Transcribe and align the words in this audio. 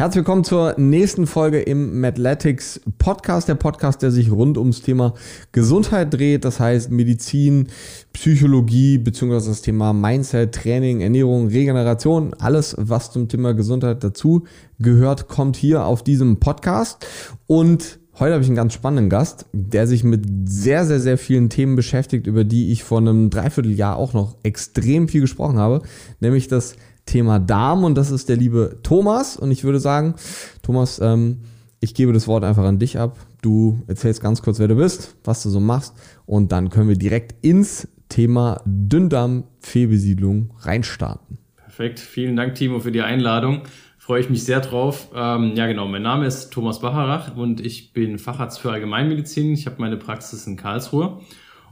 Herzlich 0.00 0.20
willkommen 0.20 0.44
zur 0.44 0.76
nächsten 0.78 1.26
Folge 1.26 1.60
im 1.60 2.00
Mathletics 2.00 2.80
Podcast, 2.96 3.48
der 3.48 3.54
Podcast, 3.54 4.00
der 4.00 4.10
sich 4.10 4.30
rund 4.30 4.56
ums 4.56 4.80
Thema 4.80 5.12
Gesundheit 5.52 6.14
dreht, 6.14 6.46
das 6.46 6.58
heißt 6.58 6.90
Medizin, 6.90 7.68
Psychologie 8.14 8.96
beziehungsweise 8.96 9.50
das 9.50 9.60
Thema 9.60 9.92
Mindset, 9.92 10.54
Training, 10.54 11.02
Ernährung, 11.02 11.48
Regeneration, 11.48 12.32
alles 12.38 12.74
was 12.78 13.12
zum 13.12 13.28
Thema 13.28 13.52
Gesundheit 13.52 14.02
dazu 14.02 14.46
gehört, 14.78 15.28
kommt 15.28 15.56
hier 15.56 15.84
auf 15.84 16.02
diesem 16.02 16.40
Podcast. 16.40 17.06
Und 17.46 18.00
Heute 18.18 18.34
habe 18.34 18.42
ich 18.42 18.48
einen 18.50 18.56
ganz 18.56 18.74
spannenden 18.74 19.08
Gast, 19.08 19.46
der 19.54 19.86
sich 19.86 20.04
mit 20.04 20.26
sehr, 20.44 20.84
sehr, 20.84 21.00
sehr 21.00 21.16
vielen 21.16 21.48
Themen 21.48 21.74
beschäftigt, 21.74 22.26
über 22.26 22.44
die 22.44 22.70
ich 22.70 22.84
vor 22.84 22.98
einem 22.98 23.30
Dreivierteljahr 23.30 23.96
auch 23.96 24.12
noch 24.12 24.36
extrem 24.42 25.08
viel 25.08 25.22
gesprochen 25.22 25.58
habe, 25.58 25.80
nämlich 26.20 26.46
das 26.46 26.76
Thema 27.06 27.38
Darm 27.38 27.84
und 27.84 27.96
das 27.96 28.10
ist 28.10 28.28
der 28.28 28.36
liebe 28.36 28.78
Thomas. 28.82 29.36
Und 29.36 29.50
ich 29.50 29.64
würde 29.64 29.80
sagen, 29.80 30.14
Thomas, 30.62 31.00
ähm, 31.00 31.40
ich 31.80 31.94
gebe 31.94 32.12
das 32.12 32.28
Wort 32.28 32.44
einfach 32.44 32.64
an 32.64 32.78
dich 32.78 32.98
ab. 32.98 33.18
Du 33.42 33.82
erzählst 33.86 34.20
ganz 34.20 34.42
kurz, 34.42 34.58
wer 34.58 34.68
du 34.68 34.76
bist, 34.76 35.16
was 35.24 35.42
du 35.42 35.50
so 35.50 35.60
machst 35.60 35.94
und 36.26 36.52
dann 36.52 36.68
können 36.68 36.88
wir 36.88 36.96
direkt 36.96 37.34
ins 37.44 37.88
Thema 38.08 38.60
Dünndarm-Fehlbesiedlung 38.66 40.52
reinstarten. 40.58 41.38
Perfekt, 41.56 42.00
vielen 42.00 42.36
Dank 42.36 42.56
Timo 42.56 42.80
für 42.80 42.92
die 42.92 43.00
Einladung. 43.00 43.62
Freue 43.96 44.20
ich 44.20 44.28
mich 44.28 44.44
sehr 44.44 44.60
drauf. 44.60 45.08
Ähm, 45.14 45.52
ja 45.54 45.66
genau, 45.66 45.86
mein 45.86 46.02
Name 46.02 46.26
ist 46.26 46.50
Thomas 46.50 46.80
Bacharach 46.80 47.36
und 47.36 47.64
ich 47.64 47.92
bin 47.92 48.18
Facharzt 48.18 48.58
für 48.60 48.72
Allgemeinmedizin. 48.72 49.52
Ich 49.54 49.66
habe 49.66 49.76
meine 49.78 49.96
Praxis 49.96 50.46
in 50.46 50.56
Karlsruhe 50.56 51.20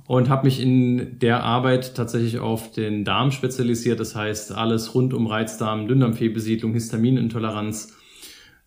und 0.08 0.30
habe 0.30 0.46
mich 0.46 0.58
in 0.58 1.18
der 1.18 1.44
Arbeit 1.44 1.94
tatsächlich 1.94 2.38
auf 2.38 2.72
den 2.72 3.04
Darm 3.04 3.30
spezialisiert. 3.30 4.00
Das 4.00 4.16
heißt, 4.16 4.52
alles 4.52 4.94
rund 4.94 5.12
um 5.12 5.26
Reizdarm, 5.26 5.86
Dünndarmfehlbesiedlung, 5.86 6.72
Histaminintoleranz, 6.72 7.94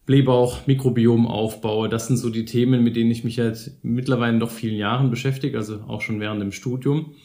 Blähbauch, 0.06 0.68
Mikrobiomaufbau. 0.68 1.88
Das 1.88 2.06
sind 2.06 2.18
so 2.18 2.30
die 2.30 2.46
Themen, 2.46 2.84
mit 2.84 2.96
denen 2.96 3.10
ich 3.10 3.24
mich 3.24 3.38
jetzt 3.38 3.84
mittlerweile 3.84 4.38
noch 4.38 4.52
vielen 4.52 4.76
Jahren 4.76 5.10
beschäftige, 5.10 5.58
also 5.58 5.80
auch 5.88 6.02
schon 6.02 6.20
während 6.20 6.44
dem 6.44 6.52
Studium. 6.52 7.16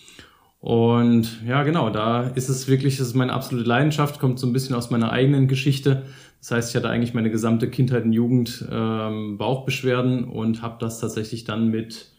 Und 0.61 1.43
ja, 1.47 1.63
genau, 1.63 1.91
da 1.91 2.23
ist 2.23 2.49
es 2.49 2.69
wirklich, 2.69 2.97
das 2.97 3.09
ist 3.09 3.15
meine 3.15 3.35
absolute 3.35 3.69
Leidenschaft, 3.69 4.19
kommt 4.19 4.39
so 4.39 4.47
ein 4.47 4.55
bisschen 4.55 4.75
aus 4.75 4.89
meiner 4.89 5.13
eigenen 5.13 5.47
Geschichte. 5.47 6.05
Das 6.41 6.53
heißt, 6.53 6.71
ich 6.71 6.77
hatte 6.77 6.89
eigentlich 6.89 7.13
meine 7.13 7.31
gesamte 7.31 7.69
Kindheit 7.69 8.05
und 8.05 8.15
Jugend 8.15 8.65
ähm, 8.73 9.37
Bauchbeschwerden 9.37 10.25
und 10.25 10.63
habe 10.63 10.77
das 10.81 11.01
tatsächlich 11.01 11.45
dann 11.45 11.69
mit 11.69 12.16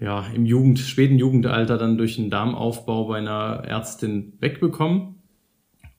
ja, 0.00 0.26
im 0.34 0.44
Jugend, 0.46 0.78
späten 0.78 1.18
Jugendalter 1.18 1.78
dann 1.78 1.96
durch 1.96 2.18
einen 2.18 2.30
Darmaufbau 2.30 3.06
bei 3.06 3.18
einer 3.18 3.62
Ärztin 3.64 4.34
wegbekommen. 4.40 5.16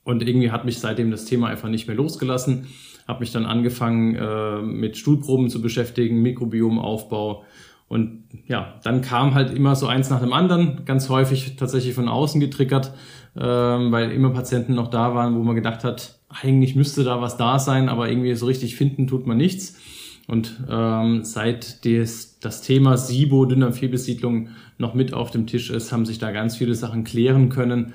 Und 0.04 0.26
irgendwie 0.26 0.50
hat 0.50 0.64
mich 0.64 0.78
seitdem 0.78 1.10
das 1.10 1.24
Thema 1.24 1.48
einfach 1.48 1.68
nicht 1.68 1.88
mehr 1.88 1.96
losgelassen. 1.96 2.66
Habe 3.08 3.20
mich 3.20 3.32
dann 3.32 3.46
angefangen 3.46 4.14
äh, 4.14 4.62
mit 4.62 4.96
Stuhlproben 4.96 5.48
zu 5.48 5.60
beschäftigen, 5.60 6.22
Mikrobiomaufbau. 6.22 7.44
Und 7.88 8.24
ja, 8.46 8.80
dann 8.82 9.00
kam 9.00 9.34
halt 9.34 9.52
immer 9.52 9.76
so 9.76 9.86
eins 9.86 10.10
nach 10.10 10.20
dem 10.20 10.32
anderen, 10.32 10.84
ganz 10.84 11.08
häufig 11.08 11.56
tatsächlich 11.56 11.94
von 11.94 12.08
außen 12.08 12.40
getriggert, 12.40 12.92
äh, 13.36 13.40
weil 13.40 14.10
immer 14.12 14.30
Patienten 14.30 14.74
noch 14.74 14.88
da 14.88 15.14
waren, 15.14 15.36
wo 15.36 15.42
man 15.42 15.54
gedacht 15.54 15.84
hat, 15.84 16.18
eigentlich 16.28 16.74
müsste 16.74 17.04
da 17.04 17.20
was 17.20 17.36
da 17.36 17.58
sein, 17.58 17.88
aber 17.88 18.08
irgendwie 18.08 18.34
so 18.34 18.46
richtig 18.46 18.76
finden 18.76 19.06
tut 19.06 19.26
man 19.26 19.36
nichts. 19.36 19.78
Und 20.26 20.60
ähm, 20.68 21.22
seit 21.24 21.84
des, 21.84 22.40
das 22.40 22.60
Thema 22.60 22.96
SIBO, 22.96 23.44
Dünndarmfehlbesiedlung, 23.44 24.48
noch 24.78 24.94
mit 24.94 25.14
auf 25.14 25.30
dem 25.30 25.46
Tisch 25.46 25.70
ist, 25.70 25.92
haben 25.92 26.04
sich 26.04 26.18
da 26.18 26.32
ganz 26.32 26.56
viele 26.56 26.74
Sachen 26.74 27.04
klären 27.04 27.48
können. 27.48 27.92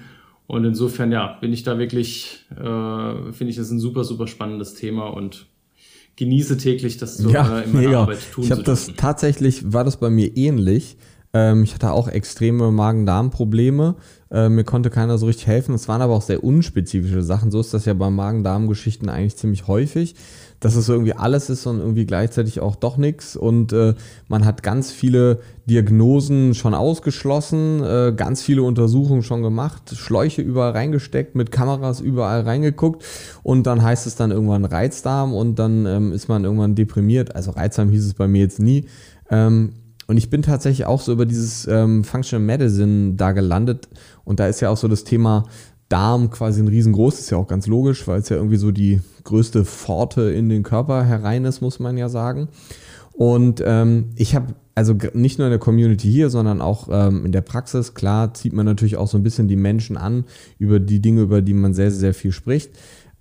Und 0.47 0.65
insofern, 0.65 1.11
ja, 1.11 1.37
bin 1.39 1.53
ich 1.53 1.63
da 1.63 1.77
wirklich, 1.77 2.45
äh, 2.51 3.31
finde 3.31 3.49
ich 3.49 3.55
das 3.55 3.69
ein 3.69 3.79
super, 3.79 4.03
super 4.03 4.27
spannendes 4.27 4.73
Thema 4.73 5.07
und 5.07 5.47
genieße 6.15 6.57
täglich 6.57 6.97
das 6.97 7.17
so 7.17 7.29
ja, 7.29 7.59
äh, 7.59 7.63
in 7.63 7.73
meiner 7.73 7.87
mega. 7.87 8.01
Arbeit 8.01 8.19
tun 8.33 8.43
Ich 8.43 8.51
habe 8.51 8.63
das 8.63 8.91
tatsächlich, 8.97 9.73
war 9.73 9.83
das 9.83 9.97
bei 9.97 10.09
mir 10.09 10.35
ähnlich. 10.35 10.97
Ähm, 11.33 11.63
ich 11.63 11.73
hatte 11.73 11.91
auch 11.91 12.07
extreme 12.07 12.71
Magen-Darm-Probleme. 12.71 13.95
Äh, 14.29 14.49
mir 14.49 14.63
konnte 14.63 14.89
keiner 14.89 15.17
so 15.17 15.25
richtig 15.25 15.47
helfen. 15.47 15.73
Es 15.75 15.87
waren 15.87 16.01
aber 16.01 16.13
auch 16.13 16.21
sehr 16.21 16.43
unspezifische 16.43 17.23
Sachen. 17.23 17.51
So 17.51 17.59
ist 17.59 17.73
das 17.73 17.85
ja 17.85 17.93
bei 17.93 18.09
Magen-Darm-Geschichten 18.09 19.09
eigentlich 19.09 19.37
ziemlich 19.37 19.67
häufig 19.67 20.15
dass 20.61 20.75
es 20.75 20.87
irgendwie 20.87 21.13
alles 21.13 21.49
ist 21.49 21.65
und 21.65 21.79
irgendwie 21.79 22.05
gleichzeitig 22.05 22.61
auch 22.61 22.75
doch 22.75 22.95
nichts. 22.95 23.35
Und 23.35 23.73
äh, 23.73 23.95
man 24.29 24.45
hat 24.45 24.63
ganz 24.63 24.91
viele 24.91 25.39
Diagnosen 25.65 26.53
schon 26.53 26.73
ausgeschlossen, 26.73 27.83
äh, 27.83 28.13
ganz 28.15 28.41
viele 28.41 28.63
Untersuchungen 28.63 29.23
schon 29.23 29.41
gemacht, 29.41 29.93
Schläuche 29.95 30.41
überall 30.41 30.71
reingesteckt, 30.71 31.35
mit 31.35 31.51
Kameras 31.51 31.99
überall 31.99 32.41
reingeguckt 32.41 33.03
und 33.43 33.67
dann 33.67 33.81
heißt 33.81 34.07
es 34.07 34.15
dann 34.15 34.31
irgendwann 34.31 34.63
Reizdarm 34.63 35.33
und 35.33 35.59
dann 35.59 35.85
ähm, 35.85 36.13
ist 36.13 36.29
man 36.29 36.45
irgendwann 36.45 36.75
deprimiert. 36.75 37.35
Also 37.35 37.51
Reizdarm 37.51 37.89
hieß 37.89 38.05
es 38.05 38.13
bei 38.13 38.27
mir 38.27 38.41
jetzt 38.41 38.59
nie. 38.59 38.85
Ähm, 39.29 39.73
und 40.11 40.17
ich 40.17 40.29
bin 40.29 40.41
tatsächlich 40.41 40.85
auch 40.85 40.99
so 40.99 41.13
über 41.13 41.25
dieses 41.25 41.65
ähm, 41.67 42.03
Functional 42.03 42.45
Medicine 42.45 43.13
da 43.13 43.31
gelandet. 43.31 43.87
Und 44.25 44.41
da 44.41 44.47
ist 44.47 44.59
ja 44.59 44.69
auch 44.69 44.75
so 44.75 44.89
das 44.89 45.05
Thema 45.05 45.45
Darm 45.91 46.29
quasi 46.29 46.61
ein 46.61 46.67
riesengroß, 46.67 47.19
ist 47.19 47.29
ja 47.31 47.37
auch 47.37 47.47
ganz 47.47 47.67
logisch, 47.67 48.07
weil 48.07 48.19
es 48.19 48.29
ja 48.29 48.37
irgendwie 48.37 48.57
so 48.57 48.71
die 48.71 49.01
größte 49.23 49.65
Pforte 49.65 50.31
in 50.31 50.49
den 50.49 50.63
Körper 50.63 51.03
herein 51.03 51.45
ist, 51.45 51.61
muss 51.61 51.79
man 51.79 51.97
ja 51.97 52.09
sagen. 52.09 52.47
Und 53.13 53.61
ähm, 53.65 54.11
ich 54.15 54.35
habe 54.35 54.55
also 54.73 54.95
nicht 55.13 55.37
nur 55.37 55.47
in 55.47 55.51
der 55.51 55.59
Community 55.59 56.09
hier, 56.09 56.29
sondern 56.29 56.61
auch 56.61 56.87
ähm, 56.89 57.25
in 57.25 57.31
der 57.31 57.41
Praxis, 57.41 57.93
klar, 57.93 58.33
zieht 58.33 58.53
man 58.53 58.65
natürlich 58.65 58.95
auch 58.95 59.07
so 59.07 59.17
ein 59.17 59.23
bisschen 59.23 59.47
die 59.47 59.57
Menschen 59.57 59.97
an 59.97 60.23
über 60.59 60.79
die 60.79 61.01
Dinge, 61.01 61.21
über 61.21 61.41
die 61.41 61.53
man 61.53 61.73
sehr, 61.73 61.91
sehr 61.91 62.13
viel 62.13 62.31
spricht. 62.31 62.71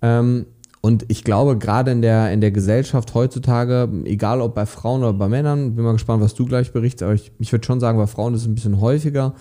Ähm, 0.01 0.45
und 0.81 1.05
ich 1.09 1.23
glaube, 1.23 1.57
gerade 1.57 1.91
in 1.91 2.01
der, 2.01 2.31
in 2.31 2.41
der 2.41 2.51
Gesellschaft 2.51 3.13
heutzutage, 3.13 3.87
egal 4.05 4.41
ob 4.41 4.55
bei 4.55 4.65
Frauen 4.65 5.01
oder 5.01 5.13
bei 5.13 5.27
Männern, 5.27 5.75
bin 5.75 5.85
mal 5.85 5.91
gespannt, 5.91 6.23
was 6.23 6.33
du 6.33 6.45
gleich 6.45 6.73
berichtest, 6.73 7.03
aber 7.03 7.13
ich, 7.13 7.31
ich 7.37 7.51
würde 7.51 7.65
schon 7.65 7.79
sagen, 7.79 7.99
bei 7.99 8.07
Frauen 8.07 8.33
ist 8.33 8.41
es 8.41 8.47
ein 8.47 8.55
bisschen 8.55 8.81
häufiger, 8.81 9.35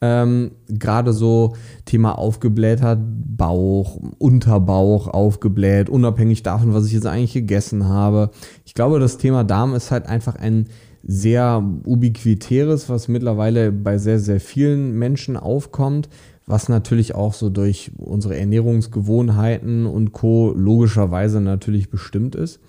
ähm, 0.00 0.50
Gerade 0.68 1.12
so 1.12 1.54
Thema 1.84 2.18
aufgeblähter 2.18 2.96
Bauch, 2.96 3.98
Unterbauch 4.18 5.08
aufgebläht, 5.08 5.88
unabhängig 5.88 6.42
davon, 6.42 6.74
was 6.74 6.86
ich 6.86 6.92
jetzt 6.92 7.06
eigentlich 7.06 7.32
gegessen 7.32 7.88
habe. 7.88 8.30
Ich 8.64 8.74
glaube, 8.74 9.00
das 9.00 9.16
Thema 9.18 9.44
Darm 9.44 9.74
ist 9.74 9.90
halt 9.90 10.06
einfach 10.06 10.36
ein 10.36 10.66
sehr 11.02 11.62
ubiquitäres, 11.84 12.88
was 12.88 13.08
mittlerweile 13.08 13.72
bei 13.72 13.96
sehr, 13.96 14.18
sehr 14.18 14.40
vielen 14.40 14.92
Menschen 14.98 15.36
aufkommt, 15.36 16.08
was 16.46 16.68
natürlich 16.68 17.14
auch 17.14 17.32
so 17.32 17.48
durch 17.48 17.92
unsere 17.96 18.36
Ernährungsgewohnheiten 18.36 19.86
und 19.86 20.12
Co. 20.12 20.52
logischerweise 20.54 21.40
natürlich 21.40 21.90
bestimmt 21.90 22.34
ist. 22.34 22.60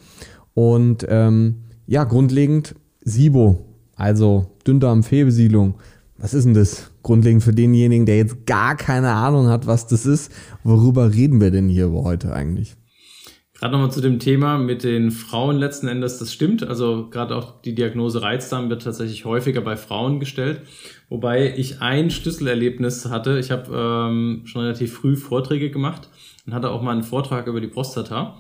Und 0.54 1.06
ähm, 1.10 1.64
ja, 1.88 2.04
grundlegend 2.04 2.76
SIBO, 3.04 3.66
also 3.96 4.48
Dünndarmfehlbesiedlung. 4.66 5.76
Was 6.20 6.34
ist 6.34 6.46
denn 6.46 6.54
das? 6.54 6.92
grundlegend 7.08 7.42
für 7.42 7.54
denjenigen, 7.54 8.06
der 8.06 8.18
jetzt 8.18 8.46
gar 8.46 8.76
keine 8.76 9.14
Ahnung 9.14 9.48
hat, 9.48 9.66
was 9.66 9.88
das 9.88 10.06
ist. 10.06 10.32
Worüber 10.64 11.14
reden 11.14 11.40
wir 11.40 11.52
denn 11.52 11.70
hier 11.70 11.90
heute 11.92 12.34
eigentlich? 12.34 12.76
Gerade 13.54 13.72
nochmal 13.72 13.92
zu 13.92 14.02
dem 14.02 14.20
Thema 14.20 14.58
mit 14.58 14.84
den 14.84 15.10
Frauen 15.10 15.56
letzten 15.56 15.88
Endes, 15.88 16.20
das 16.20 16.34
stimmt. 16.34 16.68
Also 16.68 17.10
gerade 17.10 17.36
auch 17.36 17.62
die 17.62 17.74
Diagnose 17.74 18.22
Reizdarm 18.22 18.70
wird 18.70 18.84
tatsächlich 18.84 19.24
häufiger 19.24 19.62
bei 19.62 19.78
Frauen 19.78 20.20
gestellt. 20.20 20.62
Wobei 21.10 21.54
ich 21.56 21.82
ein 21.82 22.12
Schlüsselerlebnis 22.12 23.06
hatte. 23.06 23.40
Ich 23.40 23.50
habe 23.50 23.72
ähm, 23.74 24.42
schon 24.46 24.64
relativ 24.64 24.94
früh 24.94 25.16
Vorträge 25.16 25.72
gemacht 25.72 26.10
und 26.46 26.54
hatte 26.54 26.70
auch 26.70 26.82
mal 26.82 26.92
einen 26.92 27.04
Vortrag 27.04 27.48
über 27.48 27.62
die 27.62 27.68
Prostata. 27.68 28.38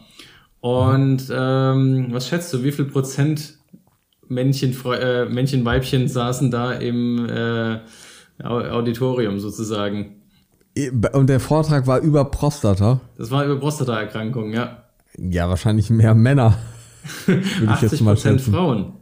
Und 0.59 1.31
ähm, 1.31 2.07
was 2.09 2.27
schätzt 2.27 2.53
du, 2.53 2.63
wie 2.63 2.71
viel 2.71 2.85
Prozent 2.85 3.56
Männchen, 4.29 4.75
äh, 4.85 5.25
Männchen, 5.25 5.65
Weibchen 5.65 6.07
saßen 6.07 6.51
da 6.51 6.73
im 6.73 7.27
äh, 7.29 7.79
Auditorium 8.43 9.39
sozusagen. 9.39 10.17
Und 11.13 11.27
der 11.27 11.39
Vortrag 11.39 11.87
war 11.87 11.99
über 11.99 12.25
Prostata? 12.25 13.01
Das 13.17 13.31
war 13.31 13.45
über 13.45 13.59
Prostataerkrankungen, 13.59 14.53
ja. 14.53 14.83
Ja, 15.17 15.49
wahrscheinlich 15.49 15.89
mehr 15.89 16.13
Männer. 16.13 16.57
Würde 17.25 17.73
ich 17.75 17.81
jetzt 17.81 18.01
mal 18.01 18.15
schätzen. 18.17 18.53
Frauen. 18.53 18.93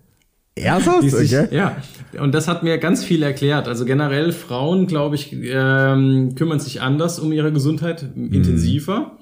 Ernsthaft? 0.56 1.10
Sich, 1.10 1.36
okay. 1.36 1.54
Ja, 1.54 1.76
und 2.20 2.34
das 2.34 2.48
hat 2.48 2.64
mir 2.64 2.78
ganz 2.78 3.04
viel 3.04 3.24
erklärt. 3.24 3.68
Also 3.68 3.84
generell 3.84 4.32
Frauen, 4.32 4.88
glaube 4.88 5.16
ich, 5.16 5.34
ähm, 5.34 6.36
kümmern 6.36 6.60
sich 6.60 6.82
anders 6.82 7.20
um 7.20 7.34
ihre 7.34 7.52
Gesundheit, 7.52 8.16
mhm. 8.16 8.32
intensiver. 8.32 9.18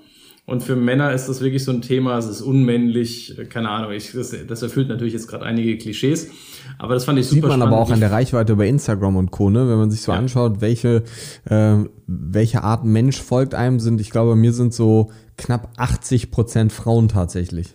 Und 0.45 0.62
für 0.62 0.75
Männer 0.75 1.13
ist 1.13 1.30
das 1.30 1.40
wirklich 1.40 1.63
so 1.63 1.72
ein 1.72 1.81
Thema, 1.81 2.18
es 2.18 2.25
ist 2.25 2.42
unmännlich, 2.42 3.38
keine 3.50 3.69
Ahnung, 3.69 3.94
ich, 3.94 4.12
das, 4.12 4.36
das 4.45 4.62
erfüllt 4.62 4.90
natürlich 4.90 5.13
jetzt 5.13 5.28
gerade 5.28 5.45
einige 5.45 5.78
Klischees, 5.78 6.31
aber 6.78 6.95
das 6.95 7.06
fand 7.06 7.18
ich 7.18 7.28
super 7.28 7.36
Sieht 7.36 7.44
man 7.44 7.51
spannend. 7.51 7.74
aber 7.74 7.81
auch 7.81 7.92
an 7.92 8.01
der 8.01 8.12
Reichweite 8.12 8.51
über 8.51 8.66
Instagram 8.66 9.16
und 9.16 9.31
Co., 9.31 9.50
ne? 9.50 9.69
wenn 9.69 9.78
man 9.78 9.90
sich 9.90 10.01
so 10.01 10.12
ja. 10.12 10.18
anschaut, 10.18 10.60
welche, 10.60 11.04
äh, 11.45 11.75
welche 12.07 12.62
Art 12.62 12.84
Mensch 12.84 13.22
folgt 13.22 13.56
einem, 13.56 13.80
sind, 13.80 14.01
ich 14.01 14.10
glaube, 14.10 14.36
mir 14.36 14.51
sind 14.51 14.74
so 14.74 15.12
knapp 15.38 15.69
80 15.78 16.30
Prozent 16.30 16.74
Frauen 16.74 17.07
tatsächlich. 17.07 17.69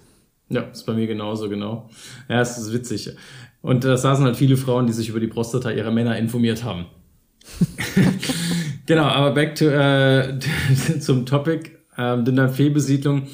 Ja, 0.51 0.63
ist 0.63 0.85
bei 0.85 0.93
mir 0.93 1.07
genauso, 1.07 1.49
genau. 1.49 1.89
Ja, 2.29 2.43
es 2.43 2.59
ist 2.59 2.73
witzig. 2.75 3.11
Und 3.63 3.85
da 3.85 3.97
saßen 3.97 4.27
halt 4.27 4.37
viele 4.37 4.59
Frauen, 4.59 4.87
die 4.87 4.93
sich 4.93 5.09
über 5.09 5.21
die 5.21 5.27
Prostata 5.27 5.71
ihrer 5.71 5.91
Männer 5.91 6.19
informiert 6.19 6.65
haben. 6.65 6.85
genau, 8.87 9.05
aber 9.05 9.33
back 9.33 9.55
to, 9.55 9.65
äh, 9.65 10.39
zum 11.01 11.25
Topic 11.25 11.78
ähm, 11.99 12.25
Dünndarmfehlbesiedlung. 12.25 13.25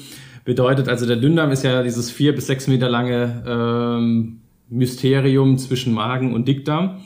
Bedeutet 0.43 0.89
also, 0.89 1.05
der 1.05 1.17
Dünndarm 1.17 1.51
ist 1.51 1.63
ja 1.63 1.81
dieses 1.83 2.11
vier 2.11 2.35
bis 2.35 2.47
sechs 2.47 2.67
Meter 2.67 2.89
lange 2.89 3.43
ähm, 3.47 4.41
Mysterium 4.69 5.57
zwischen 5.57 5.93
Magen 5.93 6.33
und 6.33 6.47
Dickdarm. 6.47 7.01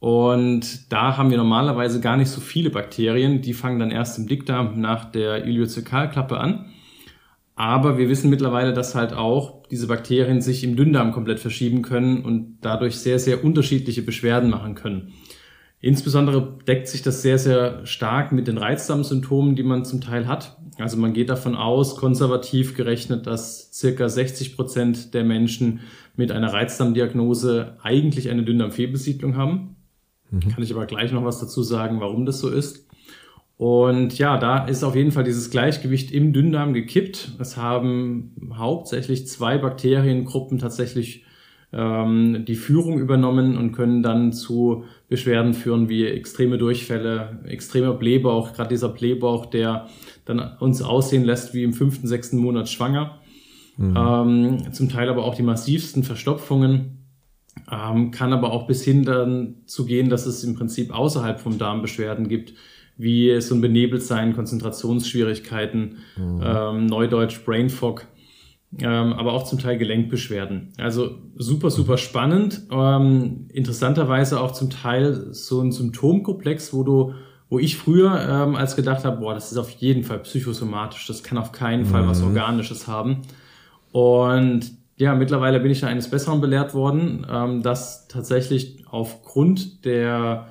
Und 0.00 0.92
da 0.92 1.16
haben 1.16 1.30
wir 1.30 1.38
normalerweise 1.38 2.00
gar 2.00 2.16
nicht 2.16 2.30
so 2.30 2.40
viele 2.40 2.70
Bakterien. 2.70 3.42
Die 3.42 3.52
fangen 3.52 3.80
dann 3.80 3.90
erst 3.90 4.18
im 4.18 4.28
Dickdarm 4.28 4.80
nach 4.80 5.06
der 5.10 5.44
Iliozekalklappe 5.44 6.38
an. 6.38 6.66
Aber 7.56 7.98
wir 7.98 8.08
wissen 8.08 8.30
mittlerweile, 8.30 8.72
dass 8.72 8.94
halt 8.94 9.12
auch 9.12 9.66
diese 9.68 9.88
Bakterien 9.88 10.40
sich 10.40 10.62
im 10.62 10.76
Dünndarm 10.76 11.10
komplett 11.10 11.40
verschieben 11.40 11.82
können 11.82 12.24
und 12.24 12.58
dadurch 12.60 12.98
sehr, 12.98 13.18
sehr 13.18 13.42
unterschiedliche 13.42 14.02
Beschwerden 14.02 14.50
machen 14.50 14.76
können. 14.76 15.14
Insbesondere 15.80 16.58
deckt 16.66 16.88
sich 16.88 17.02
das 17.02 17.22
sehr, 17.22 17.38
sehr 17.38 17.86
stark 17.86 18.32
mit 18.32 18.48
den 18.48 18.58
Reizdarmsymptomen, 18.58 19.54
die 19.54 19.62
man 19.62 19.84
zum 19.84 20.00
Teil 20.00 20.26
hat. 20.26 20.56
Also 20.78 20.96
man 20.96 21.12
geht 21.12 21.30
davon 21.30 21.54
aus, 21.54 21.96
konservativ 21.96 22.76
gerechnet, 22.76 23.26
dass 23.26 23.72
circa 23.72 24.08
60 24.08 24.56
Prozent 24.56 25.14
der 25.14 25.22
Menschen 25.24 25.80
mit 26.16 26.32
einer 26.32 26.52
Reizdarmdiagnose 26.52 27.76
eigentlich 27.80 28.28
eine 28.28 28.42
Dünndarmfehlbesiedlung 28.42 29.36
haben. 29.36 29.76
Mhm. 30.30 30.48
Kann 30.48 30.62
ich 30.62 30.72
aber 30.72 30.86
gleich 30.86 31.12
noch 31.12 31.24
was 31.24 31.38
dazu 31.38 31.62
sagen, 31.62 32.00
warum 32.00 32.26
das 32.26 32.40
so 32.40 32.48
ist. 32.48 32.86
Und 33.56 34.18
ja, 34.18 34.38
da 34.38 34.66
ist 34.66 34.84
auf 34.84 34.94
jeden 34.94 35.10
Fall 35.10 35.24
dieses 35.24 35.50
Gleichgewicht 35.50 36.12
im 36.12 36.32
Dünndarm 36.32 36.74
gekippt. 36.74 37.32
Es 37.40 37.56
haben 37.56 38.52
hauptsächlich 38.54 39.26
zwei 39.26 39.58
Bakteriengruppen 39.58 40.58
tatsächlich 40.58 41.24
ähm, 41.72 42.44
die 42.46 42.54
Führung 42.54 42.98
übernommen 42.98 43.56
und 43.56 43.72
können 43.72 44.02
dann 44.02 44.32
zu 44.32 44.84
Beschwerden 45.08 45.54
führen 45.54 45.88
wie 45.88 46.06
extreme 46.06 46.56
Durchfälle, 46.56 47.40
extremer 47.46 47.92
Blähbauch, 47.92 48.54
gerade 48.54 48.70
dieser 48.70 48.88
Blähbauch, 48.88 49.46
der 49.46 49.88
dann 50.24 50.56
uns 50.60 50.82
aussehen 50.82 51.24
lässt 51.24 51.54
wie 51.54 51.62
im 51.62 51.72
fünften, 51.72 52.06
sechsten 52.06 52.38
Monat 52.38 52.68
schwanger. 52.68 53.20
Mhm. 53.76 53.96
Ähm, 53.96 54.72
zum 54.72 54.88
Teil 54.88 55.08
aber 55.08 55.24
auch 55.24 55.34
die 55.34 55.42
massivsten 55.42 56.04
Verstopfungen. 56.04 56.98
Ähm, 57.70 58.12
kann 58.12 58.32
aber 58.32 58.52
auch 58.52 58.66
bis 58.66 58.82
hin 58.82 59.04
dann 59.04 59.56
zu 59.66 59.84
gehen, 59.84 60.08
dass 60.08 60.26
es 60.26 60.44
im 60.44 60.54
Prinzip 60.54 60.94
außerhalb 60.94 61.40
vom 61.40 61.58
Darm 61.58 61.82
Beschwerden 61.82 62.28
gibt, 62.28 62.54
wie 62.96 63.40
so 63.40 63.54
ein 63.54 63.60
Benebeltsein, 63.60 64.34
Konzentrationsschwierigkeiten, 64.34 65.98
mhm. 66.16 66.40
ähm, 66.42 66.86
Neudeutsch 66.86 67.44
Brain 67.44 67.68
Fog, 67.68 68.06
ähm, 68.78 69.12
aber 69.14 69.32
auch 69.32 69.44
zum 69.44 69.58
Teil 69.58 69.78
Gelenkbeschwerden. 69.78 70.72
Also 70.78 71.10
super, 71.36 71.70
super 71.70 71.96
spannend. 71.96 72.62
Ähm, 72.70 73.48
interessanterweise 73.52 74.40
auch 74.40 74.52
zum 74.52 74.70
Teil 74.70 75.32
so 75.32 75.60
ein 75.60 75.72
Symptomkomplex, 75.72 76.72
wo 76.72 76.82
du 76.82 77.14
wo 77.50 77.58
ich 77.58 77.78
früher 77.78 78.20
ähm, 78.28 78.56
als 78.56 78.76
gedacht 78.76 79.04
habe, 79.04 79.20
boah, 79.20 79.34
das 79.34 79.52
ist 79.52 79.58
auf 79.58 79.70
jeden 79.70 80.04
Fall 80.04 80.18
psychosomatisch, 80.18 81.06
das 81.06 81.22
kann 81.22 81.38
auf 81.38 81.52
keinen 81.52 81.86
Fall 81.86 82.06
was 82.06 82.20
mhm. 82.20 82.28
Organisches 82.28 82.86
haben. 82.86 83.22
Und 83.90 84.70
ja, 84.96 85.14
mittlerweile 85.14 85.60
bin 85.60 85.70
ich 85.70 85.80
da 85.80 85.86
eines 85.86 86.10
Besseren 86.10 86.40
belehrt 86.40 86.74
worden, 86.74 87.26
ähm, 87.30 87.62
dass 87.62 88.06
tatsächlich 88.08 88.84
aufgrund 88.90 89.84
der 89.84 90.48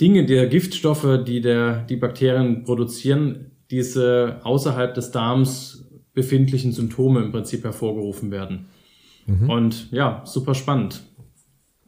Dinge, 0.00 0.24
der 0.24 0.46
Giftstoffe, 0.46 1.24
die 1.26 1.40
der, 1.40 1.82
die 1.82 1.96
Bakterien 1.96 2.64
produzieren, 2.64 3.50
diese 3.70 4.40
außerhalb 4.44 4.94
des 4.94 5.10
Darms 5.10 5.85
befindlichen 6.16 6.72
Symptome 6.72 7.20
im 7.20 7.30
Prinzip 7.30 7.62
hervorgerufen 7.62 8.32
werden. 8.32 8.66
Mhm. 9.26 9.50
Und 9.50 9.92
ja, 9.92 10.22
super 10.24 10.54
spannend. 10.54 11.02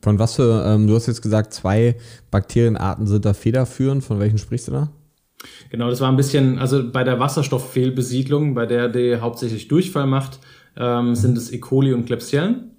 Von 0.02 0.18
was 0.20 0.36
für, 0.36 0.64
ähm, 0.66 0.86
du 0.86 0.94
hast 0.94 1.08
jetzt 1.08 1.22
gesagt, 1.22 1.52
zwei 1.52 1.96
Bakterienarten 2.30 3.06
sind 3.08 3.24
da 3.24 3.32
federführend. 3.32 4.04
Von 4.04 4.20
welchen 4.20 4.38
sprichst 4.38 4.68
du 4.68 4.72
da? 4.72 4.90
Genau, 5.70 5.88
das 5.88 6.00
war 6.00 6.10
ein 6.10 6.16
bisschen, 6.16 6.58
also 6.58 6.88
bei 6.90 7.04
der 7.04 7.18
Wasserstofffehlbesiedlung, 7.18 8.54
bei 8.54 8.66
der 8.66 8.88
die 8.88 9.16
hauptsächlich 9.16 9.66
Durchfall 9.66 10.06
macht, 10.06 10.40
ähm, 10.76 11.14
sind 11.14 11.36
es 11.38 11.52
E. 11.52 11.58
coli 11.58 11.94
und 11.94 12.04
Klebsiellen. 12.04 12.70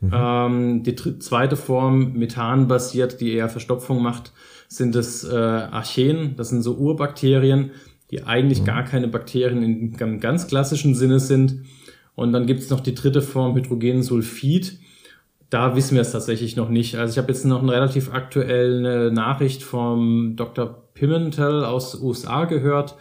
Mhm. 0.00 0.10
Ähm, 0.12 0.82
die 0.84 0.94
zweite 1.18 1.56
Form, 1.56 2.14
methanbasiert, 2.14 3.20
die 3.20 3.34
eher 3.34 3.48
Verstopfung 3.48 4.02
macht, 4.02 4.32
sind 4.68 4.96
es 4.96 5.22
äh, 5.24 5.36
Archeen, 5.36 6.34
das 6.36 6.48
sind 6.48 6.62
so 6.62 6.76
Urbakterien, 6.76 7.72
die 8.14 8.22
eigentlich 8.22 8.60
mhm. 8.60 8.66
gar 8.66 8.84
keine 8.84 9.08
Bakterien 9.08 9.92
im 9.98 10.20
ganz 10.20 10.46
klassischen 10.46 10.94
Sinne 10.94 11.18
sind. 11.18 11.64
Und 12.14 12.32
dann 12.32 12.46
gibt 12.46 12.60
es 12.60 12.70
noch 12.70 12.80
die 12.80 12.94
dritte 12.94 13.22
Form, 13.22 13.56
Hydrogensulfid. 13.56 14.78
Da 15.50 15.74
wissen 15.74 15.94
wir 15.94 16.02
es 16.02 16.12
tatsächlich 16.12 16.54
noch 16.54 16.68
nicht. 16.68 16.94
Also 16.96 17.12
ich 17.12 17.18
habe 17.18 17.32
jetzt 17.32 17.44
noch 17.44 17.62
eine 17.62 17.72
relativ 17.72 18.12
aktuelle 18.12 19.10
Nachricht 19.12 19.64
vom 19.64 20.36
Dr. 20.36 20.84
Pimentel 20.94 21.64
aus 21.64 22.00
USA 22.00 22.44
gehört. 22.44 22.94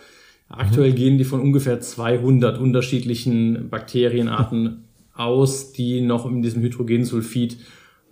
Aktuell 0.50 0.92
mhm. 0.92 0.96
gehen 0.96 1.18
die 1.20 1.26
von 1.26 1.42
ungefähr 1.42 1.80
200 1.80 2.60
unterschiedlichen 2.60 3.70
Bakterienarten 3.70 4.86
aus, 5.14 5.74
die 5.74 6.02
noch 6.02 6.26
in 6.26 6.42
diesem 6.42 6.64
Hydrogensulfid 6.64 7.58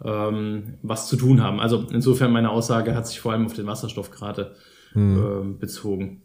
ähm, 0.04 0.76
was 0.84 1.08
zu 1.08 1.16
tun 1.16 1.42
haben. 1.42 1.60
Also 1.60 1.88
insofern 1.92 2.32
meine 2.32 2.52
Aussage 2.52 2.96
hat 2.96 3.08
sich 3.08 3.20
vor 3.20 3.32
allem 3.32 3.48
auf 3.48 3.54
den 3.54 3.66
Wasserstoff 3.66 4.12
gerade 4.12 4.56
hm. 4.94 5.18
äh, 5.18 5.60
bezogen. 5.60 6.22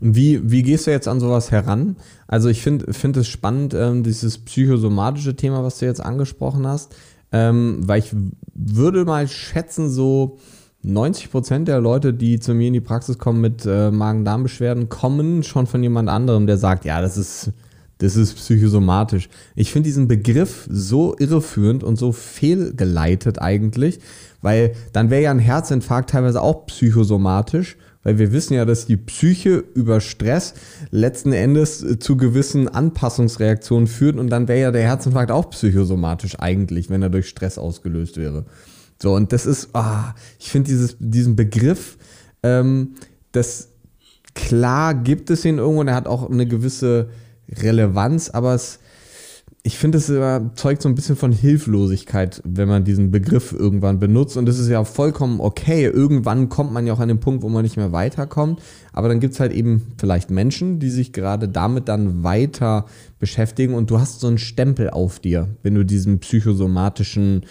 Wie, 0.00 0.50
wie 0.50 0.62
gehst 0.62 0.86
du 0.86 0.90
jetzt 0.90 1.08
an 1.08 1.20
sowas 1.20 1.50
heran? 1.50 1.96
Also 2.26 2.48
ich 2.48 2.62
finde 2.62 2.92
find 2.92 3.16
es 3.16 3.28
spannend, 3.28 3.74
ähm, 3.74 4.02
dieses 4.02 4.38
psychosomatische 4.38 5.36
Thema, 5.36 5.62
was 5.62 5.78
du 5.78 5.86
jetzt 5.86 6.04
angesprochen 6.04 6.66
hast, 6.66 6.94
ähm, 7.32 7.80
weil 7.86 8.00
ich 8.00 8.14
würde 8.54 9.04
mal 9.04 9.28
schätzen, 9.28 9.90
so 9.90 10.38
90 10.82 11.30
Prozent 11.30 11.68
der 11.68 11.80
Leute, 11.80 12.14
die 12.14 12.38
zu 12.38 12.54
mir 12.54 12.68
in 12.68 12.74
die 12.74 12.80
Praxis 12.80 13.18
kommen 13.18 13.40
mit 13.40 13.66
äh, 13.66 13.90
Magen-Darm-Beschwerden, 13.90 14.88
kommen 14.88 15.42
schon 15.42 15.66
von 15.66 15.82
jemand 15.82 16.08
anderem, 16.08 16.46
der 16.46 16.58
sagt, 16.58 16.84
ja, 16.84 17.00
das 17.00 17.16
ist 17.16 17.52
das 17.98 18.14
ist 18.14 18.34
psychosomatisch. 18.36 19.28
Ich 19.56 19.72
finde 19.72 19.88
diesen 19.88 20.06
Begriff 20.06 20.68
so 20.70 21.16
irreführend 21.18 21.82
und 21.82 21.96
so 21.96 22.12
fehlgeleitet 22.12 23.40
eigentlich, 23.42 23.98
weil 24.40 24.72
dann 24.92 25.10
wäre 25.10 25.22
ja 25.22 25.30
ein 25.32 25.40
Herzinfarkt 25.40 26.10
teilweise 26.10 26.40
auch 26.40 26.66
psychosomatisch, 26.66 27.76
weil 28.02 28.18
wir 28.18 28.32
wissen 28.32 28.54
ja, 28.54 28.64
dass 28.64 28.86
die 28.86 28.96
Psyche 28.96 29.64
über 29.74 30.00
Stress 30.00 30.54
letzten 30.90 31.32
Endes 31.32 31.82
äh, 31.82 31.98
zu 31.98 32.16
gewissen 32.16 32.68
Anpassungsreaktionen 32.68 33.86
führt 33.86 34.16
und 34.16 34.30
dann 34.30 34.48
wäre 34.48 34.60
ja 34.60 34.70
der 34.70 34.82
Herzinfarkt 34.82 35.30
auch 35.30 35.50
psychosomatisch 35.50 36.38
eigentlich, 36.38 36.90
wenn 36.90 37.02
er 37.02 37.10
durch 37.10 37.28
Stress 37.28 37.58
ausgelöst 37.58 38.16
wäre. 38.16 38.44
So, 39.00 39.14
und 39.14 39.32
das 39.32 39.46
ist, 39.46 39.70
ah, 39.74 40.14
ich 40.38 40.50
finde 40.50 40.88
diesen 40.98 41.36
Begriff, 41.36 41.98
ähm, 42.42 42.94
das 43.32 43.68
klar 44.34 44.94
gibt 44.94 45.30
es 45.30 45.44
ihn 45.44 45.58
irgendwo 45.58 45.80
und 45.80 45.88
er 45.88 45.94
hat 45.94 46.06
auch 46.06 46.30
eine 46.30 46.46
gewisse 46.46 47.10
Relevanz, 47.48 48.30
aber 48.30 48.54
es, 48.54 48.78
ich 49.64 49.76
finde, 49.76 49.98
es 49.98 50.06
zeugt 50.54 50.82
so 50.82 50.88
ein 50.88 50.94
bisschen 50.94 51.16
von 51.16 51.32
Hilflosigkeit, 51.32 52.40
wenn 52.44 52.68
man 52.68 52.84
diesen 52.84 53.10
Begriff 53.10 53.52
irgendwann 53.52 53.98
benutzt. 53.98 54.36
Und 54.36 54.46
das 54.46 54.58
ist 54.58 54.68
ja 54.68 54.84
vollkommen 54.84 55.40
okay. 55.40 55.84
Irgendwann 55.84 56.48
kommt 56.48 56.72
man 56.72 56.86
ja 56.86 56.92
auch 56.92 57.00
an 57.00 57.08
den 57.08 57.20
Punkt, 57.20 57.42
wo 57.42 57.48
man 57.48 57.64
nicht 57.64 57.76
mehr 57.76 57.92
weiterkommt. 57.92 58.62
Aber 58.92 59.08
dann 59.08 59.20
gibt 59.20 59.34
es 59.34 59.40
halt 59.40 59.52
eben 59.52 59.88
vielleicht 59.98 60.30
Menschen, 60.30 60.78
die 60.78 60.90
sich 60.90 61.12
gerade 61.12 61.48
damit 61.48 61.88
dann 61.88 62.22
weiter 62.22 62.86
beschäftigen. 63.18 63.74
Und 63.74 63.90
du 63.90 63.98
hast 63.98 64.20
so 64.20 64.28
einen 64.28 64.38
Stempel 64.38 64.90
auf 64.90 65.18
dir, 65.18 65.48
wenn 65.62 65.74
du 65.74 65.84
diesen 65.84 66.20
psychosomatischen, 66.20 67.44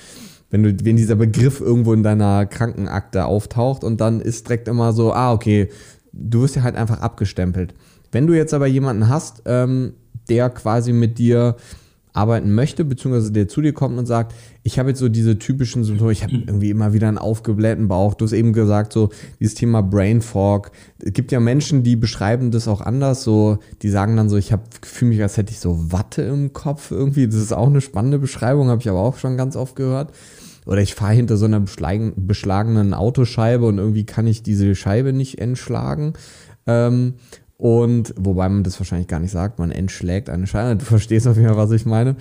wenn 0.49 0.63
du, 0.63 0.75
wenn 0.83 0.95
dieser 0.95 1.15
Begriff 1.15 1.59
irgendwo 1.59 1.93
in 1.93 2.03
deiner 2.03 2.45
Krankenakte 2.45 3.25
auftaucht 3.25 3.83
und 3.83 3.99
dann 3.99 4.21
ist 4.21 4.47
direkt 4.47 4.69
immer 4.69 4.93
so, 4.93 5.13
ah, 5.13 5.33
okay, 5.33 5.69
du 6.13 6.41
wirst 6.41 6.55
ja 6.55 6.63
halt 6.63 6.77
einfach 6.77 7.01
abgestempelt. 7.01 7.73
Wenn 8.13 8.27
du 8.27 8.33
jetzt 8.33 8.53
aber 8.53 8.65
jemanden 8.65 9.09
hast, 9.09 9.43
ähm, 9.45 9.93
der 10.29 10.49
quasi 10.49 10.93
mit 10.93 11.17
dir 11.19 11.57
arbeiten 12.17 12.53
möchte, 12.53 12.83
beziehungsweise 12.83 13.31
der 13.31 13.47
zu 13.47 13.61
dir 13.61 13.73
kommt 13.73 13.97
und 13.97 14.07
sagt, 14.07 14.33
ich 14.63 14.79
habe 14.79 14.89
jetzt 14.89 14.99
so 14.99 15.07
diese 15.07 15.37
typischen 15.37 15.83
Symptome, 15.83 16.11
ich 16.11 16.23
habe 16.23 16.33
irgendwie 16.33 16.71
immer 16.71 16.91
wieder 16.91 17.07
einen 17.07 17.19
aufgeblähten 17.19 17.87
Bauch. 17.87 18.15
Du 18.15 18.25
hast 18.25 18.33
eben 18.33 18.53
gesagt, 18.53 18.91
so 18.91 19.09
dieses 19.39 19.53
Thema 19.53 19.81
Brain 19.81 20.21
Fog. 20.21 20.71
Es 20.99 21.13
gibt 21.13 21.31
ja 21.31 21.39
Menschen, 21.39 21.83
die 21.83 21.95
beschreiben 21.95 22.51
das 22.51 22.67
auch 22.67 22.81
anders, 22.81 23.23
so 23.23 23.59
die 23.81 23.89
sagen 23.89 24.17
dann 24.17 24.29
so, 24.29 24.37
ich 24.37 24.51
habe 24.51 24.63
fühle 24.83 25.09
mich, 25.09 25.21
als 25.21 25.37
hätte 25.37 25.51
ich 25.51 25.59
so 25.59 25.91
Watte 25.91 26.23
im 26.23 26.53
Kopf 26.53 26.91
irgendwie. 26.91 27.27
Das 27.27 27.35
ist 27.35 27.53
auch 27.53 27.67
eine 27.67 27.81
spannende 27.81 28.19
Beschreibung, 28.19 28.69
habe 28.69 28.81
ich 28.81 28.89
aber 28.89 28.99
auch 28.99 29.17
schon 29.17 29.37
ganz 29.37 29.55
oft 29.55 29.75
gehört. 29.75 30.11
Oder 30.65 30.81
ich 30.81 30.95
fahre 30.95 31.13
hinter 31.13 31.37
so 31.37 31.45
einer 31.45 31.61
beschlagenen 31.61 32.93
Autoscheibe 32.93 33.65
und 33.65 33.77
irgendwie 33.77 34.05
kann 34.05 34.27
ich 34.27 34.43
diese 34.43 34.75
Scheibe 34.75 35.13
nicht 35.13 35.39
entschlagen. 35.39 36.13
Ähm, 36.65 37.13
und 37.57 38.13
wobei 38.17 38.47
man 38.49 38.63
das 38.63 38.79
wahrscheinlich 38.79 39.07
gar 39.07 39.19
nicht 39.19 39.31
sagt, 39.31 39.57
man 39.59 39.71
entschlägt 39.71 40.29
eine 40.29 40.47
Scheibe. 40.47 40.77
Du 40.77 40.85
verstehst 40.85 41.27
auf 41.27 41.37
jeden 41.37 41.49
Fall, 41.49 41.57
was 41.57 41.71
ich 41.71 41.85
meine. 41.85 42.15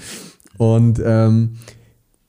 Und 0.57 1.01
ähm, 1.05 1.57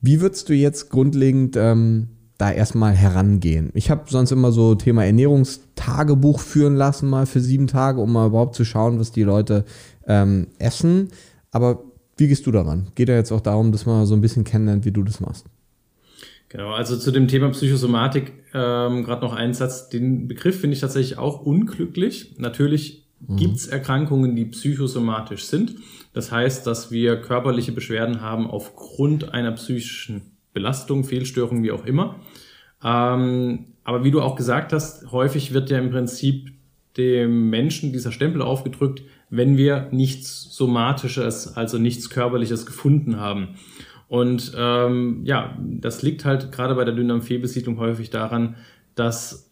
wie 0.02 0.20
würdest 0.20 0.50
du 0.50 0.54
jetzt 0.54 0.90
grundlegend 0.90 1.56
ähm, 1.56 2.10
da 2.38 2.52
erstmal 2.52 2.94
herangehen? 2.94 3.72
Ich 3.74 3.90
habe 3.90 4.04
sonst 4.10 4.32
immer 4.32 4.52
so 4.52 4.76
Thema 4.76 5.06
Ernährungstagebuch 5.06 6.42
führen 6.42 6.76
lassen, 6.76 7.10
mal 7.10 7.26
für 7.26 7.40
sieben 7.40 7.68
Tage, 7.68 8.02
um 8.02 8.12
mal 8.12 8.28
überhaupt 8.28 8.56
zu 8.56 8.66
schauen, 8.66 9.00
was 9.00 9.14
die 9.14 9.24
Leute 9.24 9.64
ähm, 10.06 10.48
essen. 10.60 11.08
Aber 11.52 11.84
wie 12.18 12.28
gehst 12.28 12.46
du 12.46 12.52
daran? 12.52 12.88
Geht 12.96 13.08
ja 13.08 13.16
jetzt 13.16 13.32
auch 13.32 13.42
darum, 13.42 13.72
dass 13.72 13.86
man 13.86 14.06
so 14.06 14.16
ein 14.16 14.22
bisschen 14.22 14.44
kennenlernt, 14.44 14.84
wie 14.84 14.92
du 14.92 15.04
das 15.04 15.22
machst. 15.22 15.46
Genau, 16.50 16.72
also 16.72 16.98
zu 16.98 17.12
dem 17.12 17.28
Thema 17.28 17.50
Psychosomatik 17.50 18.34
ähm, 18.54 19.04
gerade 19.04 19.22
noch 19.22 19.34
ein 19.34 19.54
Satz. 19.54 19.90
Den 19.90 20.28
Begriff 20.28 20.62
finde 20.62 20.76
ich 20.76 20.82
tatsächlich 20.82 21.18
auch 21.18 21.42
unglücklich. 21.42 22.36
Natürlich 22.38 23.06
mhm. 23.20 23.36
gibt 23.36 23.56
es 23.58 23.68
Erkrankungen, 23.68 24.36
die 24.36 24.46
psychosomatisch 24.46 25.44
sind. 25.46 25.76
Das 26.14 26.32
heißt, 26.32 26.66
dass 26.66 26.90
wir 26.90 27.18
körperliche 27.18 27.74
Beschwerden 27.74 28.22
haben 28.22 28.50
aufgrund 28.50 29.34
einer 29.34 29.52
psychischen 29.52 30.22
Belastung, 30.54 31.04
Fehlstörung, 31.04 31.64
wie 31.64 31.72
auch 31.72 31.86
immer. 31.86 32.16
Ähm, 32.84 33.66
aber 33.84 34.04
wie 34.04 34.12
du 34.12 34.22
auch 34.22 34.36
gesagt 34.36 34.74
hast, 34.74 35.12
häufig 35.12 35.54
wird 35.54 35.70
ja 35.70 35.78
im 35.78 35.92
Prinzip 35.92 36.52
dem 36.98 37.50
Menschen 37.50 37.94
dieser 37.94 38.12
Stempel 38.12 38.42
aufgedrückt, 38.42 39.04
wenn 39.30 39.58
wir 39.58 39.90
nichts 39.92 40.56
Somatisches, 40.56 41.56
also 41.56 41.78
nichts 41.78 42.10
Körperliches 42.10 42.66
gefunden 42.66 43.18
haben. 43.20 43.50
Und 44.08 44.54
ähm, 44.58 45.22
ja, 45.26 45.58
das 45.60 46.02
liegt 46.02 46.24
halt 46.24 46.52
gerade 46.52 46.76
bei 46.76 46.86
der 46.86 46.94
Dünndarmfehlbesiedlung 46.96 47.78
häufig 47.78 48.10
daran, 48.10 48.56
dass 48.96 49.52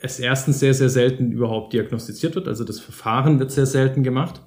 es 0.00 0.20
erstens 0.20 0.60
sehr, 0.60 0.74
sehr 0.74 0.90
selten 0.90 1.32
überhaupt 1.32 1.72
diagnostiziert 1.72 2.34
wird. 2.36 2.46
Also 2.46 2.64
das 2.64 2.78
Verfahren 2.78 3.40
wird 3.40 3.50
sehr 3.50 3.66
selten 3.66 4.02
gemacht. 4.04 4.40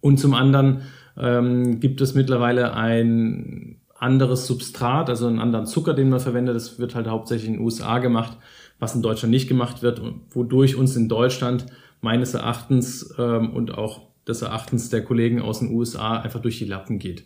Und 0.00 0.18
zum 0.18 0.34
anderen 0.34 0.82
ähm, 1.16 1.80
gibt 1.80 2.00
es 2.00 2.14
mittlerweile 2.14 2.74
ein 2.74 3.80
anderes 3.98 4.46
Substrat, 4.46 5.08
also 5.08 5.26
einen 5.26 5.38
anderen 5.38 5.66
Zucker, 5.66 5.94
den 5.94 6.10
man 6.10 6.20
verwendet. 6.20 6.56
Das 6.56 6.78
wird 6.78 6.94
halt 6.94 7.06
hauptsächlich 7.06 7.48
in 7.48 7.54
den 7.54 7.64
USA 7.64 7.98
gemacht, 7.98 8.36
was 8.78 8.94
in 8.94 9.02
Deutschland 9.02 9.30
nicht 9.30 9.48
gemacht 9.48 9.82
wird 9.82 10.00
und 10.00 10.22
wodurch 10.30 10.76
uns 10.76 10.96
in 10.96 11.08
Deutschland 11.08 11.66
meines 12.00 12.34
Erachtens 12.34 13.14
ähm, 13.18 13.50
und 13.50 13.76
auch 13.76 14.02
des 14.26 14.42
Erachtens 14.42 14.90
der 14.90 15.04
Kollegen 15.04 15.40
aus 15.40 15.60
den 15.60 15.72
USA 15.72 16.20
einfach 16.20 16.40
durch 16.40 16.58
die 16.58 16.64
Lappen 16.64 16.98
geht. 16.98 17.24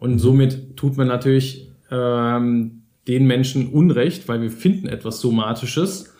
Und 0.00 0.18
somit 0.18 0.76
tut 0.76 0.96
man 0.96 1.06
natürlich 1.06 1.70
ähm, 1.90 2.82
den 3.06 3.26
Menschen 3.26 3.68
Unrecht, 3.68 4.26
weil 4.26 4.42
wir 4.42 4.50
finden 4.50 4.88
etwas 4.88 5.20
Somatisches 5.20 6.12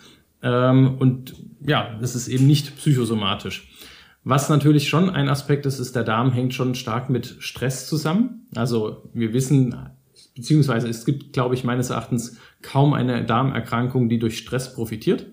ähm, 0.42 0.96
und 0.99 1.34
ja, 1.66 1.99
es 2.00 2.14
ist 2.14 2.28
eben 2.28 2.46
nicht 2.46 2.76
psychosomatisch. 2.76 3.68
Was 4.22 4.49
natürlich 4.49 4.88
schon 4.88 5.08
ein 5.08 5.28
Aspekt 5.28 5.66
ist, 5.66 5.78
ist, 5.78 5.96
der 5.96 6.04
Darm 6.04 6.32
hängt 6.32 6.54
schon 6.54 6.75
stark 6.75 7.08
mit 7.10 7.37
Stress 7.38 7.87
zusammen. 7.88 8.46
Also 8.54 9.10
wir 9.14 9.32
wissen, 9.32 9.75
beziehungsweise 10.34 10.88
es 10.88 11.04
gibt, 11.06 11.32
glaube 11.32 11.54
ich, 11.54 11.64
meines 11.64 11.90
Erachtens 11.90 12.37
kaum 12.60 12.92
eine 12.92 13.25
Darmerkrankung, 13.25 14.08
die 14.08 14.18
durch 14.18 14.38
Stress 14.38 14.75
profitiert, 14.75 15.26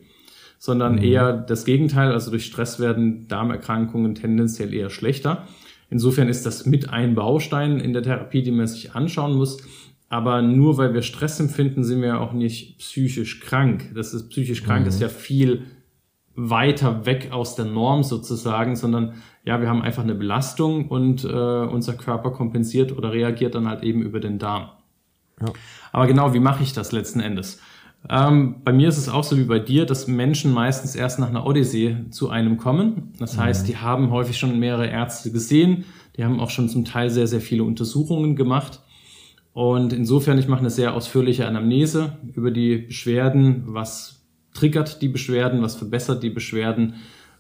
sondern 0.57 0.95
mhm. 0.95 1.03
eher 1.03 1.33
das 1.33 1.65
Gegenteil. 1.65 2.13
Also 2.13 2.31
durch 2.31 2.45
Stress 2.45 2.79
werden 2.79 3.27
Darmerkrankungen 3.27 4.15
tendenziell 4.15 4.73
eher 4.73 4.89
schlechter. 4.89 5.47
Insofern 5.89 6.27
ist 6.27 6.45
das 6.45 6.65
mit 6.65 6.89
ein 6.89 7.15
Baustein 7.15 7.79
in 7.79 7.93
der 7.93 8.03
Therapie, 8.03 8.43
die 8.43 8.51
man 8.51 8.67
sich 8.67 8.93
anschauen 8.93 9.35
muss. 9.35 9.57
Aber 10.09 10.41
nur 10.41 10.77
weil 10.77 10.93
wir 10.93 11.01
Stress 11.01 11.39
empfinden, 11.39 11.83
sind 11.83 12.01
wir 12.01 12.21
auch 12.21 12.33
nicht 12.33 12.79
psychisch 12.79 13.41
krank. 13.41 13.91
Das 13.93 14.13
ist 14.13 14.29
psychisch 14.29 14.63
krank, 14.63 14.83
mhm. 14.83 14.89
ist 14.89 15.01
ja 15.01 15.09
viel 15.09 15.63
weiter 16.35 17.05
weg 17.05 17.29
aus 17.31 17.55
der 17.55 17.65
Norm 17.65 18.03
sozusagen, 18.03 18.75
sondern 18.75 19.15
ja, 19.43 19.59
wir 19.59 19.67
haben 19.67 19.81
einfach 19.81 20.03
eine 20.03 20.13
Belastung 20.13 20.87
und 20.87 21.23
äh, 21.23 21.27
unser 21.27 21.93
Körper 21.93 22.31
kompensiert 22.31 22.95
oder 22.95 23.11
reagiert 23.11 23.55
dann 23.55 23.67
halt 23.67 23.83
eben 23.83 24.01
über 24.01 24.19
den 24.19 24.37
Darm. 24.37 24.69
Ja. 25.41 25.47
Aber 25.91 26.05
genau, 26.05 26.33
wie 26.33 26.39
mache 26.39 26.63
ich 26.63 26.73
das 26.73 26.91
letzten 26.91 27.19
Endes? 27.19 27.59
Ähm, 28.09 28.57
bei 28.63 28.71
mir 28.71 28.87
ist 28.87 28.97
es 28.97 29.09
auch 29.09 29.23
so 29.23 29.37
wie 29.37 29.43
bei 29.43 29.59
dir, 29.59 29.85
dass 29.85 30.07
Menschen 30.07 30.53
meistens 30.53 30.95
erst 30.95 31.19
nach 31.19 31.29
einer 31.29 31.45
Odyssee 31.45 32.05
zu 32.09 32.29
einem 32.29 32.57
kommen. 32.57 33.13
Das 33.19 33.35
mhm. 33.35 33.41
heißt, 33.41 33.67
die 33.67 33.77
haben 33.77 34.11
häufig 34.11 34.37
schon 34.37 34.59
mehrere 34.59 34.87
Ärzte 34.87 35.31
gesehen, 35.31 35.85
die 36.15 36.23
haben 36.23 36.39
auch 36.39 36.49
schon 36.49 36.69
zum 36.69 36.85
Teil 36.85 37.09
sehr, 37.09 37.27
sehr 37.27 37.41
viele 37.41 37.63
Untersuchungen 37.63 38.35
gemacht. 38.35 38.81
Und 39.53 39.91
insofern, 39.91 40.37
ich 40.37 40.47
mache 40.47 40.59
eine 40.59 40.69
sehr 40.69 40.93
ausführliche 40.93 41.47
Anamnese 41.47 42.17
über 42.33 42.51
die 42.51 42.77
Beschwerden, 42.77 43.63
was 43.65 44.17
triggert 44.53 45.01
die 45.01 45.07
Beschwerden, 45.07 45.61
was 45.61 45.75
verbessert 45.75 46.23
die 46.23 46.29
Beschwerden, 46.29 46.95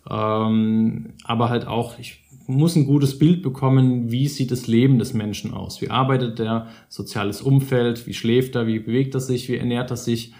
ähm, 0.09 1.13
aber 1.23 1.49
halt 1.49 1.67
auch, 1.67 1.99
ich 1.99 2.23
muss 2.47 2.75
ein 2.75 2.85
gutes 2.85 3.19
Bild 3.19 3.41
bekommen, 3.41 4.09
wie 4.09 4.27
sieht 4.27 4.51
das 4.51 4.67
Leben 4.67 4.99
des 4.99 5.13
Menschen 5.13 5.53
aus, 5.53 5.81
wie 5.81 5.89
arbeitet 5.89 6.39
der, 6.39 6.67
soziales 6.87 7.41
Umfeld, 7.41 8.07
wie 8.07 8.13
schläft 8.13 8.55
er, 8.55 8.67
wie 8.67 8.79
bewegt 8.79 9.15
er 9.15 9.19
sich, 9.19 9.49
wie 9.49 9.57
ernährt 9.57 9.91
er 9.91 9.97
sich. 9.97 10.33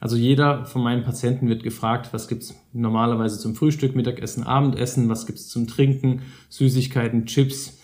Also 0.00 0.16
jeder 0.16 0.66
von 0.66 0.82
meinen 0.82 1.02
Patienten 1.02 1.48
wird 1.48 1.62
gefragt, 1.62 2.12
was 2.12 2.28
gibt's 2.28 2.54
normalerweise 2.72 3.38
zum 3.38 3.54
Frühstück, 3.54 3.96
Mittagessen, 3.96 4.44
Abendessen, 4.44 5.08
was 5.08 5.26
gibt's 5.26 5.48
zum 5.48 5.66
Trinken, 5.66 6.22
Süßigkeiten, 6.50 7.26
Chips. 7.26 7.78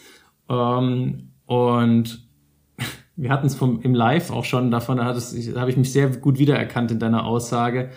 Ähm, 0.48 1.30
und 1.46 2.28
wir 3.16 3.30
hatten 3.30 3.46
es 3.46 3.60
im 3.60 3.94
Live 3.94 4.30
auch 4.30 4.44
schon 4.44 4.70
davon, 4.70 4.98
da, 4.98 5.12
da 5.12 5.60
habe 5.60 5.70
ich 5.70 5.76
mich 5.76 5.92
sehr 5.92 6.08
gut 6.08 6.38
wiedererkannt 6.38 6.90
in 6.90 6.98
deiner 6.98 7.24
Aussage 7.24 7.90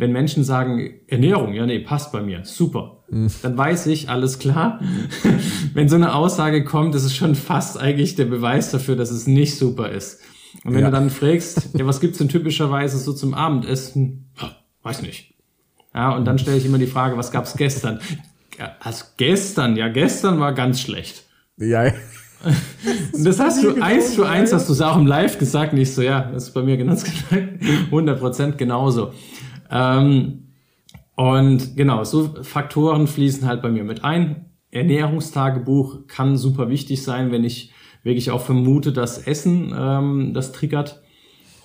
wenn 0.00 0.12
Menschen 0.12 0.44
sagen, 0.44 0.94
Ernährung, 1.08 1.52
ja, 1.52 1.66
nee, 1.66 1.78
passt 1.78 2.10
bei 2.10 2.22
mir, 2.22 2.44
super, 2.44 3.04
mhm. 3.10 3.30
dann 3.42 3.56
weiß 3.56 3.86
ich, 3.88 4.08
alles 4.08 4.38
klar. 4.38 4.80
wenn 5.74 5.90
so 5.90 5.96
eine 5.96 6.14
Aussage 6.14 6.64
kommt, 6.64 6.94
ist 6.94 7.04
es 7.04 7.14
schon 7.14 7.34
fast 7.34 7.78
eigentlich 7.78 8.16
der 8.16 8.24
Beweis 8.24 8.70
dafür, 8.70 8.96
dass 8.96 9.10
es 9.10 9.26
nicht 9.26 9.56
super 9.56 9.90
ist. 9.90 10.20
Und 10.64 10.74
wenn 10.74 10.80
ja. 10.80 10.86
du 10.86 10.92
dann 10.92 11.10
fragst, 11.10 11.70
ja, 11.74 11.86
was 11.86 12.00
gibt's 12.00 12.18
denn 12.18 12.28
typischerweise 12.28 12.98
so 12.98 13.12
zum 13.12 13.34
Abendessen? 13.34 14.30
Weiß 14.82 15.02
nicht. 15.02 15.34
Ja, 15.94 16.14
und 16.14 16.24
dann 16.24 16.38
stelle 16.38 16.56
ich 16.56 16.64
immer 16.64 16.78
die 16.78 16.86
Frage, 16.86 17.16
was 17.16 17.32
gab's 17.32 17.56
gestern? 17.56 18.00
Ja, 18.58 18.76
also 18.80 19.04
gestern, 19.16 19.76
ja, 19.76 19.88
gestern 19.88 20.38
war 20.38 20.52
ganz 20.52 20.80
schlecht. 20.80 21.24
Ja. 21.56 21.92
Und 23.12 23.24
das 23.24 23.38
hast 23.38 23.62
du 23.62 23.82
eins 23.82 24.14
zu 24.14 24.24
eins, 24.24 24.52
hast 24.54 24.66
du 24.68 24.72
es 24.72 24.80
auch 24.80 24.96
im 24.96 25.06
Live 25.06 25.38
gesagt, 25.38 25.74
nicht 25.74 25.92
so, 25.92 26.00
ja, 26.00 26.30
das 26.32 26.44
ist 26.44 26.54
bei 26.54 26.62
mir 26.62 26.78
ganz 26.78 27.04
genau 27.04 27.42
100% 27.90 28.52
genauso. 28.52 29.12
Ähm, 29.70 30.48
und 31.16 31.76
genau, 31.76 32.02
so 32.04 32.34
Faktoren 32.42 33.06
fließen 33.06 33.46
halt 33.46 33.60
bei 33.60 33.68
mir 33.68 33.84
mit 33.84 34.04
ein. 34.04 34.46
Ernährungstagebuch 34.70 36.06
kann 36.06 36.38
super 36.38 36.70
wichtig 36.70 37.02
sein, 37.02 37.30
wenn 37.30 37.44
ich 37.44 37.72
wirklich 38.02 38.30
auch 38.30 38.40
vermute, 38.42 38.92
dass 38.92 39.18
Essen 39.18 39.74
ähm, 39.76 40.32
das 40.34 40.52
triggert. 40.52 41.02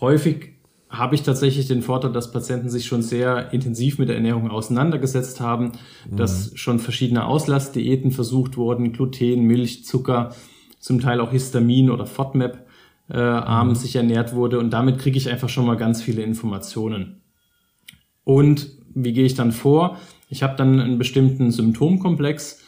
Häufig 0.01 0.55
habe 0.89 1.15
ich 1.15 1.23
tatsächlich 1.23 1.67
den 1.67 1.81
Vorteil, 1.81 2.11
dass 2.11 2.31
Patienten 2.31 2.69
sich 2.69 2.85
schon 2.85 3.01
sehr 3.01 3.53
intensiv 3.53 3.97
mit 3.97 4.09
der 4.09 4.15
Ernährung 4.15 4.49
auseinandergesetzt 4.49 5.39
haben, 5.39 5.71
mhm. 6.09 6.17
dass 6.17 6.51
schon 6.55 6.79
verschiedene 6.79 7.25
Auslastdiäten 7.25 8.11
versucht 8.11 8.57
wurden, 8.57 8.93
Gluten, 8.93 9.41
Milch, 9.43 9.85
Zucker, 9.85 10.33
zum 10.79 11.01
Teil 11.01 11.19
auch 11.19 11.31
Histamin 11.31 11.89
oder 11.89 12.05
FODMAP 12.05 12.65
äh, 13.09 13.17
abends 13.17 13.79
mhm. 13.79 13.83
sich 13.83 13.95
ernährt 13.95 14.35
wurde 14.35 14.59
und 14.59 14.71
damit 14.71 14.99
kriege 14.99 15.17
ich 15.17 15.29
einfach 15.29 15.49
schon 15.49 15.65
mal 15.65 15.77
ganz 15.77 16.01
viele 16.01 16.21
Informationen. 16.21 17.21
Und 18.23 18.69
wie 18.93 19.13
gehe 19.13 19.25
ich 19.25 19.35
dann 19.35 19.51
vor? 19.51 19.97
Ich 20.29 20.43
habe 20.43 20.55
dann 20.55 20.79
einen 20.79 20.97
bestimmten 20.97 21.51
Symptomkomplex 21.51 22.61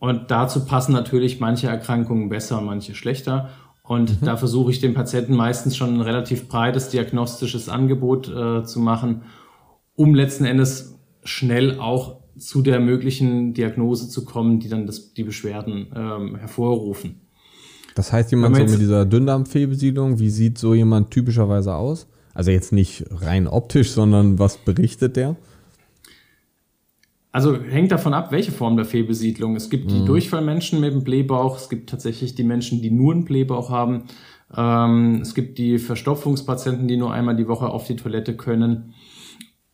und 0.00 0.30
dazu 0.30 0.64
passen 0.64 0.92
natürlich 0.92 1.40
manche 1.40 1.68
Erkrankungen 1.68 2.30
besser, 2.30 2.60
manche 2.62 2.94
schlechter. 2.94 3.50
Und 3.82 4.22
mhm. 4.22 4.24
da 4.24 4.36
versuche 4.36 4.70
ich 4.70 4.80
dem 4.80 4.94
Patienten 4.94 5.36
meistens 5.36 5.76
schon 5.76 5.94
ein 5.94 6.00
relativ 6.00 6.48
breites 6.48 6.88
diagnostisches 6.88 7.68
Angebot 7.68 8.28
äh, 8.28 8.64
zu 8.64 8.80
machen, 8.80 9.22
um 9.94 10.14
letzten 10.14 10.46
Endes 10.46 10.98
schnell 11.22 11.78
auch 11.78 12.20
zu 12.38 12.62
der 12.62 12.80
möglichen 12.80 13.52
Diagnose 13.52 14.08
zu 14.08 14.24
kommen, 14.24 14.58
die 14.58 14.70
dann 14.70 14.86
das, 14.86 15.12
die 15.12 15.24
Beschwerden 15.24 15.88
ähm, 15.94 16.36
hervorrufen. 16.36 17.20
Das 17.94 18.10
heißt, 18.10 18.30
jemand 18.30 18.56
so 18.56 18.62
mit 18.62 18.80
dieser 18.80 19.04
Dünndarmfehlbesiedlung, 19.04 20.18
wie 20.18 20.30
sieht 20.30 20.56
so 20.56 20.72
jemand 20.72 21.10
typischerweise 21.10 21.74
aus? 21.74 22.06
Also 22.32 22.52
jetzt 22.52 22.72
nicht 22.72 23.04
rein 23.10 23.46
optisch, 23.46 23.90
sondern 23.90 24.38
was 24.38 24.56
berichtet 24.56 25.16
der? 25.16 25.36
Also 27.32 27.56
hängt 27.56 27.92
davon 27.92 28.12
ab, 28.12 28.32
welche 28.32 28.50
Form 28.50 28.76
der 28.76 28.84
Fehlbesiedlung. 28.84 29.54
Es 29.54 29.70
gibt 29.70 29.90
die 29.90 30.00
mhm. 30.00 30.06
Durchfallmenschen 30.06 30.80
mit 30.80 30.92
dem 30.92 31.04
Blähbauch, 31.04 31.56
es 31.56 31.68
gibt 31.68 31.90
tatsächlich 31.90 32.34
die 32.34 32.42
Menschen, 32.42 32.82
die 32.82 32.90
nur 32.90 33.12
einen 33.12 33.24
Blähbauch 33.24 33.70
haben. 33.70 34.04
Ähm, 34.56 35.20
es 35.22 35.34
gibt 35.34 35.58
die 35.58 35.78
Verstopfungspatienten, 35.78 36.88
die 36.88 36.96
nur 36.96 37.12
einmal 37.12 37.36
die 37.36 37.46
Woche 37.46 37.68
auf 37.68 37.86
die 37.86 37.96
Toilette 37.96 38.36
können. 38.36 38.94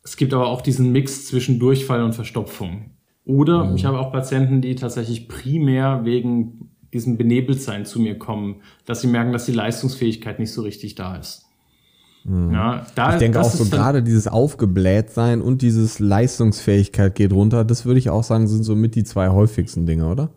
Es 0.03 0.17
gibt 0.17 0.35
aber 0.35 0.49
auch 0.49 0.61
diesen 0.61 0.93
Mix 0.93 1.27
zwischen 1.27 1.59
Durchfall 1.59 2.03
und 2.03 2.15
Verstopfung. 2.15 2.91
Oder 3.25 3.65
mhm. 3.65 3.77
ich 3.77 3.87
habe 3.87 3.99
auch 3.99 4.13
Patienten, 4.13 4.61
die 4.61 4.75
tatsächlich 4.75 5.27
primär 5.27 6.05
wegen 6.05 6.71
diesem 6.93 7.17
Benebeltsein 7.17 7.85
zu 7.85 8.01
mir 8.01 8.19
kommen, 8.19 8.63
dass 8.85 9.01
sie 9.01 9.09
merken, 9.09 9.33
dass 9.33 9.47
die 9.47 9.53
Leistungsfähigkeit 9.53 10.39
nicht 10.39 10.53
so 10.53 10.63
richtig 10.63 10.95
da 10.95 11.17
ist. 11.17 11.46
Mhm. 12.29 12.53
Ja, 12.53 12.87
da, 12.97 13.13
ich 13.13 13.19
denke 13.19 13.41
auch 13.41 13.51
so 13.51 13.65
gerade 13.67 14.03
dieses 14.03 14.27
Aufgeblähtsein 14.27 15.41
und 15.41 15.63
dieses 15.63 16.01
Leistungsfähigkeit 16.01 17.15
geht 17.15 17.33
runter, 17.33 17.65
das 17.65 17.87
würde 17.87 17.99
ich 17.99 18.11
auch 18.11 18.25
sagen, 18.25 18.49
sind 18.49 18.65
so 18.65 18.75
mit 18.75 18.97
die 18.97 19.05
zwei 19.05 19.29
häufigsten 19.29 19.87
Dinge, 19.87 20.09
oder? 20.09 20.31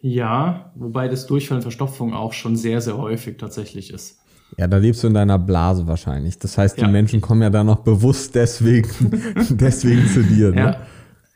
Ja, 0.00 0.72
wobei 0.76 1.08
das 1.08 1.26
Durchfallen 1.26 1.62
Verstopfung 1.62 2.14
auch 2.14 2.32
schon 2.32 2.56
sehr, 2.56 2.80
sehr 2.80 2.96
häufig 2.96 3.36
tatsächlich 3.36 3.92
ist. 3.92 4.20
Ja, 4.56 4.66
da 4.66 4.78
lebst 4.78 5.02
du 5.02 5.08
in 5.08 5.14
deiner 5.14 5.38
Blase 5.38 5.86
wahrscheinlich. 5.86 6.38
Das 6.38 6.56
heißt, 6.56 6.78
die 6.78 6.82
ja. 6.82 6.88
Menschen 6.88 7.20
kommen 7.20 7.42
ja 7.42 7.50
da 7.50 7.62
noch 7.64 7.80
bewusst 7.80 8.34
deswegen, 8.34 8.88
deswegen 9.50 10.06
zu 10.06 10.22
dir. 10.22 10.52
Ne? 10.52 10.56
Ja. 10.56 10.86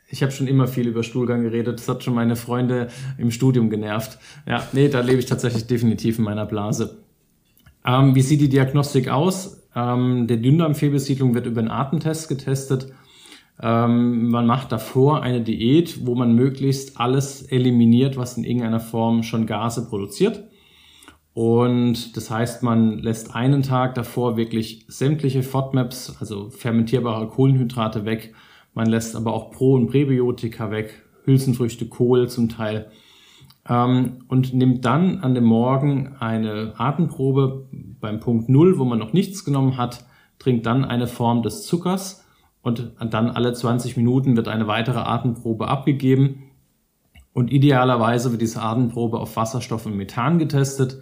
Ich 0.07 0.23
habe 0.23 0.31
schon 0.31 0.47
immer 0.47 0.67
viel 0.67 0.87
über 0.87 1.03
Stuhlgang 1.03 1.43
geredet. 1.43 1.79
Das 1.79 1.87
hat 1.87 2.03
schon 2.03 2.15
meine 2.15 2.35
Freunde 2.35 2.87
im 3.17 3.29
Studium 3.29 3.69
genervt. 3.69 4.17
Ja, 4.47 4.67
nee, 4.71 4.87
da 4.87 5.01
lebe 5.01 5.19
ich 5.19 5.25
tatsächlich 5.25 5.67
definitiv 5.67 6.17
in 6.17 6.23
meiner 6.23 6.45
Blase. 6.45 7.02
Ähm, 7.85 8.15
wie 8.15 8.21
sieht 8.21 8.41
die 8.41 8.49
Diagnostik 8.49 9.09
aus? 9.09 9.67
Ähm, 9.75 10.27
der 10.27 10.37
Dünndarmfehlbesiedlung 10.37 11.33
wird 11.33 11.47
über 11.47 11.61
einen 11.61 11.71
Atemtest 11.71 12.29
getestet. 12.29 12.93
Ähm, 13.61 14.29
man 14.29 14.45
macht 14.45 14.71
davor 14.71 15.21
eine 15.21 15.41
Diät, 15.41 16.05
wo 16.05 16.15
man 16.15 16.33
möglichst 16.33 16.99
alles 16.99 17.43
eliminiert, 17.43 18.17
was 18.17 18.37
in 18.37 18.43
irgendeiner 18.43 18.79
Form 18.79 19.23
schon 19.23 19.45
Gase 19.45 19.87
produziert. 19.87 20.43
Und 21.33 22.15
das 22.15 22.29
heißt, 22.29 22.61
man 22.61 22.99
lässt 22.99 23.35
einen 23.35 23.63
Tag 23.63 23.95
davor 23.95 24.37
wirklich 24.37 24.85
sämtliche 24.87 25.41
FODMAPs, 25.41 26.17
also 26.19 26.49
fermentierbare 26.49 27.27
Kohlenhydrate 27.27 28.05
weg. 28.05 28.33
Man 28.75 28.87
lässt 28.87 29.15
aber 29.15 29.33
auch 29.33 29.51
Pro- 29.51 29.73
und 29.73 29.87
Präbiotika 29.87 30.69
weg, 30.69 31.03
Hülsenfrüchte, 31.25 31.87
Kohl 31.87 32.29
zum 32.29 32.49
Teil. 32.49 32.91
Ähm, 33.67 34.23
und 34.27 34.53
nimmt 34.53 34.85
dann 34.85 35.19
an 35.19 35.35
dem 35.35 35.45
Morgen 35.45 36.15
eine 36.19 36.73
Atemprobe 36.77 37.67
beim 37.71 38.19
Punkt 38.19 38.49
Null, 38.49 38.77
wo 38.77 38.85
man 38.85 38.99
noch 38.99 39.13
nichts 39.13 39.45
genommen 39.45 39.77
hat, 39.77 40.05
trinkt 40.39 40.65
dann 40.65 40.83
eine 40.83 41.07
Form 41.07 41.41
des 41.43 41.65
Zuckers 41.65 42.25
und 42.61 42.93
dann 42.99 43.29
alle 43.29 43.53
20 43.53 43.97
Minuten 43.97 44.35
wird 44.37 44.47
eine 44.47 44.67
weitere 44.67 44.99
Atemprobe 44.99 45.67
abgegeben. 45.67 46.43
Und 47.33 47.51
idealerweise 47.51 48.31
wird 48.31 48.41
diese 48.41 48.61
Atemprobe 48.61 49.19
auf 49.19 49.35
Wasserstoff 49.35 49.85
und 49.85 49.97
Methan 49.97 50.39
getestet. 50.39 50.99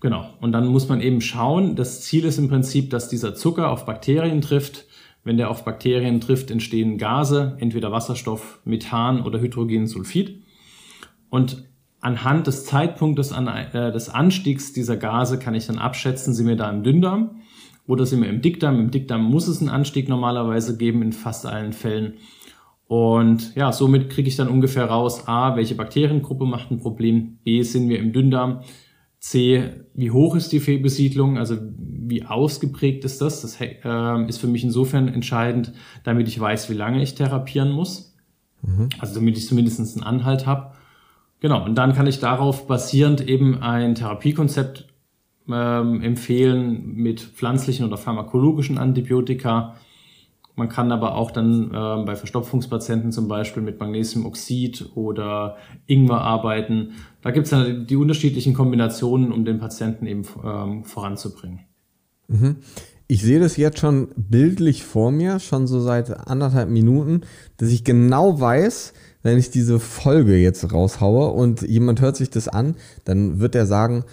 Genau. 0.00 0.28
Und 0.40 0.52
dann 0.52 0.66
muss 0.66 0.88
man 0.88 1.00
eben 1.00 1.20
schauen, 1.20 1.76
das 1.76 2.02
Ziel 2.02 2.24
ist 2.24 2.38
im 2.38 2.48
Prinzip, 2.48 2.90
dass 2.90 3.08
dieser 3.08 3.34
Zucker 3.34 3.70
auf 3.70 3.84
Bakterien 3.84 4.40
trifft. 4.40 4.86
Wenn 5.24 5.36
der 5.36 5.50
auf 5.50 5.64
Bakterien 5.64 6.20
trifft, 6.20 6.50
entstehen 6.50 6.98
Gase, 6.98 7.56
entweder 7.60 7.92
Wasserstoff, 7.92 8.60
Methan 8.64 9.22
oder 9.22 9.40
Hydrogensulfid. 9.40 10.42
Und 11.30 11.68
anhand 12.00 12.46
des 12.46 12.64
Zeitpunktes 12.64 13.32
an, 13.32 13.48
äh, 13.48 13.92
des 13.92 14.08
Anstiegs 14.08 14.72
dieser 14.72 14.96
Gase 14.96 15.38
kann 15.38 15.54
ich 15.54 15.66
dann 15.66 15.78
abschätzen, 15.78 16.34
sind 16.34 16.46
wir 16.46 16.56
da 16.56 16.70
im 16.70 16.82
Dünndarm 16.82 17.42
oder 17.86 18.06
sind 18.06 18.22
wir 18.22 18.28
im 18.28 18.42
Dickdarm. 18.42 18.78
Im 18.78 18.90
Dickdarm 18.90 19.24
muss 19.24 19.48
es 19.48 19.60
einen 19.60 19.70
Anstieg 19.70 20.08
normalerweise 20.08 20.76
geben 20.76 21.02
in 21.02 21.12
fast 21.12 21.46
allen 21.46 21.72
Fällen. 21.72 22.14
Und 22.86 23.54
ja, 23.54 23.72
somit 23.72 24.08
kriege 24.08 24.28
ich 24.28 24.36
dann 24.36 24.48
ungefähr 24.48 24.86
raus, 24.86 25.28
a, 25.28 25.56
welche 25.56 25.74
Bakteriengruppe 25.74 26.46
macht 26.46 26.70
ein 26.70 26.80
Problem, 26.80 27.38
b, 27.44 27.62
sind 27.62 27.88
wir 27.90 27.98
im 27.98 28.12
Dünndarm, 28.14 28.62
C, 29.20 29.70
wie 29.94 30.10
hoch 30.10 30.36
ist 30.36 30.52
die 30.52 30.60
Fehlbesiedlung, 30.60 31.38
also 31.38 31.56
wie 31.58 32.24
ausgeprägt 32.24 33.04
ist 33.04 33.20
das? 33.20 33.42
Das 33.42 33.60
äh, 33.60 34.28
ist 34.28 34.38
für 34.38 34.46
mich 34.46 34.62
insofern 34.62 35.08
entscheidend, 35.08 35.72
damit 36.04 36.28
ich 36.28 36.38
weiß, 36.38 36.70
wie 36.70 36.74
lange 36.74 37.02
ich 37.02 37.14
therapieren 37.14 37.72
muss. 37.72 38.16
Mhm. 38.62 38.88
Also 38.98 39.16
damit 39.16 39.36
ich 39.36 39.46
zumindest 39.46 39.80
einen 39.80 40.04
Anhalt 40.04 40.46
habe. 40.46 40.72
Genau, 41.40 41.64
und 41.64 41.76
dann 41.76 41.94
kann 41.94 42.06
ich 42.06 42.18
darauf 42.18 42.66
basierend 42.66 43.26
eben 43.28 43.62
ein 43.62 43.94
Therapiekonzept 43.94 44.88
ähm, 45.48 46.02
empfehlen 46.02 46.94
mit 46.94 47.20
pflanzlichen 47.20 47.86
oder 47.86 47.96
pharmakologischen 47.96 48.78
Antibiotika. 48.78 49.76
Man 50.56 50.68
kann 50.68 50.90
aber 50.90 51.14
auch 51.14 51.30
dann 51.30 51.68
äh, 51.72 52.04
bei 52.04 52.16
Verstopfungspatienten 52.16 53.12
zum 53.12 53.28
Beispiel 53.28 53.62
mit 53.62 53.78
Magnesiumoxid 53.78 54.90
oder 54.96 55.56
Ingwer 55.86 56.20
arbeiten. 56.20 56.94
Da 57.22 57.30
gibt 57.30 57.44
es 57.44 57.50
dann 57.50 57.86
die 57.86 57.94
unterschiedlichen 57.94 58.54
Kombinationen, 58.54 59.30
um 59.30 59.44
den 59.44 59.60
Patienten 59.60 60.06
eben 60.06 60.24
ähm, 60.44 60.84
voranzubringen. 60.84 61.60
Mhm. 62.26 62.56
Ich 63.10 63.22
sehe 63.22 63.40
das 63.40 63.56
jetzt 63.56 63.78
schon 63.78 64.08
bildlich 64.16 64.84
vor 64.84 65.10
mir, 65.10 65.40
schon 65.40 65.66
so 65.66 65.80
seit 65.80 66.28
anderthalb 66.28 66.68
Minuten, 66.68 67.22
dass 67.56 67.70
ich 67.70 67.82
genau 67.82 68.38
weiß, 68.38 68.92
wenn 69.22 69.38
ich 69.38 69.50
diese 69.50 69.80
Folge 69.80 70.36
jetzt 70.36 70.70
raushaue 70.72 71.30
und 71.30 71.62
jemand 71.62 72.02
hört 72.02 72.16
sich 72.16 72.28
das 72.28 72.48
an, 72.48 72.76
dann 73.04 73.40
wird 73.40 73.54
er 73.54 73.66
sagen, 73.66 74.04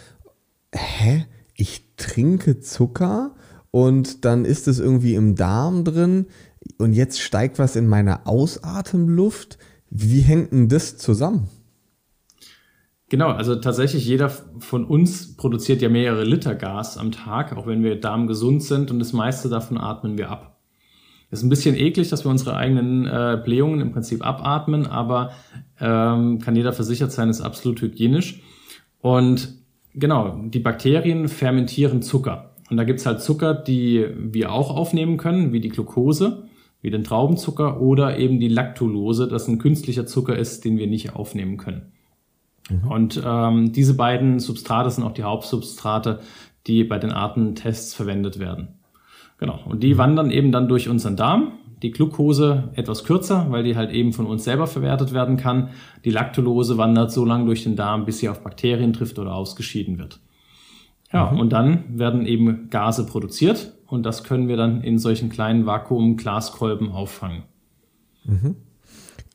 hä? 0.74 1.26
Ich 1.58 1.96
trinke 1.98 2.60
Zucker 2.62 3.36
und 3.72 4.24
dann 4.24 4.46
ist 4.46 4.68
es 4.68 4.80
irgendwie 4.80 5.16
im 5.16 5.36
Darm 5.36 5.84
drin 5.84 6.28
und 6.78 6.94
jetzt 6.94 7.20
steigt 7.20 7.60
was 7.60 7.76
in 7.76 7.88
meiner 7.88 8.28
Ausatemluft. 8.28 9.58
Wie 9.90 10.22
hängt 10.22 10.52
denn 10.52 10.70
das 10.70 10.98
zusammen? 10.98 11.50
Genau, 13.16 13.30
also 13.30 13.56
tatsächlich 13.56 14.06
jeder 14.06 14.30
von 14.30 14.84
uns 14.84 15.38
produziert 15.38 15.82
ja 15.82 15.88
mehrere 15.88 16.26
Liter 16.26 16.54
Gas 16.54 16.98
am 16.98 17.12
Tag, 17.12 17.56
auch 17.56 17.66
wenn 17.66 17.82
wir 17.82 18.00
darmgesund 18.00 18.62
sind 18.62 18.92
und 18.92 19.00
das 19.00 19.14
meiste 19.14 19.48
davon 19.48 19.78
atmen 19.78 20.18
wir 20.18 20.30
ab. 20.30 20.60
Es 21.32 21.40
ist 21.40 21.46
ein 21.46 21.50
bisschen 21.50 21.76
eklig, 21.76 22.10
dass 22.10 22.26
wir 22.26 22.30
unsere 22.30 22.56
eigenen 22.56 23.06
äh, 23.06 23.42
Blähungen 23.44 23.82
im 23.82 23.92
Prinzip 23.92 24.26
abatmen, 24.26 24.86
aber 24.86 25.32
ähm, 25.80 26.40
kann 26.40 26.56
jeder 26.56 26.74
versichert 26.74 27.12
sein, 27.12 27.30
ist 27.30 27.42
absolut 27.42 27.82
hygienisch. 27.82 28.42
Und 29.02 29.66
Genau, 29.98 30.36
die 30.48 30.60
Bakterien 30.60 31.30
fermentieren 31.30 32.02
Zucker. 32.02 32.56
Und 32.70 32.76
da 32.76 32.84
gibt's 32.84 33.06
halt 33.06 33.22
Zucker, 33.22 33.54
die 33.54 34.06
wir 34.18 34.52
auch 34.52 34.76
aufnehmen 34.76 35.16
können, 35.16 35.54
wie 35.54 35.62
die 35.62 35.70
Glucose, 35.70 36.50
wie 36.82 36.90
den 36.90 37.06
Traubenzucker 37.06 37.80
oder 37.80 38.18
eben 38.18 38.42
die 38.42 38.50
Lactulose, 38.50 39.30
das 39.30 39.48
ein 39.48 39.58
künstlicher 39.58 40.06
Zucker 40.06 40.38
ist, 40.38 40.66
den 40.66 40.78
wir 40.78 40.88
nicht 40.88 41.16
aufnehmen 41.16 41.56
können. 41.56 41.94
Mhm. 42.70 42.92
Und 42.92 43.22
ähm, 43.24 43.72
diese 43.72 43.96
beiden 43.96 44.40
Substrate 44.40 44.90
sind 44.90 45.04
auch 45.04 45.14
die 45.14 45.24
Hauptsubstrate, 45.24 46.20
die 46.68 46.84
bei 46.84 46.98
den 46.98 47.12
Artentests 47.12 47.94
verwendet 47.94 48.40
werden. 48.40 48.70
Genau. 49.38 49.60
Und 49.66 49.84
die 49.84 49.94
mhm. 49.94 49.98
wandern 49.98 50.32
eben 50.32 50.52
dann 50.52 50.68
durch 50.68 50.90
unseren 50.90 51.16
Darm 51.16 51.54
die 51.82 51.92
Glucose 51.92 52.70
etwas 52.74 53.04
kürzer, 53.04 53.48
weil 53.50 53.64
die 53.64 53.76
halt 53.76 53.92
eben 53.92 54.14
von 54.14 54.26
uns 54.26 54.44
selber 54.44 54.66
verwertet 54.66 55.14
werden 55.14 55.38
kann. 55.38 55.70
Die 56.04 56.10
Lactulose 56.10 56.78
wandert 56.78 57.12
so 57.12 57.26
lange 57.26 57.46
durch 57.46 57.64
den 57.64 57.76
Darm, 57.76 58.06
bis 58.06 58.20
sie 58.20 58.30
auf 58.30 58.42
Bakterien 58.42 58.94
trifft 58.94 59.20
oder 59.20 59.36
ausgeschieden 59.36 59.98
wird. 60.00 60.20
Ja, 61.12 61.32
mhm. 61.32 61.40
und 61.40 61.54
dann 61.54 61.84
werden 62.00 62.26
eben 62.26 62.70
Gase 62.70 63.06
produziert 63.06 63.74
und 63.88 64.04
das 64.04 64.24
können 64.24 64.48
wir 64.48 64.58
dann 64.58 64.82
in 64.82 64.98
solchen 64.98 65.30
kleinen 65.30 65.66
Vakuum-Glaskolben 65.66 66.92
auffangen. 66.92 67.44
Mhm. 68.24 68.56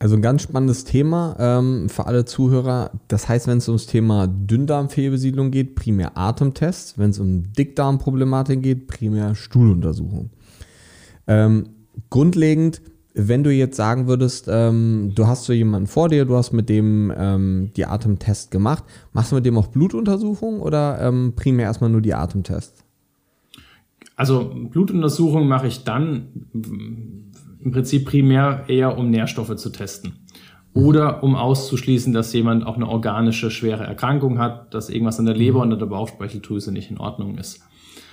Also 0.02 0.16
ein 0.16 0.22
ganz 0.22 0.40
spannendes 0.40 0.84
Thema 0.84 1.36
ähm, 1.38 1.90
für 1.90 2.06
alle 2.06 2.24
Zuhörer. 2.24 2.90
Das 3.08 3.28
heißt, 3.28 3.46
wenn 3.46 3.58
es 3.58 3.68
ums 3.68 3.86
Thema 3.86 4.26
Dünndarmfehlbesiedlung 4.26 5.50
geht, 5.50 5.74
primär 5.74 6.16
Atemtests. 6.16 6.96
Wenn 6.96 7.10
es 7.10 7.18
um 7.18 7.52
Dickdarmproblematik 7.52 8.62
geht, 8.62 8.88
primär 8.88 9.34
Stuhluntersuchung. 9.34 10.30
Ähm, 11.26 11.64
grundlegend, 12.08 12.80
wenn 13.12 13.44
du 13.44 13.52
jetzt 13.52 13.76
sagen 13.76 14.06
würdest, 14.06 14.46
ähm, 14.48 15.12
du 15.14 15.26
hast 15.26 15.44
so 15.44 15.52
jemanden 15.52 15.86
vor 15.86 16.08
dir, 16.08 16.24
du 16.24 16.34
hast 16.34 16.52
mit 16.52 16.70
dem 16.70 17.12
ähm, 17.14 17.70
die 17.76 17.84
Atemtest 17.84 18.50
gemacht, 18.50 18.84
machst 19.12 19.32
du 19.32 19.36
mit 19.36 19.44
dem 19.44 19.58
auch 19.58 19.66
Blutuntersuchungen 19.66 20.62
oder 20.62 20.98
ähm, 21.02 21.34
primär 21.36 21.66
erstmal 21.66 21.90
nur 21.90 22.00
die 22.00 22.14
Atemtests? 22.14 22.84
Also 24.16 24.50
Blutuntersuchungen 24.70 25.46
mache 25.46 25.66
ich 25.66 25.84
dann 25.84 26.28
im 27.62 27.72
Prinzip 27.72 28.06
primär 28.06 28.64
eher, 28.68 28.96
um 28.96 29.10
Nährstoffe 29.10 29.54
zu 29.56 29.70
testen. 29.70 30.14
Oder 30.72 31.22
um 31.24 31.34
auszuschließen, 31.34 32.12
dass 32.12 32.32
jemand 32.32 32.64
auch 32.64 32.76
eine 32.76 32.88
organische 32.88 33.50
schwere 33.50 33.84
Erkrankung 33.84 34.38
hat, 34.38 34.72
dass 34.72 34.88
irgendwas 34.88 35.18
an 35.18 35.26
der 35.26 35.34
Leber 35.34 35.58
mhm. 35.58 35.62
und 35.62 35.72
an 35.74 35.78
der 35.80 35.86
Bauchspeicheldrüse 35.86 36.72
nicht 36.72 36.90
in 36.90 36.98
Ordnung 36.98 37.38
ist. 37.38 37.62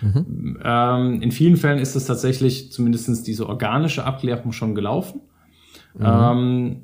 Mhm. 0.02 0.58
Ähm, 0.64 1.22
in 1.22 1.32
vielen 1.32 1.58
Fällen 1.58 1.80
ist 1.80 1.96
es 1.96 2.06
tatsächlich 2.06 2.72
zumindest 2.72 3.28
diese 3.28 3.48
organische 3.48 4.06
Abklärung 4.06 4.52
schon 4.52 4.74
gelaufen. 4.74 5.22
Mhm. 5.98 6.06
Ähm, 6.06 6.82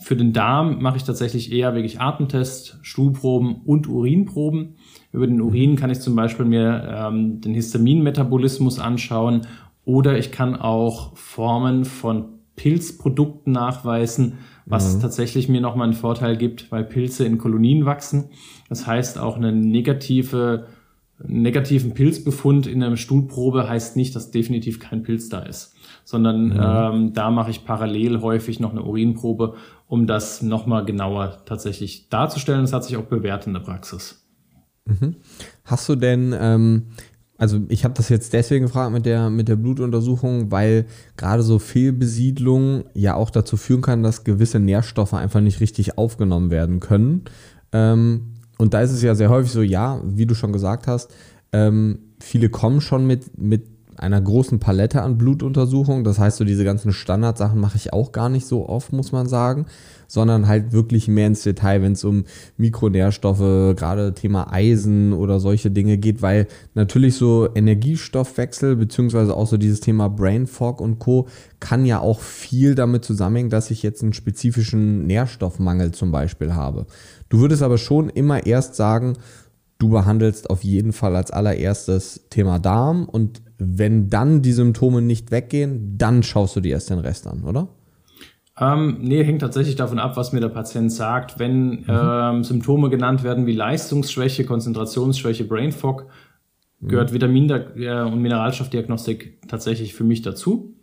für 0.00 0.14
den 0.14 0.32
Darm 0.32 0.80
mache 0.80 0.96
ich 0.96 1.02
tatsächlich 1.02 1.52
eher 1.52 1.74
wirklich 1.74 2.00
Atemtest, 2.00 2.78
Stuhlproben 2.82 3.62
und 3.64 3.88
Urinproben. 3.88 4.76
Über 5.12 5.26
den 5.26 5.40
Urin 5.40 5.74
kann 5.74 5.90
ich 5.90 6.00
zum 6.00 6.14
Beispiel 6.14 6.46
mir 6.46 6.88
ähm, 6.88 7.40
den 7.40 7.52
Histaminmetabolismus 7.54 8.78
anschauen 8.78 9.42
oder 9.88 10.18
ich 10.18 10.30
kann 10.30 10.54
auch 10.54 11.16
Formen 11.16 11.86
von 11.86 12.26
Pilzprodukten 12.56 13.54
nachweisen, 13.54 14.34
was 14.66 14.96
mhm. 14.96 15.00
tatsächlich 15.00 15.48
mir 15.48 15.62
nochmal 15.62 15.86
einen 15.86 15.96
Vorteil 15.96 16.36
gibt, 16.36 16.70
weil 16.70 16.84
Pilze 16.84 17.24
in 17.24 17.38
Kolonien 17.38 17.86
wachsen. 17.86 18.26
Das 18.68 18.86
heißt 18.86 19.16
auch 19.18 19.36
eine 19.36 19.50
negative 19.50 20.66
negativen 21.24 21.94
Pilzbefund 21.94 22.66
in 22.66 22.82
einer 22.82 22.98
Stuhlprobe 22.98 23.68
heißt 23.68 23.96
nicht, 23.96 24.14
dass 24.14 24.30
definitiv 24.30 24.78
kein 24.78 25.02
Pilz 25.02 25.30
da 25.30 25.40
ist, 25.40 25.74
sondern 26.04 26.48
mhm. 26.48 26.60
ähm, 26.60 27.12
da 27.14 27.30
mache 27.30 27.50
ich 27.50 27.64
parallel 27.64 28.20
häufig 28.20 28.60
noch 28.60 28.72
eine 28.72 28.82
Urinprobe, 28.82 29.54
um 29.86 30.06
das 30.06 30.42
nochmal 30.42 30.84
genauer 30.84 31.38
tatsächlich 31.46 32.10
darzustellen. 32.10 32.60
Das 32.60 32.74
hat 32.74 32.84
sich 32.84 32.98
auch 32.98 33.06
bewährt 33.06 33.46
in 33.46 33.54
der 33.54 33.60
Praxis. 33.60 34.28
Mhm. 34.84 35.16
Hast 35.64 35.88
du 35.88 35.96
denn, 35.96 36.34
ähm, 36.38 36.88
also 37.38 37.60
ich 37.68 37.84
habe 37.84 37.94
das 37.94 38.08
jetzt 38.08 38.32
deswegen 38.32 38.66
gefragt 38.66 38.92
mit 38.92 39.06
der, 39.06 39.30
mit 39.30 39.48
der 39.48 39.54
Blutuntersuchung, 39.54 40.50
weil 40.50 40.86
gerade 41.16 41.44
so 41.44 41.60
Fehlbesiedlung 41.60 42.84
ja 42.94 43.14
auch 43.14 43.30
dazu 43.30 43.56
führen 43.56 43.80
kann, 43.80 44.02
dass 44.02 44.24
gewisse 44.24 44.58
Nährstoffe 44.58 45.14
einfach 45.14 45.40
nicht 45.40 45.60
richtig 45.60 45.96
aufgenommen 45.96 46.50
werden 46.50 46.80
können. 46.80 47.22
Ähm, 47.72 48.34
und 48.58 48.74
da 48.74 48.80
ist 48.80 48.90
es 48.90 49.02
ja 49.02 49.14
sehr 49.14 49.30
häufig 49.30 49.52
so, 49.52 49.62
ja, 49.62 50.02
wie 50.04 50.26
du 50.26 50.34
schon 50.34 50.52
gesagt 50.52 50.88
hast, 50.88 51.14
ähm, 51.52 52.00
viele 52.18 52.48
kommen 52.48 52.80
schon 52.80 53.06
mit, 53.06 53.38
mit 53.38 53.66
einer 53.98 54.20
großen 54.20 54.58
Palette 54.58 55.02
an 55.02 55.18
Blutuntersuchungen. 55.18 56.04
Das 56.04 56.18
heißt, 56.18 56.38
so 56.38 56.44
diese 56.44 56.64
ganzen 56.64 56.92
Standardsachen 56.92 57.60
mache 57.60 57.76
ich 57.76 57.92
auch 57.92 58.12
gar 58.12 58.28
nicht 58.28 58.46
so 58.46 58.68
oft, 58.68 58.92
muss 58.92 59.12
man 59.12 59.28
sagen, 59.28 59.66
sondern 60.06 60.48
halt 60.48 60.72
wirklich 60.72 61.08
mehr 61.08 61.26
ins 61.26 61.42
Detail, 61.42 61.82
wenn 61.82 61.92
es 61.92 62.04
um 62.04 62.24
Mikronährstoffe, 62.56 63.76
gerade 63.76 64.14
Thema 64.14 64.52
Eisen 64.52 65.12
oder 65.12 65.40
solche 65.40 65.70
Dinge 65.70 65.98
geht, 65.98 66.22
weil 66.22 66.46
natürlich 66.74 67.16
so 67.16 67.48
Energiestoffwechsel 67.54 68.76
beziehungsweise 68.76 69.36
auch 69.36 69.46
so 69.46 69.56
dieses 69.56 69.80
Thema 69.80 70.08
Brain 70.08 70.46
Fog 70.46 70.80
und 70.80 70.98
Co. 70.98 71.28
kann 71.60 71.84
ja 71.84 72.00
auch 72.00 72.20
viel 72.20 72.74
damit 72.74 73.04
zusammenhängen, 73.04 73.50
dass 73.50 73.70
ich 73.70 73.82
jetzt 73.82 74.02
einen 74.02 74.14
spezifischen 74.14 75.06
Nährstoffmangel 75.06 75.92
zum 75.92 76.10
Beispiel 76.10 76.54
habe. 76.54 76.86
Du 77.28 77.40
würdest 77.40 77.62
aber 77.62 77.78
schon 77.78 78.08
immer 78.08 78.46
erst 78.46 78.76
sagen, 78.76 79.14
du 79.78 79.88
behandelst 79.88 80.50
auf 80.50 80.64
jeden 80.64 80.92
Fall 80.92 81.16
als 81.16 81.30
allererstes 81.30 82.26
Thema 82.30 82.58
Darm 82.58 83.04
und 83.04 83.42
wenn 83.58 84.08
dann 84.08 84.42
die 84.42 84.52
Symptome 84.52 85.02
nicht 85.02 85.30
weggehen, 85.30 85.96
dann 85.98 86.22
schaust 86.22 86.56
du 86.56 86.60
dir 86.60 86.72
erst 86.72 86.90
den 86.90 86.98
Rest 86.98 87.26
an, 87.26 87.44
oder? 87.44 87.68
Ähm, 88.60 88.98
nee, 89.00 89.22
hängt 89.22 89.40
tatsächlich 89.40 89.76
davon 89.76 89.98
ab, 89.98 90.16
was 90.16 90.32
mir 90.32 90.40
der 90.40 90.48
Patient 90.48 90.92
sagt. 90.92 91.38
Wenn 91.38 91.70
mhm. 91.70 91.86
ähm, 91.88 92.44
Symptome 92.44 92.90
genannt 92.90 93.22
werden 93.22 93.46
wie 93.46 93.52
Leistungsschwäche, 93.52 94.44
Konzentrationsschwäche, 94.44 95.44
Brain 95.44 95.70
Fog, 95.70 96.06
gehört 96.80 97.10
mhm. 97.10 97.14
Vitamin- 97.14 97.50
äh, 97.50 98.02
und 98.02 98.20
Mineralstoffdiagnostik 98.20 99.38
tatsächlich 99.48 99.94
für 99.94 100.04
mich 100.04 100.22
dazu. 100.22 100.74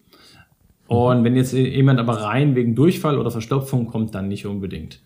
Mhm. 0.90 0.96
Und 0.96 1.24
wenn 1.26 1.36
jetzt 1.36 1.54
jemand 1.54 2.00
aber 2.00 2.22
rein 2.22 2.56
wegen 2.56 2.76
Durchfall 2.76 3.18
oder 3.18 3.32
Verstopfung 3.32 3.88
kommt, 3.88 4.16
dann 4.16 4.30
nicht 4.30 4.46
unbedingt. 4.46 5.02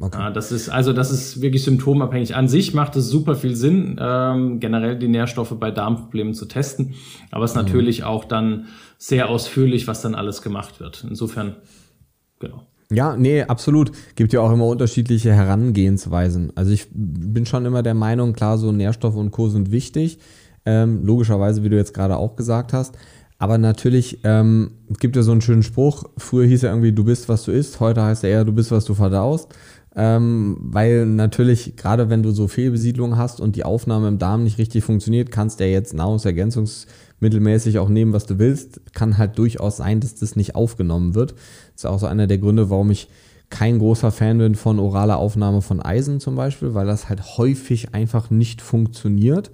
Okay. 0.00 0.18
Ja, 0.18 0.30
das 0.30 0.50
ist 0.50 0.70
also 0.70 0.94
das 0.94 1.10
ist 1.10 1.42
wirklich 1.42 1.62
symptomabhängig. 1.62 2.34
An 2.34 2.48
sich 2.48 2.72
macht 2.72 2.96
es 2.96 3.08
super 3.08 3.34
viel 3.34 3.54
Sinn, 3.54 3.98
ähm, 4.00 4.58
generell 4.58 4.98
die 4.98 5.08
Nährstoffe 5.08 5.54
bei 5.60 5.70
Darmproblemen 5.70 6.32
zu 6.32 6.46
testen, 6.46 6.94
aber 7.30 7.44
es 7.44 7.50
ist 7.50 7.56
mhm. 7.56 7.64
natürlich 7.64 8.04
auch 8.04 8.24
dann 8.24 8.66
sehr 8.96 9.28
ausführlich, 9.28 9.86
was 9.88 10.00
dann 10.00 10.14
alles 10.14 10.40
gemacht 10.40 10.80
wird. 10.80 11.06
Insofern, 11.08 11.56
genau. 12.38 12.66
Ja, 12.90 13.16
nee, 13.16 13.42
absolut. 13.42 13.92
Gibt 14.16 14.32
ja 14.32 14.40
auch 14.40 14.50
immer 14.50 14.66
unterschiedliche 14.66 15.32
Herangehensweisen. 15.32 16.52
Also 16.56 16.72
ich 16.72 16.88
bin 16.92 17.46
schon 17.46 17.64
immer 17.64 17.82
der 17.82 17.94
Meinung, 17.94 18.32
klar, 18.32 18.58
so 18.58 18.72
Nährstoffe 18.72 19.16
und 19.16 19.30
Co. 19.30 19.48
sind 19.48 19.70
wichtig. 19.70 20.18
Ähm, 20.66 21.04
logischerweise, 21.04 21.62
wie 21.62 21.68
du 21.68 21.76
jetzt 21.76 21.94
gerade 21.94 22.16
auch 22.16 22.36
gesagt 22.36 22.72
hast. 22.72 22.98
Aber 23.38 23.56
natürlich 23.56 24.20
ähm, 24.24 24.72
gibt 24.98 25.16
ja 25.16 25.22
so 25.22 25.32
einen 25.32 25.40
schönen 25.40 25.62
Spruch. 25.62 26.04
Früher 26.18 26.46
hieß 26.46 26.64
er 26.64 26.70
irgendwie, 26.70 26.92
du 26.92 27.04
bist, 27.04 27.28
was 27.28 27.44
du 27.44 27.52
isst. 27.52 27.80
Heute 27.80 28.02
heißt 28.02 28.24
er 28.24 28.30
eher, 28.30 28.44
du 28.44 28.52
bist, 28.52 28.70
was 28.70 28.84
du 28.84 28.94
verdaust 28.94 29.54
ähm, 29.96 30.56
weil 30.60 31.04
natürlich, 31.04 31.74
gerade 31.76 32.10
wenn 32.10 32.22
du 32.22 32.30
so 32.30 32.46
Fehlbesiedlung 32.46 33.16
hast 33.16 33.40
und 33.40 33.56
die 33.56 33.64
Aufnahme 33.64 34.08
im 34.08 34.18
Darm 34.18 34.44
nicht 34.44 34.58
richtig 34.58 34.84
funktioniert, 34.84 35.32
kannst 35.32 35.58
du 35.58 35.64
ja 35.64 35.70
jetzt 35.70 35.94
nahrungsergänzungsmittelmäßig 35.94 37.78
auch 37.80 37.88
nehmen, 37.88 38.12
was 38.12 38.26
du 38.26 38.38
willst. 38.38 38.80
Kann 38.94 39.18
halt 39.18 39.36
durchaus 39.36 39.78
sein, 39.78 40.00
dass 40.00 40.14
das 40.14 40.36
nicht 40.36 40.54
aufgenommen 40.54 41.14
wird. 41.16 41.32
Das 41.32 41.84
ist 41.84 41.86
auch 41.86 41.98
so 41.98 42.06
einer 42.06 42.28
der 42.28 42.38
Gründe, 42.38 42.70
warum 42.70 42.90
ich 42.90 43.08
kein 43.50 43.80
großer 43.80 44.12
Fan 44.12 44.38
bin 44.38 44.54
von 44.54 44.78
oraler 44.78 45.18
Aufnahme 45.18 45.60
von 45.60 45.82
Eisen 45.82 46.20
zum 46.20 46.36
Beispiel, 46.36 46.72
weil 46.74 46.86
das 46.86 47.08
halt 47.08 47.36
häufig 47.36 47.92
einfach 47.92 48.30
nicht 48.30 48.62
funktioniert. 48.62 49.50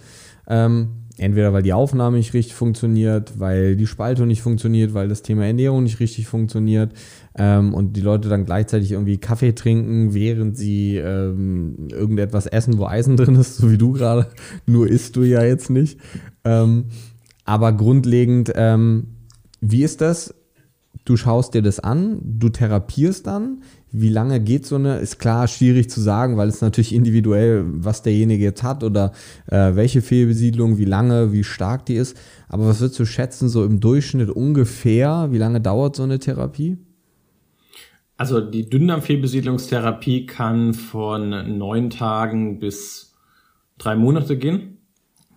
Ähm, 0.47 0.89
entweder 1.17 1.53
weil 1.53 1.63
die 1.63 1.73
Aufnahme 1.73 2.19
nicht 2.19 2.35
richtig 2.35 2.55
funktioniert, 2.55 3.39
weil 3.39 3.77
die 3.77 3.87
Spaltung 3.87 4.29
nicht 4.29 4.43
funktioniert, 4.43 4.95
weil 4.95 5.09
das 5.09 5.23
Thema 5.23 5.47
Ernährung 5.47 5.83
nicht 5.83 5.99
richtig 5.99 6.27
funktioniert, 6.27 6.93
ähm, 7.39 7.75
und 7.75 7.95
die 7.95 8.01
Leute 8.01 8.29
dann 8.29 8.47
gleichzeitig 8.47 8.93
irgendwie 8.93 9.19
Kaffee 9.19 9.53
trinken, 9.53 10.15
während 10.15 10.57
sie 10.57 10.97
ähm, 10.97 11.89
irgendetwas 11.91 12.47
essen, 12.47 12.79
wo 12.79 12.87
Eisen 12.87 13.17
drin 13.17 13.37
ist, 13.37 13.57
so 13.57 13.71
wie 13.71 13.79
du 13.79 13.93
gerade. 13.93 14.29
Nur 14.67 14.89
isst 14.89 15.17
du 15.17 15.23
ja 15.23 15.43
jetzt 15.43 15.71
nicht. 15.71 16.01
Ähm, 16.45 16.87
aber 17.45 17.73
grundlegend, 17.73 18.53
ähm, 18.55 19.09
wie 19.61 19.83
ist 19.83 20.01
das? 20.01 20.35
Du 21.05 21.17
schaust 21.17 21.55
dir 21.55 21.63
das 21.63 21.79
an, 21.79 22.19
du 22.25 22.49
therapierst 22.49 23.27
dann. 23.29 23.63
Wie 23.93 24.09
lange 24.09 24.41
geht 24.41 24.67
so 24.67 24.75
eine? 24.75 24.99
Ist 24.99 25.19
klar 25.21 25.47
schwierig 25.47 25.89
zu 25.89 26.01
sagen, 26.01 26.37
weil 26.37 26.49
es 26.49 26.61
natürlich 26.61 26.93
individuell, 26.93 27.65
was 27.67 28.03
derjenige 28.03 28.43
jetzt 28.43 28.65
hat 28.65 28.83
oder 28.83 29.13
äh, 29.47 29.77
welche 29.77 30.03
Fehlbesiedlung, 30.03 30.79
wie 30.79 30.85
lange, 30.85 31.33
wie 31.33 31.45
stark 31.45 31.87
die 31.87 31.95
ist. 31.95 32.17
Aber 32.49 32.67
was 32.67 32.81
würdest 32.81 32.99
du 32.99 33.05
schätzen, 33.05 33.49
so 33.49 33.65
im 33.65 33.79
Durchschnitt 33.79 34.31
ungefähr? 34.31 35.29
Wie 35.31 35.39
lange 35.39 35.61
dauert 35.61 35.95
so 35.95 36.03
eine 36.03 36.19
Therapie? 36.19 36.79
Also 38.17 38.41
die 38.41 38.69
Dünndarmfehlbesiedlungstherapie 38.69 40.27
kann 40.27 40.73
von 40.73 41.59
neun 41.59 41.91
Tagen 41.91 42.59
bis 42.59 43.15
drei 43.79 43.95
Monate 43.95 44.39
gehen. 44.39 44.79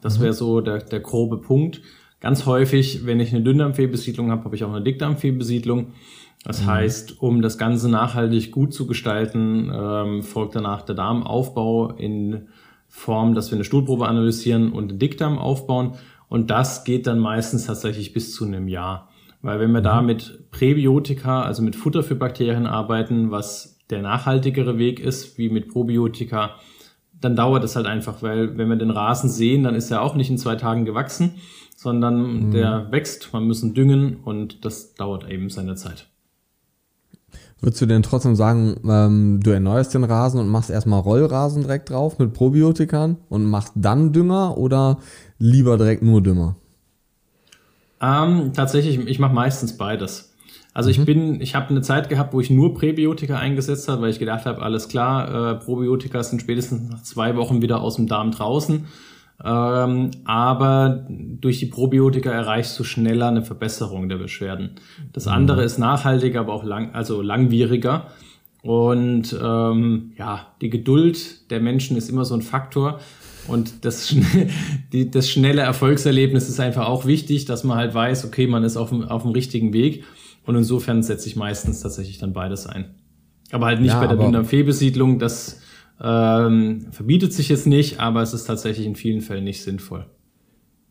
Das 0.01 0.17
mhm. 0.17 0.23
wäre 0.23 0.33
so 0.33 0.61
der, 0.61 0.79
der 0.79 1.01
grobe 1.01 1.37
Punkt. 1.37 1.81
Ganz 2.21 2.45
häufig, 2.45 3.05
wenn 3.05 3.19
ich 3.19 3.33
eine 3.33 3.43
Dünndarmfehlbesiedlung 3.43 4.31
habe, 4.31 4.45
habe 4.45 4.55
ich 4.55 4.63
auch 4.63 4.71
eine 4.71 4.83
Dickdarmfehlbesiedlung. 4.83 5.93
Das 6.43 6.61
mhm. 6.61 6.67
heißt, 6.67 7.21
um 7.21 7.41
das 7.41 7.57
Ganze 7.57 7.89
nachhaltig 7.89 8.51
gut 8.51 8.73
zu 8.73 8.87
gestalten, 8.87 9.71
ähm, 9.73 10.23
folgt 10.23 10.55
danach 10.55 10.81
der 10.83 10.95
Darmaufbau 10.95 11.91
in 11.91 12.47
Form, 12.87 13.35
dass 13.35 13.51
wir 13.51 13.57
eine 13.57 13.65
Stuhlprobe 13.65 14.07
analysieren 14.07 14.71
und 14.71 14.89
den 14.89 14.99
Dickdarm 14.99 15.37
aufbauen. 15.37 15.95
Und 16.27 16.49
das 16.49 16.83
geht 16.83 17.07
dann 17.07 17.19
meistens 17.19 17.65
tatsächlich 17.65 18.13
bis 18.13 18.33
zu 18.33 18.45
einem 18.45 18.67
Jahr. 18.67 19.08
Weil 19.41 19.59
wenn 19.59 19.71
wir 19.71 19.81
da 19.81 20.01
mhm. 20.01 20.07
mit 20.07 20.51
Präbiotika, 20.51 21.43
also 21.43 21.61
mit 21.61 21.75
Futter 21.75 22.03
für 22.03 22.15
Bakterien 22.15 22.67
arbeiten, 22.67 23.31
was 23.31 23.79
der 23.89 24.01
nachhaltigere 24.01 24.77
Weg 24.77 24.99
ist, 24.99 25.37
wie 25.37 25.49
mit 25.49 25.69
Probiotika, 25.69 26.55
dann 27.19 27.35
dauert 27.35 27.63
es 27.63 27.75
halt 27.75 27.85
einfach, 27.85 28.21
weil 28.21 28.57
wenn 28.57 28.69
wir 28.69 28.75
den 28.75 28.91
Rasen 28.91 29.29
sehen, 29.29 29.63
dann 29.63 29.75
ist 29.75 29.91
er 29.91 30.01
auch 30.01 30.15
nicht 30.15 30.29
in 30.29 30.37
zwei 30.37 30.55
Tagen 30.55 30.85
gewachsen, 30.85 31.35
sondern 31.75 32.47
mhm. 32.47 32.51
der 32.51 32.91
wächst, 32.91 33.33
man 33.33 33.45
müssen 33.45 33.73
düngen 33.73 34.17
und 34.23 34.63
das 34.65 34.93
dauert 34.93 35.29
eben 35.29 35.49
seine 35.49 35.75
Zeit. 35.75 36.07
Würdest 37.61 37.81
du 37.81 37.85
denn 37.87 38.03
trotzdem 38.03 38.35
sagen, 38.35 38.77
ähm, 38.87 39.41
du 39.43 39.51
erneuerst 39.51 39.93
den 39.93 40.05
Rasen 40.05 40.39
und 40.39 40.47
machst 40.47 40.69
erstmal 40.69 41.01
Rollrasen 41.01 41.63
direkt 41.63 41.89
drauf 41.89 42.17
mit 42.17 42.33
Probiotikern 42.33 43.17
und 43.27 43.43
machst 43.45 43.73
dann 43.75 44.13
Dünger 44.13 44.57
oder 44.57 44.99
lieber 45.39 45.77
direkt 45.77 46.01
nur 46.01 46.21
Dünger? 46.21 46.55
Ähm, 48.01 48.53
tatsächlich, 48.53 48.99
ich 48.99 49.19
mache 49.19 49.33
meistens 49.33 49.77
beides. 49.77 50.29
Also 50.73 50.89
ich 50.89 50.99
mhm. 50.99 51.05
bin, 51.05 51.41
ich 51.41 51.55
habe 51.55 51.69
eine 51.69 51.81
Zeit 51.81 52.09
gehabt, 52.09 52.33
wo 52.33 52.39
ich 52.39 52.49
nur 52.49 52.73
Präbiotika 52.73 53.37
eingesetzt 53.37 53.89
habe, 53.89 54.03
weil 54.03 54.11
ich 54.11 54.19
gedacht 54.19 54.45
habe, 54.45 54.61
alles 54.61 54.87
klar, 54.87 55.53
äh, 55.53 55.55
Probiotika 55.55 56.23
sind 56.23 56.41
spätestens 56.41 56.89
nach 56.89 57.03
zwei 57.03 57.35
Wochen 57.35 57.61
wieder 57.61 57.81
aus 57.81 57.95
dem 57.95 58.07
Darm 58.07 58.31
draußen. 58.31 58.85
Ähm, 59.43 60.11
aber 60.25 61.05
durch 61.09 61.59
die 61.59 61.65
Probiotika 61.65 62.29
erreichst 62.29 62.77
du 62.77 62.83
schneller 62.83 63.29
eine 63.29 63.41
Verbesserung 63.41 64.09
der 64.09 64.17
Beschwerden. 64.17 64.71
Das 65.13 65.25
mhm. 65.25 65.33
andere 65.33 65.63
ist 65.63 65.79
nachhaltiger, 65.79 66.41
aber 66.41 66.53
auch 66.53 66.63
lang, 66.63 66.93
also 66.93 67.21
langwieriger. 67.21 68.07
Und 68.61 69.37
ähm, 69.41 70.11
ja, 70.17 70.47
die 70.61 70.69
Geduld 70.69 71.49
der 71.49 71.61
Menschen 71.61 71.95
ist 71.95 72.09
immer 72.09 72.25
so 72.25 72.35
ein 72.35 72.41
Faktor. 72.41 72.99
Und 73.47 73.85
das, 73.85 74.15
die, 74.93 75.09
das 75.09 75.29
schnelle 75.29 75.61
Erfolgserlebnis 75.61 76.49
ist 76.49 76.59
einfach 76.59 76.87
auch 76.87 77.05
wichtig, 77.05 77.45
dass 77.45 77.63
man 77.63 77.77
halt 77.77 77.93
weiß, 77.93 78.25
okay, 78.25 78.47
man 78.47 78.63
ist 78.63 78.77
auf 78.77 78.89
dem, 78.89 79.03
auf 79.03 79.23
dem 79.23 79.31
richtigen 79.31 79.73
Weg. 79.73 80.03
Und 80.45 80.55
insofern 80.55 81.03
setze 81.03 81.27
ich 81.27 81.35
meistens 81.35 81.81
tatsächlich 81.81 82.17
dann 82.17 82.33
beides 82.33 82.65
ein. 82.65 82.95
Aber 83.51 83.65
halt 83.67 83.81
nicht 83.81 83.91
ja, 83.91 83.99
bei 83.99 84.07
der 84.07 84.17
Dünndarmfehlbesiedlung, 84.17 85.19
das 85.19 85.61
ähm, 86.01 86.87
verbietet 86.91 87.33
sich 87.33 87.49
jetzt 87.49 87.67
nicht, 87.67 87.99
aber 87.99 88.21
es 88.21 88.33
ist 88.33 88.45
tatsächlich 88.45 88.85
in 88.85 88.95
vielen 88.95 89.21
Fällen 89.21 89.43
nicht 89.43 89.63
sinnvoll. 89.63 90.05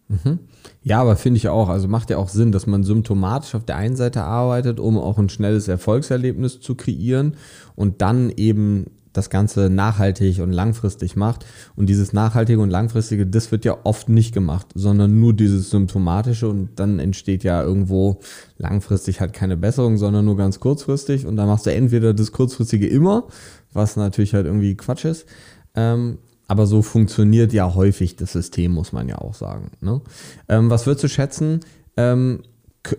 Mhm. 0.09 0.39
Ja, 0.83 1.01
aber 1.01 1.17
finde 1.17 1.37
ich 1.37 1.49
auch. 1.49 1.69
Also 1.69 1.87
macht 1.87 2.11
ja 2.11 2.17
auch 2.17 2.29
Sinn, 2.29 2.51
dass 2.51 2.67
man 2.67 2.83
symptomatisch 2.83 3.55
auf 3.55 3.65
der 3.65 3.77
einen 3.77 3.97
Seite 3.97 4.23
arbeitet, 4.23 4.81
um 4.81 4.99
auch 4.99 5.19
ein 5.19 5.29
schnelles 5.29 5.69
Erfolgserlebnis 5.69 6.61
zu 6.61 6.75
kreieren 6.75 7.35
und 7.77 8.01
dann 8.01 8.31
eben 8.31 8.87
das 9.13 9.31
Ganze 9.31 9.71
nachhaltig 9.71 10.41
und 10.41 10.53
langfristig 10.53 11.17
macht. 11.17 11.47
Und 11.77 11.89
dieses 11.89 12.13
nachhaltige 12.13 12.61
und 12.61 12.71
langfristige, 12.71 13.27
das 13.27 13.51
wird 13.53 13.65
ja 13.65 13.79
oft 13.85 14.09
nicht 14.09 14.33
gemacht, 14.33 14.67
sondern 14.75 15.19
nur 15.21 15.35
dieses 15.35 15.71
symptomatische 15.71 16.49
und 16.49 16.71
dann 16.77 16.99
entsteht 16.99 17.45
ja 17.45 17.63
irgendwo 17.63 18.21
langfristig 18.57 19.21
halt 19.21 19.33
keine 19.33 19.57
Besserung, 19.57 19.97
sondern 19.97 20.25
nur 20.25 20.37
ganz 20.37 20.61
kurzfristig 20.61 21.27
und 21.27 21.37
dann 21.37 21.49
machst 21.49 21.67
du 21.67 21.73
entweder 21.73 22.15
das 22.15 22.33
kurzfristige 22.33 22.87
immer, 22.87 23.25
was 23.73 23.97
natürlich 23.97 24.35
halt 24.35 24.47
irgendwie 24.47 24.77
Quatsch 24.77 25.05
ist, 25.05 25.27
ähm, 25.75 26.19
aber 26.47 26.67
so 26.67 26.83
funktioniert 26.83 27.53
ja 27.53 27.75
häufig 27.75 28.17
das 28.17 28.33
System, 28.33 28.73
muss 28.73 28.93
man 28.93 29.09
ja 29.09 29.19
auch 29.19 29.35
sagen. 29.35 29.71
Ne? 29.81 30.01
Ähm, 30.49 30.71
was 30.71 30.87
würdest 30.87 31.05
du 31.05 31.09
schätzen? 31.09 31.61
Ähm, 31.97 32.43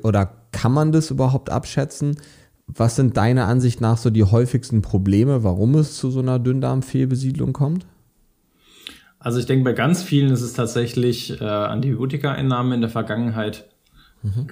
oder 0.03 0.31
kann 0.51 0.71
man 0.71 0.91
das 0.91 1.09
überhaupt 1.09 1.49
abschätzen? 1.49 2.17
Was 2.75 2.95
sind 2.95 3.17
deiner 3.17 3.47
Ansicht 3.47 3.81
nach 3.81 3.97
so 3.97 4.09
die 4.09 4.23
häufigsten 4.23 4.81
Probleme, 4.81 5.43
warum 5.43 5.75
es 5.75 5.97
zu 5.97 6.11
so 6.11 6.19
einer 6.19 6.37
Dünndarmfehlbesiedlung 6.37 7.51
kommt? 7.51 7.85
Also 9.17 9.39
ich 9.39 9.45
denke, 9.45 9.65
bei 9.65 9.73
ganz 9.73 10.03
vielen 10.03 10.31
ist 10.31 10.41
es 10.41 10.53
tatsächlich 10.53 11.41
äh, 11.41 11.43
Antibiotika-Einnahme 11.43 12.75
in 12.75 12.81
der 12.81 12.89
Vergangenheit. 12.89 13.65
Mhm. 14.21 14.47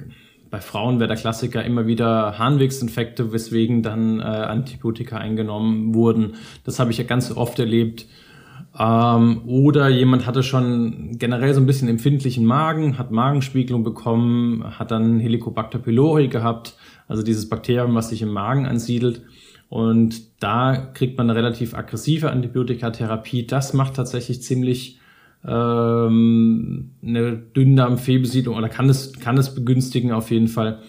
Bei 0.49 0.59
Frauen 0.61 0.99
wäre 0.99 1.07
der 1.07 1.17
Klassiker 1.17 1.63
immer 1.63 1.87
wieder 1.87 2.37
Harnwegsinfekte, 2.37 3.31
weswegen 3.31 3.83
dann 3.83 4.19
äh, 4.19 4.23
Antibiotika 4.23 5.17
eingenommen 5.17 5.93
wurden. 5.93 6.35
Das 6.63 6.79
habe 6.79 6.91
ich 6.91 6.97
ja 6.97 7.03
ganz 7.03 7.31
oft 7.31 7.59
erlebt. 7.59 8.07
Ähm, 8.77 9.41
oder 9.45 9.89
jemand 9.89 10.25
hatte 10.25 10.43
schon 10.43 11.17
generell 11.17 11.53
so 11.53 11.61
ein 11.61 11.65
bisschen 11.65 11.87
empfindlichen 11.87 12.45
Magen, 12.45 12.97
hat 12.97 13.11
Magenspiegelung 13.11 13.83
bekommen, 13.83 14.63
hat 14.77 14.91
dann 14.91 15.19
Helicobacter 15.19 15.79
pylori 15.79 16.27
gehabt, 16.27 16.75
also 17.07 17.23
dieses 17.23 17.49
Bakterium, 17.49 17.95
was 17.95 18.09
sich 18.09 18.21
im 18.21 18.29
Magen 18.29 18.65
ansiedelt. 18.65 19.21
Und 19.69 20.41
da 20.41 20.75
kriegt 20.93 21.17
man 21.17 21.29
eine 21.29 21.37
relativ 21.37 21.73
aggressive 21.73 22.31
Antibiotikatherapie. 22.31 23.47
Das 23.47 23.73
macht 23.73 23.95
tatsächlich 23.95 24.41
ziemlich 24.41 24.99
ähm, 25.45 26.91
eine 27.03 27.37
Dünndarmfehlbesiedlung 27.37 28.55
oder 28.55 28.69
kann 28.69 28.89
es, 28.89 29.13
kann 29.19 29.37
es 29.37 29.53
begünstigen 29.53 30.11
auf 30.11 30.31
jeden 30.31 30.47
Fall. 30.47 30.81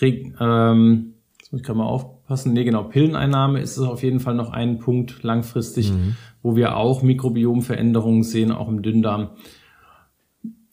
Re 0.00 0.32
ähm, 0.40 1.14
jetzt 1.38 1.52
muss 1.52 1.60
ich 1.60 1.66
gerade 1.66 1.78
mal 1.78 1.86
aufpassen. 1.86 2.52
Nee, 2.52 2.64
genau, 2.64 2.84
Pilleneinnahme 2.84 3.60
ist 3.60 3.76
es 3.76 3.84
auf 3.84 4.02
jeden 4.02 4.20
Fall 4.20 4.34
noch 4.34 4.50
ein 4.50 4.78
Punkt 4.78 5.22
langfristig, 5.22 5.92
mhm. 5.92 6.16
wo 6.42 6.56
wir 6.56 6.76
auch 6.76 7.02
Mikrobiomveränderungen 7.02 8.22
sehen, 8.22 8.52
auch 8.52 8.68
im 8.68 8.82
Dünndarm. 8.82 9.30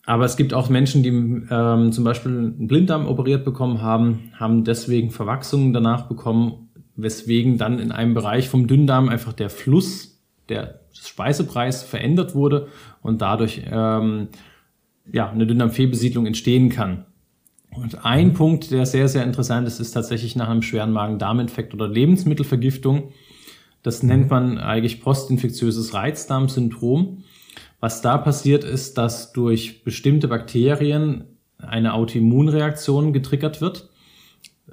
Aber 0.06 0.24
es 0.24 0.36
gibt 0.36 0.52
auch 0.52 0.68
Menschen, 0.68 1.02
die 1.02 1.08
ähm, 1.08 1.92
zum 1.92 2.04
Beispiel 2.04 2.32
einen 2.32 2.66
Blinddarm 2.66 3.06
operiert 3.06 3.44
bekommen 3.44 3.80
haben, 3.80 4.30
haben 4.38 4.64
deswegen 4.64 5.10
Verwachsungen 5.10 5.72
danach 5.72 6.08
bekommen 6.08 6.64
weswegen 6.96 7.58
dann 7.58 7.78
in 7.78 7.92
einem 7.92 8.14
Bereich 8.14 8.48
vom 8.48 8.66
Dünndarm 8.66 9.08
einfach 9.08 9.32
der 9.32 9.50
Fluss, 9.50 10.20
der 10.48 10.80
Speisepreis 10.92 11.82
verändert 11.82 12.34
wurde 12.34 12.68
und 13.02 13.20
dadurch 13.20 13.62
ähm, 13.70 14.28
ja, 15.12 15.30
eine 15.30 15.46
Dünndarmfehlbesiedlung 15.46 16.26
entstehen 16.26 16.68
kann. 16.68 17.06
Und 17.70 18.04
ein 18.04 18.34
Punkt, 18.34 18.70
der 18.70 18.86
sehr, 18.86 19.08
sehr 19.08 19.24
interessant 19.24 19.66
ist, 19.66 19.80
ist 19.80 19.90
tatsächlich 19.92 20.36
nach 20.36 20.48
einem 20.48 20.62
schweren 20.62 20.92
Magen-Darm-Infekt 20.92 21.74
oder 21.74 21.88
Lebensmittelvergiftung. 21.88 23.10
Das 23.82 24.04
nennt 24.04 24.30
man 24.30 24.58
eigentlich 24.58 25.02
postinfektiöses 25.02 25.92
Reizdarmsyndrom. 25.92 27.24
Was 27.80 28.02
da 28.02 28.18
passiert 28.18 28.64
ist, 28.64 28.98
dass 28.98 29.32
durch 29.32 29.84
bestimmte 29.84 30.28
Bakterien 30.28 31.24
eine 31.58 31.94
Autoimmunreaktion 31.94 33.12
getriggert 33.12 33.60
wird 33.60 33.90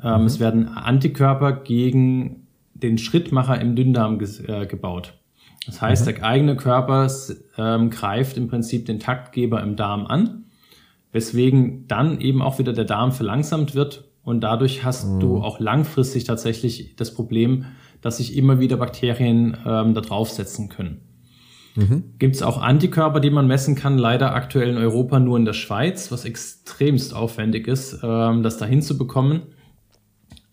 ähm, 0.01 0.21
mhm. 0.21 0.27
Es 0.27 0.39
werden 0.39 0.67
Antikörper 0.67 1.51
gegen 1.53 2.47
den 2.73 2.97
Schrittmacher 2.97 3.59
im 3.59 3.75
Dünndarm 3.75 4.19
äh, 4.19 4.65
gebaut. 4.65 5.13
Das 5.65 5.81
heißt, 5.81 6.07
mhm. 6.07 6.13
der 6.13 6.23
eigene 6.23 6.55
Körper 6.55 7.07
ähm, 7.57 7.89
greift 7.89 8.37
im 8.37 8.47
Prinzip 8.47 8.85
den 8.85 8.99
Taktgeber 8.99 9.61
im 9.61 9.75
Darm 9.75 10.07
an, 10.07 10.45
weswegen 11.11 11.87
dann 11.87 12.19
eben 12.19 12.41
auch 12.41 12.57
wieder 12.57 12.73
der 12.73 12.85
Darm 12.85 13.11
verlangsamt 13.11 13.75
wird 13.75 14.05
und 14.23 14.41
dadurch 14.41 14.83
hast 14.83 15.07
mhm. 15.07 15.19
du 15.19 15.37
auch 15.37 15.59
langfristig 15.59 16.23
tatsächlich 16.23 16.95
das 16.95 17.13
Problem, 17.13 17.65
dass 18.01 18.17
sich 18.17 18.35
immer 18.35 18.59
wieder 18.59 18.77
Bakterien 18.77 19.57
ähm, 19.65 19.93
da 19.93 20.01
draufsetzen 20.01 20.69
können. 20.69 21.01
Mhm. 21.75 22.03
Gibt 22.19 22.35
es 22.35 22.41
auch 22.41 22.61
Antikörper, 22.61 23.19
die 23.19 23.29
man 23.29 23.47
messen 23.47 23.75
kann, 23.75 23.97
leider 23.97 24.33
aktuell 24.33 24.69
in 24.69 24.77
Europa 24.77 25.19
nur 25.19 25.37
in 25.37 25.45
der 25.45 25.53
Schweiz, 25.53 26.11
was 26.11 26.25
extremst 26.25 27.13
aufwendig 27.13 27.67
ist, 27.67 27.99
ähm, 28.03 28.43
das 28.43 28.57
da 28.57 28.65
hinzubekommen. 28.65 29.43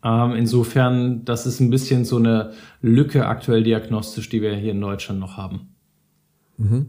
Ähm, 0.05 0.33
insofern, 0.37 1.25
das 1.25 1.47
ist 1.47 1.61
ein 1.61 1.71
bisschen 1.71 2.05
so 2.05 2.17
eine 2.17 2.53
Lücke 2.81 3.27
aktuell 3.27 3.65
diagnostisch, 3.65 4.29
die 4.29 4.43
wir 4.43 4.55
hier 4.55 4.71
in 4.71 4.81
Deutschland 4.81 5.19
noch 5.19 5.37
haben. 5.37 5.75
Mhm. 6.57 6.87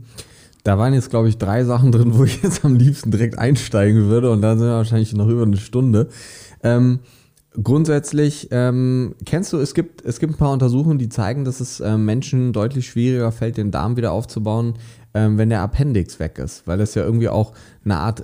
Da 0.63 0.77
waren 0.77 0.93
jetzt, 0.93 1.09
glaube 1.09 1.29
ich, 1.29 1.37
drei 1.37 1.63
Sachen 1.63 1.91
drin, 1.91 2.15
wo 2.15 2.23
ich 2.23 2.43
jetzt 2.43 2.63
am 2.63 2.75
liebsten 2.75 3.11
direkt 3.11 3.37
einsteigen 3.39 4.09
würde 4.09 4.29
und 4.29 4.41
dann 4.41 4.59
sind 4.59 4.67
wir 4.67 4.75
wahrscheinlich 4.75 5.13
noch 5.13 5.27
über 5.27 5.43
eine 5.43 5.57
Stunde. 5.57 6.09
Ähm, 6.61 6.99
grundsätzlich, 7.63 8.47
ähm, 8.51 9.15
kennst 9.25 9.53
du, 9.53 9.57
es 9.57 9.73
gibt, 9.73 10.03
es 10.05 10.19
gibt 10.19 10.33
ein 10.33 10.37
paar 10.37 10.53
Untersuchungen, 10.53 10.99
die 10.99 11.09
zeigen, 11.09 11.45
dass 11.45 11.59
es 11.59 11.79
äh, 11.79 11.97
Menschen 11.97 12.53
deutlich 12.53 12.87
schwieriger 12.87 13.31
fällt, 13.31 13.57
den 13.57 13.71
Darm 13.71 13.97
wieder 13.97 14.11
aufzubauen, 14.11 14.75
ähm, 15.13 15.37
wenn 15.37 15.49
der 15.49 15.61
Appendix 15.61 16.19
weg 16.19 16.37
ist, 16.37 16.67
weil 16.67 16.77
das 16.77 16.95
ja 16.95 17.03
irgendwie 17.03 17.29
auch 17.29 17.53
eine 17.83 17.97
Art 17.97 18.23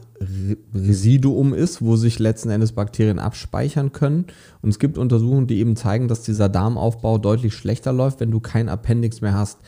Residuum 0.73 1.53
ist, 1.53 1.81
wo 1.81 1.95
sich 1.95 2.19
letzten 2.19 2.49
Endes 2.49 2.73
Bakterien 2.73 3.19
abspeichern 3.19 3.91
können. 3.91 4.25
Und 4.61 4.69
es 4.69 4.79
gibt 4.79 4.97
Untersuchungen, 4.97 5.47
die 5.47 5.59
eben 5.59 5.75
zeigen, 5.75 6.07
dass 6.07 6.21
dieser 6.21 6.49
Darmaufbau 6.49 7.17
deutlich 7.17 7.53
schlechter 7.53 7.93
läuft, 7.93 8.19
wenn 8.19 8.31
du 8.31 8.39
kein 8.39 8.69
Appendix 8.69 9.21
mehr 9.21 9.33
hast. 9.33 9.59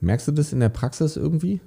Merkst 0.00 0.28
du 0.28 0.32
das 0.32 0.52
in 0.52 0.60
der 0.60 0.68
Praxis 0.68 1.16
irgendwie? 1.16 1.60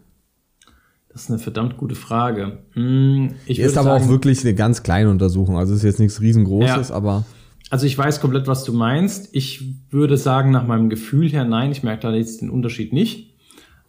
Das 1.16 1.24
ist 1.24 1.30
eine 1.30 1.40
verdammt 1.40 1.78
gute 1.78 1.96
Frage. 1.96 2.58
Hm, 2.74 3.36
ich 3.46 3.60
ist 3.60 3.78
aber 3.78 3.92
sagen, 3.92 4.04
auch 4.04 4.10
wirklich 4.10 4.44
eine 4.44 4.54
ganz 4.54 4.84
kleine 4.84 5.10
Untersuchung. 5.10 5.58
Also 5.58 5.74
ist 5.74 5.84
jetzt 5.84 6.02
nichts 6.02 6.20
riesengroßes, 6.20 6.90
ja. 6.90 6.94
aber. 6.94 7.24
Also 7.70 7.86
ich 7.86 7.98
weiß 7.98 8.20
komplett, 8.20 8.48
was 8.48 8.66
du 8.66 8.74
meinst. 8.74 9.30
Ich 9.32 9.64
würde 9.92 10.18
sagen, 10.18 10.52
nach 10.52 10.68
meinem 10.68 10.90
Gefühl 10.90 11.30
her, 11.30 11.46
nein, 11.46 11.72
ich 11.72 11.84
merke 11.84 12.02
da 12.02 12.14
jetzt 12.14 12.42
den 12.42 12.50
Unterschied 12.50 12.92
nicht. 12.92 13.34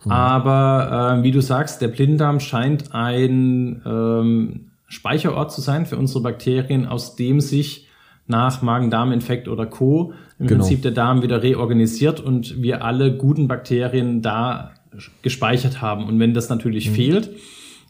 Mhm. 0.05 0.13
Aber 0.13 1.19
äh, 1.19 1.25
wie 1.25 1.33
du 1.33 1.43
sagst, 1.43 1.83
der 1.83 1.89
Blinddarm 1.89 2.39
scheint 2.39 2.95
ein 2.95 3.83
ähm, 3.85 4.67
Speicherort 4.87 5.51
zu 5.51 5.61
sein 5.61 5.85
für 5.85 5.97
unsere 5.97 6.23
Bakterien, 6.23 6.87
aus 6.87 7.17
dem 7.17 7.41
sich 7.41 7.89
nach 8.29 8.63
Magen-Darm-Infekt 8.63 9.49
oder 9.49 9.67
Co. 9.67 10.13
im 10.39 10.47
genau. 10.47 10.61
Prinzip 10.61 10.83
der 10.83 10.93
Darm 10.93 11.23
wieder 11.23 11.43
reorganisiert 11.43 12.21
und 12.21 12.63
wir 12.63 12.85
alle 12.85 13.17
guten 13.17 13.49
Bakterien 13.49 14.23
da 14.23 14.76
gespeichert 15.23 15.81
haben. 15.81 16.05
Und 16.05 16.19
wenn 16.19 16.35
das 16.35 16.49
natürlich 16.49 16.91
mhm. 16.91 16.95
fehlt, 16.95 17.31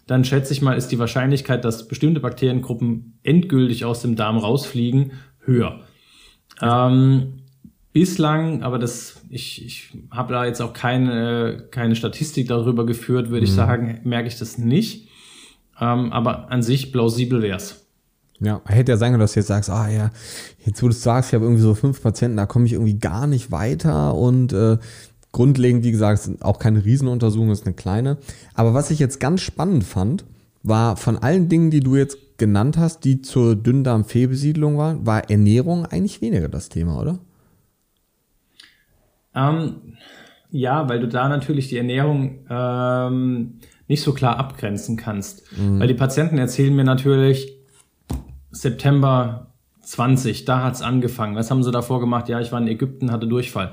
dann 0.07 0.25
schätze 0.25 0.53
ich 0.53 0.63
mal, 0.63 0.75
ist 0.77 0.89
die 0.89 0.99
Wahrscheinlichkeit, 0.99 1.65
dass 1.65 1.89
bestimmte 1.89 2.21
Bakteriengruppen 2.21 3.19
endgültig 3.23 3.85
aus 3.85 4.03
dem 4.03 4.15
Darm 4.15 4.39
rausfliegen, 4.39 5.13
höher. 5.41 5.81
Ähm, 6.63 7.43
bislang, 7.93 8.63
aber 8.63 8.79
das, 8.79 9.23
ich, 9.31 9.65
ich 9.65 9.99
habe 10.11 10.33
da 10.33 10.45
jetzt 10.45 10.61
auch 10.61 10.73
keine, 10.73 11.67
keine 11.71 11.97
Statistik 11.97 12.49
darüber 12.49 12.87
geführt, 12.87 13.31
würde 13.31 13.41
mhm. 13.41 13.45
ich 13.45 13.53
sagen, 13.53 14.01
merke 14.05 14.29
ich 14.29 14.39
das 14.39 14.59
nicht. 14.59 15.09
Ähm, 15.81 16.13
aber 16.13 16.51
an 16.51 16.63
sich 16.63 16.93
plausibel 16.93 17.43
wäre 17.43 17.57
es. 17.57 17.87
Ja, 18.39 18.61
hätte 18.67 18.93
ja 18.93 18.99
sein 18.99 19.13
können, 19.13 19.21
dass 19.21 19.33
du 19.33 19.41
jetzt 19.41 19.47
sagst, 19.47 19.71
ah 19.71 19.89
ja, 19.89 20.11
jetzt 20.65 20.83
wo 20.83 20.89
du 20.89 20.93
sagst, 20.93 21.31
ich 21.31 21.35
habe 21.35 21.45
irgendwie 21.47 21.63
so 21.63 21.75
fünf 21.75 22.03
Patienten, 22.03 22.37
da 22.37 22.45
komme 22.45 22.67
ich 22.67 22.75
irgendwie 22.75 22.99
gar 22.99 23.27
nicht 23.27 23.51
weiter 23.51 24.15
und 24.15 24.53
äh, 24.53 24.77
grundlegend, 25.37 25.85
wie 25.85 25.91
gesagt, 25.91 26.23
sind 26.23 26.43
auch 26.43 26.59
keine 26.59 26.83
Riesenuntersuchung, 26.83 27.51
ist 27.51 27.67
eine 27.67 27.75
kleine. 27.75 28.17
Aber 28.55 28.73
was 28.73 28.91
ich 28.91 28.99
jetzt 28.99 29.21
ganz 29.21 29.43
spannend 29.43 29.85
fand, 29.85 30.25
war 30.63 30.97
von 30.97 31.19
allen 31.19 31.51
Dingen, 31.51 31.71
die 31.71 31.81
du 31.81 31.95
jetzt 31.95 32.39
genannt 32.39 32.79
hast, 32.79 33.05
die 33.05 33.21
zur 33.21 33.55
Dünndarmfehlbesiedlung 33.55 34.79
waren, 34.79 35.05
war 35.05 35.29
Ernährung 35.29 35.85
eigentlich 35.85 36.23
weniger 36.23 36.49
das 36.49 36.71
Thema, 36.71 36.99
oder? 36.99 37.19
Ähm, 39.35 39.99
ja, 40.51 40.89
weil 40.89 41.01
du 41.01 41.07
da 41.07 41.29
natürlich 41.29 41.69
die 41.69 41.77
Ernährung 41.77 42.47
ähm, 42.49 43.59
nicht 43.89 44.03
so 44.03 44.15
klar 44.15 44.39
abgrenzen 44.39 44.97
kannst. 44.97 45.43
Mhm. 45.53 45.81
Weil 45.81 45.89
die 45.89 45.95
Patienten 45.95 46.39
erzählen 46.39 46.75
mir 46.75 46.85
natürlich, 46.85 47.53
September 48.53 49.53
20, 49.83 50.47
da 50.47 50.65
hat's 50.65 50.81
angefangen. 50.81 51.37
Was 51.37 51.51
haben 51.51 51.63
sie 51.63 51.73
davor 51.73 52.01
gemacht? 52.01 52.31
Ja, 52.31 52.41
ich 52.41 52.53
war 52.53 52.61
in 52.61 52.69
Ägypten, 52.69 53.13
hatte 53.13 53.27
Durchfall. 53.27 53.73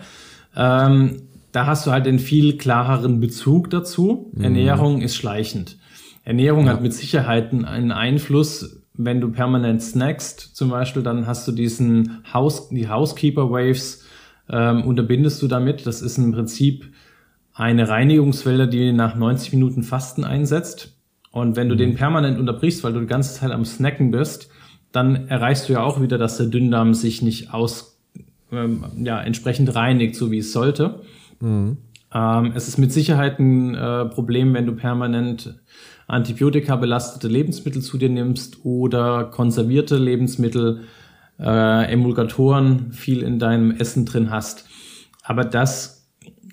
Ähm, 0.57 1.29
da 1.53 1.67
hast 1.67 1.85
du 1.85 1.91
halt 1.91 2.07
einen 2.07 2.19
viel 2.19 2.57
klareren 2.57 3.21
Bezug 3.21 3.69
dazu. 3.69 4.31
Mhm. 4.33 4.43
Ernährung 4.43 5.01
ist 5.01 5.15
schleichend. 5.15 5.77
Ernährung 6.25 6.65
ja. 6.65 6.73
hat 6.73 6.81
mit 6.81 6.93
Sicherheit 6.93 7.53
einen 7.53 7.91
Einfluss. 7.91 8.81
Wenn 8.95 9.21
du 9.21 9.31
permanent 9.31 9.81
snackst, 9.81 10.55
zum 10.55 10.69
Beispiel, 10.69 11.03
dann 11.03 11.25
hast 11.25 11.47
du 11.47 11.51
diesen 11.51 12.23
House, 12.33 12.69
die 12.69 12.89
Housekeeper 12.89 13.49
Waves, 13.49 14.03
ähm, 14.49 14.83
unterbindest 14.83 15.41
du 15.41 15.47
damit. 15.47 15.85
Das 15.85 16.01
ist 16.01 16.17
im 16.17 16.31
Prinzip 16.31 16.91
eine 17.53 17.87
Reinigungswelle, 17.87 18.67
die 18.67 18.91
nach 18.91 19.15
90 19.15 19.53
Minuten 19.53 19.83
Fasten 19.83 20.23
einsetzt. 20.23 20.97
Und 21.31 21.55
wenn 21.55 21.69
du 21.69 21.75
mhm. 21.75 21.79
den 21.79 21.95
permanent 21.95 22.39
unterbrichst, 22.39 22.83
weil 22.83 22.93
du 22.93 22.99
die 22.99 23.07
ganze 23.07 23.39
Zeit 23.39 23.51
am 23.51 23.65
Snacken 23.65 24.11
bist, 24.11 24.49
dann 24.91 25.27
erreichst 25.27 25.69
du 25.69 25.73
ja 25.73 25.83
auch 25.83 26.01
wieder, 26.01 26.17
dass 26.17 26.37
der 26.37 26.47
Dünndarm 26.47 26.95
sich 26.95 27.21
nicht 27.21 27.53
aus, 27.53 27.99
ähm, 28.51 28.85
ja, 29.03 29.21
entsprechend 29.21 29.75
reinigt, 29.75 30.15
so 30.15 30.31
wie 30.31 30.39
es 30.39 30.51
sollte. 30.51 31.01
Mhm. 31.43 31.77
Ähm, 32.13 32.53
es 32.55 32.67
ist 32.67 32.77
mit 32.77 32.91
Sicherheit 32.91 33.39
ein 33.39 33.75
äh, 33.75 34.05
Problem, 34.05 34.53
wenn 34.53 34.65
du 34.65 34.73
permanent 34.73 35.59
Antibiotika 36.07 36.75
belastete 36.75 37.27
Lebensmittel 37.27 37.81
zu 37.81 37.97
dir 37.97 38.09
nimmst 38.09 38.65
oder 38.65 39.25
konservierte 39.25 39.97
Lebensmittel 39.97 40.81
äh, 41.39 41.91
Emulgatoren 41.91 42.91
viel 42.91 43.23
in 43.23 43.39
deinem 43.39 43.71
Essen 43.71 44.05
drin 44.05 44.29
hast. 44.29 44.67
Aber 45.23 45.43
das 45.43 46.11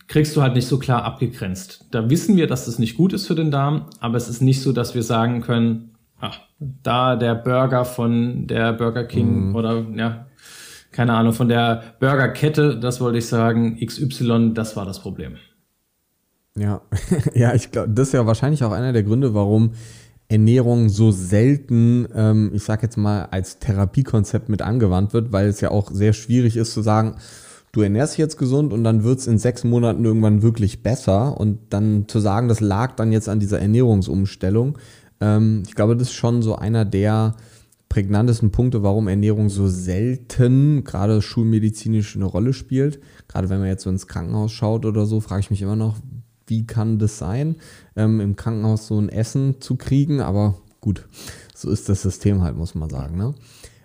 kriegst 0.08 0.36
du 0.36 0.42
halt 0.42 0.54
nicht 0.54 0.66
so 0.66 0.78
klar 0.78 1.04
abgegrenzt. 1.04 1.86
Da 1.90 2.10
wissen 2.10 2.36
wir, 2.36 2.46
dass 2.46 2.66
das 2.66 2.78
nicht 2.78 2.96
gut 2.96 3.12
ist 3.12 3.26
für 3.26 3.34
den 3.34 3.50
Darm, 3.50 3.86
aber 4.00 4.16
es 4.16 4.28
ist 4.28 4.40
nicht 4.40 4.62
so, 4.62 4.72
dass 4.72 4.94
wir 4.94 5.02
sagen 5.02 5.40
können, 5.40 5.94
ach, 6.20 6.40
da 6.58 7.16
der 7.16 7.34
Burger 7.34 7.84
von 7.84 8.46
der 8.46 8.72
Burger 8.72 9.04
King 9.04 9.48
mhm. 9.48 9.56
oder 9.56 9.84
ja, 9.94 10.26
keine 11.00 11.14
Ahnung, 11.14 11.32
von 11.32 11.48
der 11.48 11.82
Burgerkette, 11.98 12.78
das 12.78 13.00
wollte 13.00 13.16
ich 13.16 13.26
sagen, 13.26 13.78
XY, 13.82 14.52
das 14.52 14.76
war 14.76 14.84
das 14.84 15.00
Problem. 15.00 15.36
Ja, 16.58 16.82
ja, 17.34 17.54
ich 17.54 17.70
glaube, 17.70 17.88
das 17.88 18.08
ist 18.08 18.12
ja 18.12 18.26
wahrscheinlich 18.26 18.62
auch 18.64 18.72
einer 18.72 18.92
der 18.92 19.02
Gründe, 19.02 19.32
warum 19.32 19.72
Ernährung 20.28 20.90
so 20.90 21.10
selten, 21.10 22.06
ähm, 22.14 22.50
ich 22.52 22.64
sag 22.64 22.82
jetzt 22.82 22.98
mal, 22.98 23.28
als 23.30 23.58
Therapiekonzept 23.60 24.50
mit 24.50 24.60
angewandt 24.60 25.14
wird, 25.14 25.32
weil 25.32 25.48
es 25.48 25.62
ja 25.62 25.70
auch 25.70 25.90
sehr 25.90 26.12
schwierig 26.12 26.58
ist 26.58 26.74
zu 26.74 26.82
sagen, 26.82 27.16
du 27.72 27.80
ernährst 27.80 28.12
dich 28.12 28.18
jetzt 28.18 28.36
gesund 28.36 28.74
und 28.74 28.84
dann 28.84 29.02
wird 29.02 29.20
es 29.20 29.26
in 29.26 29.38
sechs 29.38 29.64
Monaten 29.64 30.04
irgendwann 30.04 30.42
wirklich 30.42 30.82
besser. 30.82 31.40
Und 31.40 31.60
dann 31.70 32.08
zu 32.08 32.20
sagen, 32.20 32.48
das 32.48 32.60
lag 32.60 32.94
dann 32.96 33.10
jetzt 33.10 33.30
an 33.30 33.40
dieser 33.40 33.58
Ernährungsumstellung, 33.58 34.76
ähm, 35.22 35.62
ich 35.66 35.74
glaube, 35.74 35.96
das 35.96 36.08
ist 36.08 36.14
schon 36.14 36.42
so 36.42 36.56
einer 36.56 36.84
der 36.84 37.36
prägnantesten 37.90 38.52
Punkte, 38.52 38.82
warum 38.82 39.08
Ernährung 39.08 39.50
so 39.50 39.68
selten, 39.68 40.84
gerade 40.84 41.20
schulmedizinisch, 41.20 42.16
eine 42.16 42.24
Rolle 42.24 42.54
spielt. 42.54 43.00
Gerade 43.28 43.50
wenn 43.50 43.58
man 43.58 43.68
jetzt 43.68 43.82
so 43.82 43.90
ins 43.90 44.06
Krankenhaus 44.06 44.52
schaut 44.52 44.86
oder 44.86 45.04
so, 45.04 45.20
frage 45.20 45.40
ich 45.40 45.50
mich 45.50 45.60
immer 45.60 45.76
noch, 45.76 45.98
wie 46.46 46.66
kann 46.66 46.98
das 46.98 47.18
sein, 47.18 47.56
ähm, 47.96 48.20
im 48.20 48.36
Krankenhaus 48.36 48.86
so 48.86 48.98
ein 48.98 49.08
Essen 49.08 49.60
zu 49.60 49.76
kriegen? 49.76 50.20
Aber 50.20 50.54
gut, 50.80 51.08
so 51.54 51.68
ist 51.68 51.88
das 51.88 52.02
System 52.02 52.42
halt, 52.42 52.56
muss 52.56 52.76
man 52.76 52.88
sagen. 52.88 53.18
Ne? 53.18 53.34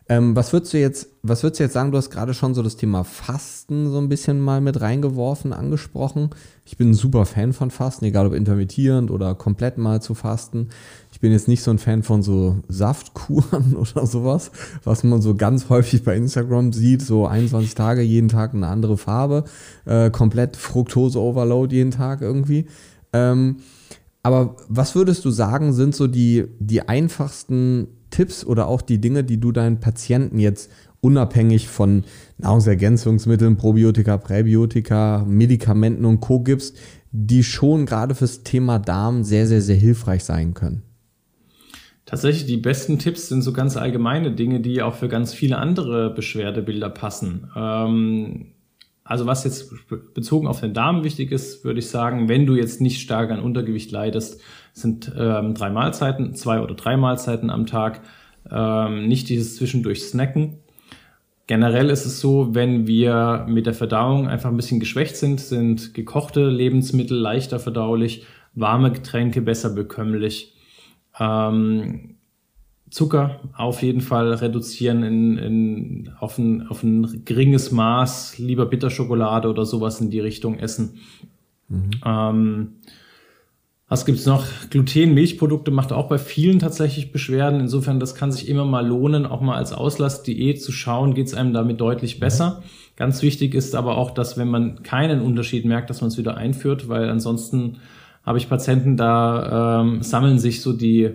Ähm, 0.08 0.36
was 0.36 0.54
würdest 0.54 0.74
du 0.74 0.80
jetzt, 0.80 1.08
was 1.24 1.41
würdest 1.41 1.60
du 1.60 1.63
jetzt 1.63 1.74
sagen? 1.74 1.91
Du 1.91 1.98
hast 1.98 2.12
gerade 2.12 2.36
schon 2.36 2.54
so 2.54 2.62
das 2.62 2.78
Thema 2.78 3.04
Fasten 3.04 3.89
so 3.89 3.98
ein 3.98 4.10
bisschen 4.10 4.39
mal 4.39 4.62
mit 4.62 4.82
reingeworfen, 4.82 5.52
angesprochen. 5.52 6.30
Ich 6.67 6.78
bin 6.78 6.89
ein 6.89 6.93
super 6.95 7.25
Fan 7.28 7.54
von 7.54 7.69
Fasten, 7.69 8.06
egal 8.06 8.25
ob 8.25 8.34
intermittierend 8.34 9.12
oder 9.12 9.36
komplett 9.36 9.78
mal 9.78 10.01
zu 10.01 10.15
fasten. 10.15 10.69
Ich 11.12 11.19
bin 11.19 11.32
jetzt 11.32 11.47
nicht 11.47 11.62
so 11.62 11.69
ein 11.69 11.78
Fan 11.78 12.01
von 12.01 12.23
so 12.23 12.58
Saftkuren 12.67 13.75
oder 13.80 14.08
sowas, 14.08 14.51
was 14.84 15.04
man 15.04 15.21
so 15.21 15.36
ganz 15.36 15.69
häufig 15.69 16.04
bei 16.04 16.15
Instagram 16.15 16.73
sieht, 16.73 17.04
so 17.04 17.28
21 17.28 17.75
Tage, 17.75 18.01
jeden 18.01 18.30
Tag 18.30 18.56
eine 18.56 18.67
andere 18.67 18.97
Farbe, 18.97 19.43
äh, 19.86 20.10
komplett 20.10 20.58
Fructose-Overload 20.58 21.75
jeden 21.75 21.91
Tag 21.91 22.21
irgendwie. 22.21 22.65
Ähm, 23.13 23.58
aber 24.23 24.56
was 24.67 24.95
würdest 24.95 25.23
du 25.23 25.30
sagen, 25.30 25.71
sind 25.71 25.93
so 25.93 26.08
die, 26.08 26.45
die 26.60 26.82
einfachsten 26.89 27.89
Tipps 28.10 28.43
oder 28.43 28.67
auch 28.67 28.82
die 28.82 28.99
Dinge, 28.99 29.23
die 29.23 29.39
du 29.39 29.51
deinen 29.51 29.80
Patienten 29.80 30.39
jetzt 30.39 30.71
unabhängig 31.06 31.68
von 31.68 32.04
Nahrungsergänzungsmitteln, 32.39 33.58
Probiotika, 33.58 34.18
Präbiotika, 34.18 35.24
Medikamenten 35.28 36.06
und 36.06 36.20
Co. 36.20 36.39
gibst, 36.39 36.78
die 37.12 37.44
schon 37.44 37.86
gerade 37.86 38.15
fürs 38.15 38.44
Thema 38.44 38.80
Darm 38.80 39.24
sehr, 39.24 39.46
sehr, 39.48 39.62
sehr 39.62 39.76
hilfreich 39.76 40.24
sein 40.24 40.54
können? 40.54 40.82
Tatsächlich, 42.06 42.46
die 42.46 42.58
besten 42.58 43.00
Tipps 43.00 43.30
sind 43.30 43.41
so 43.41 43.54
ganz 43.54 43.78
allgemeine 43.78 44.32
Dinge, 44.32 44.60
die 44.60 44.82
auch 44.82 44.96
für 44.96 45.08
ganz 45.08 45.34
viele 45.34 45.58
andere 45.58 46.13
Beschwerdebilder 46.13 46.89
passen. 46.89 47.50
Ähm, 47.56 48.48
also 49.04 49.28
was 49.28 49.44
jetzt 49.44 49.72
bezogen 50.15 50.48
auf 50.48 50.62
den 50.62 50.74
Darm 50.74 51.04
wichtig 51.04 51.32
ist, 51.32 51.63
würde 51.63 51.80
ich 51.80 51.88
sagen, 51.89 52.28
wenn 52.28 52.48
du 52.48 52.56
jetzt 52.56 52.82
nicht 52.82 53.02
stark 53.02 53.30
an 53.32 53.39
Untergewicht 53.39 53.91
leidest, 53.91 54.41
sind 54.74 55.12
ähm, 55.18 55.54
drei 55.54 55.70
Mahlzeiten, 55.70 56.34
zwei 56.34 56.60
oder 56.60 56.74
drei 56.74 56.98
Mahlzeiten 56.98 57.52
am 57.52 57.68
Tag, 57.68 58.02
ähm, 58.52 59.08
nicht 59.08 59.30
dieses 59.30 59.56
zwischendurch 59.56 60.04
Snacken. 60.04 60.58
Generell 61.47 61.89
ist 61.89 62.05
es 62.05 62.19
so, 62.19 62.55
wenn 62.55 62.88
wir 62.88 63.45
mit 63.47 63.67
der 63.67 63.75
Verdauung 63.75 64.27
einfach 64.27 64.49
ein 64.49 64.58
bisschen 64.58 64.79
geschwächt 64.79 65.15
sind, 65.15 65.39
sind 65.39 65.93
gekochte 65.93 66.49
Lebensmittel 66.49 67.17
leichter 67.17 67.60
verdaulich, 67.60 68.25
warme 68.55 68.91
Getränke 68.91 69.41
besser 69.41 69.69
bekömmlich. 69.69 70.55
Ähm, 71.19 72.15
Zucker 72.89 73.41
auf 73.55 73.84
jeden 73.84 74.01
Fall 74.01 74.34
reduzieren 74.34 75.03
in, 75.03 75.38
in, 75.38 76.12
auf, 76.19 76.38
ein, 76.38 76.67
auf 76.67 76.81
ein 76.81 77.23
geringes 77.25 77.71
Maß, 77.71 78.38
lieber 78.38 78.65
Bitterschokolade 78.65 79.49
oder 79.49 79.65
sowas 79.65 80.01
in 80.01 80.10
die 80.10 80.19
Richtung 80.19 80.58
essen. 80.58 80.99
Mhm. 81.67 81.91
Ähm, 82.05 82.73
was 83.88 84.06
gibt's 84.06 84.26
noch? 84.26 84.45
Gluten, 84.71 85.13
Milchprodukte 85.13 85.69
macht 85.69 85.93
auch 85.93 86.08
bei 86.08 86.17
vielen 86.17 86.58
tatsächlich 86.58 87.12
Beschwerden. 87.12 87.60
Insofern, 87.60 88.00
das 88.00 88.15
kann 88.15 88.32
sich 88.32 88.50
immer 88.50 88.65
mal 88.65 88.86
lohnen, 88.86 89.28
auch 89.28 89.41
mal 89.41 89.58
als 89.58 89.74
Auslastdiät 89.74 90.62
zu 90.62 90.71
schauen, 90.71 91.13
geht's 91.13 91.36
einem 91.36 91.54
damit 91.54 91.80
deutlich 91.80 92.19
besser. 92.19 92.63
Ganz 92.95 93.21
wichtig 93.21 93.54
ist 93.54 93.76
aber 93.76 93.98
auch, 93.98 94.12
dass 94.12 94.38
wenn 94.38 94.48
man 94.48 94.82
keinen 94.82 95.21
Unterschied 95.21 95.65
merkt, 95.65 95.91
dass 95.91 96.02
man 96.02 96.08
es 96.08 96.17
wieder 96.17 96.36
einführt, 96.36 96.89
weil 96.89 97.10
ansonsten 97.10 97.78
habe 98.24 98.39
ich 98.39 98.50
Patienten, 98.50 98.98
da 98.98 99.82
ähm, 99.82 100.02
sammeln 100.02 100.39
sich 100.39 100.63
so 100.63 100.74
die, 100.74 101.12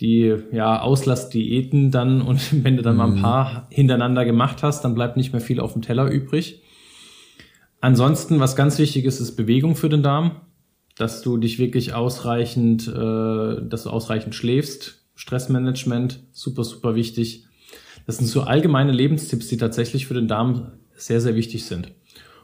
die 0.00 0.34
ja, 0.50 0.80
Auslastdiäten 0.80 1.90
dann 1.90 2.22
und 2.26 2.64
wenn 2.64 2.78
du 2.78 2.82
dann 2.82 2.96
mal 2.96 3.08
ein 3.08 3.16
mhm. 3.16 3.22
paar 3.22 3.66
hintereinander 3.68 4.24
gemacht 4.24 4.62
hast, 4.62 4.82
dann 4.82 4.94
bleibt 4.94 5.18
nicht 5.18 5.32
mehr 5.32 5.42
viel 5.42 5.60
auf 5.60 5.74
dem 5.74 5.82
Teller 5.82 6.10
übrig. 6.10 6.62
Ansonsten, 7.82 8.40
was 8.40 8.56
ganz 8.56 8.78
wichtig 8.78 9.04
ist, 9.04 9.20
ist 9.20 9.36
Bewegung 9.36 9.76
für 9.76 9.90
den 9.90 10.02
Darm 10.02 10.32
dass 10.98 11.22
du 11.22 11.36
dich 11.36 11.58
wirklich 11.58 11.94
ausreichend, 11.94 12.88
äh, 12.88 13.62
dass 13.68 13.84
du 13.84 13.90
ausreichend 13.90 14.34
schläfst. 14.34 15.06
Stressmanagement, 15.14 16.20
super, 16.32 16.64
super 16.64 16.94
wichtig. 16.96 17.46
Das 18.06 18.18
sind 18.18 18.26
so 18.26 18.42
allgemeine 18.42 18.92
Lebenstipps, 18.92 19.48
die 19.48 19.56
tatsächlich 19.56 20.06
für 20.06 20.14
den 20.14 20.28
Darm 20.28 20.72
sehr, 20.96 21.20
sehr 21.20 21.36
wichtig 21.36 21.64
sind. 21.66 21.92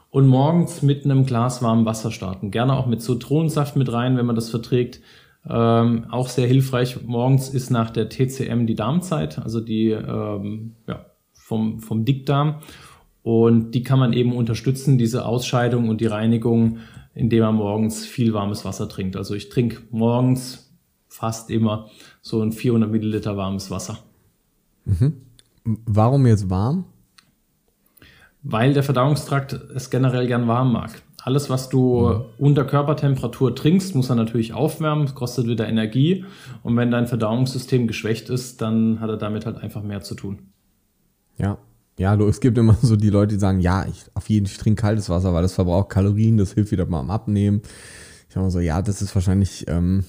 Und 0.09 0.27
morgens 0.27 0.81
mit 0.81 1.03
einem 1.03 1.25
Glas 1.25 1.61
warmem 1.61 1.85
Wasser 1.85 2.11
starten. 2.11 2.49
Gerne 2.49 2.73
auch 2.73 2.87
mit 2.87 3.01
Zitronensaft 3.01 3.75
mit 3.75 3.91
rein, 3.91 4.15
wenn 4.15 4.25
man 4.25 4.35
das 4.35 4.49
verträgt. 4.49 5.01
Ähm, 5.47 6.05
auch 6.09 6.29
sehr 6.29 6.47
hilfreich. 6.47 7.03
Morgens 7.05 7.49
ist 7.49 7.69
nach 7.69 7.89
der 7.89 8.07
TCM 8.07 8.65
die 8.65 8.75
Darmzeit, 8.75 9.37
also 9.39 9.59
die 9.59 9.89
ähm, 9.89 10.75
ja, 10.87 11.05
vom, 11.33 11.81
vom 11.81 12.05
Dickdarm. 12.05 12.61
Und 13.21 13.71
die 13.71 13.83
kann 13.83 13.99
man 13.99 14.13
eben 14.13 14.33
unterstützen, 14.33 14.97
diese 14.97 15.25
Ausscheidung 15.25 15.89
und 15.89 15.99
die 15.99 16.05
Reinigung 16.05 16.77
indem 17.15 17.43
er 17.43 17.51
morgens 17.51 18.05
viel 18.05 18.33
warmes 18.33 18.65
Wasser 18.65 18.87
trinkt. 18.87 19.15
Also 19.15 19.33
ich 19.33 19.49
trinke 19.49 19.81
morgens 19.89 20.69
fast 21.07 21.49
immer 21.49 21.89
so 22.21 22.41
ein 22.41 22.51
400 22.51 22.91
Milliliter 22.91 23.37
warmes 23.37 23.71
Wasser. 23.71 23.97
Mhm. 24.83 25.13
Warum 25.63 26.27
jetzt 26.27 26.49
warm? 26.49 26.85
Weil 28.43 28.73
der 28.73 28.83
Verdauungstrakt 28.83 29.53
es 29.53 29.89
generell 29.89 30.27
gern 30.27 30.47
warm 30.47 30.73
mag. 30.73 31.01
Alles, 31.23 31.49
was 31.49 31.69
du 31.69 32.01
mhm. 32.01 32.25
unter 32.37 32.65
Körpertemperatur 32.65 33.55
trinkst, 33.55 33.95
muss 33.95 34.09
er 34.09 34.15
natürlich 34.15 34.53
aufwärmen, 34.53 35.15
kostet 35.15 35.47
wieder 35.47 35.67
Energie. 35.67 36.25
Und 36.61 36.77
wenn 36.77 36.91
dein 36.91 37.07
Verdauungssystem 37.07 37.87
geschwächt 37.87 38.29
ist, 38.29 38.61
dann 38.61 38.99
hat 38.99 39.09
er 39.09 39.17
damit 39.17 39.47
halt 39.47 39.57
einfach 39.57 39.81
mehr 39.81 40.01
zu 40.01 40.13
tun. 40.13 40.39
Ja, 41.37 41.57
ja, 41.97 42.15
du, 42.15 42.27
es 42.27 42.39
gibt 42.39 42.57
immer 42.57 42.77
so 42.81 42.95
die 42.95 43.09
Leute, 43.09 43.35
die 43.35 43.39
sagen, 43.39 43.59
ja, 43.59 43.85
ich 43.87 44.05
auf 44.13 44.29
jeden 44.29 44.47
Fall 44.47 44.57
trinke 44.57 44.81
kaltes 44.81 45.09
Wasser, 45.09 45.33
weil 45.33 45.43
das 45.43 45.53
verbraucht 45.53 45.89
Kalorien, 45.89 46.37
das 46.37 46.53
hilft 46.53 46.71
wieder 46.71 46.85
mal 46.85 46.99
am 46.99 47.11
Abnehmen. 47.11 47.61
Ich 48.27 48.33
sage 48.33 48.43
mal 48.43 48.51
so, 48.51 48.59
ja, 48.59 48.81
das 48.81 49.01
ist 49.01 49.15
wahrscheinlich 49.15 49.65
ähm, 49.69 50.03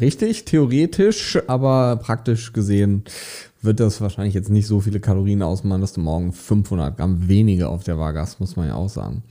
richtig, 0.00 0.44
theoretisch, 0.44 1.38
aber 1.46 1.96
praktisch 1.96 2.52
gesehen 2.52 3.04
wird 3.62 3.78
das 3.78 4.00
wahrscheinlich 4.00 4.34
jetzt 4.34 4.50
nicht 4.50 4.66
so 4.66 4.80
viele 4.80 5.00
Kalorien 5.00 5.42
ausmachen, 5.42 5.80
dass 5.80 5.92
du 5.92 6.00
morgen 6.00 6.32
500 6.32 6.96
Gramm 6.96 7.28
weniger 7.28 7.68
auf 7.68 7.84
der 7.84 7.98
Waage 7.98 8.18
hast, 8.18 8.40
muss 8.40 8.56
man 8.56 8.68
ja 8.68 8.74
auch 8.74 8.88
sagen. 8.88 9.22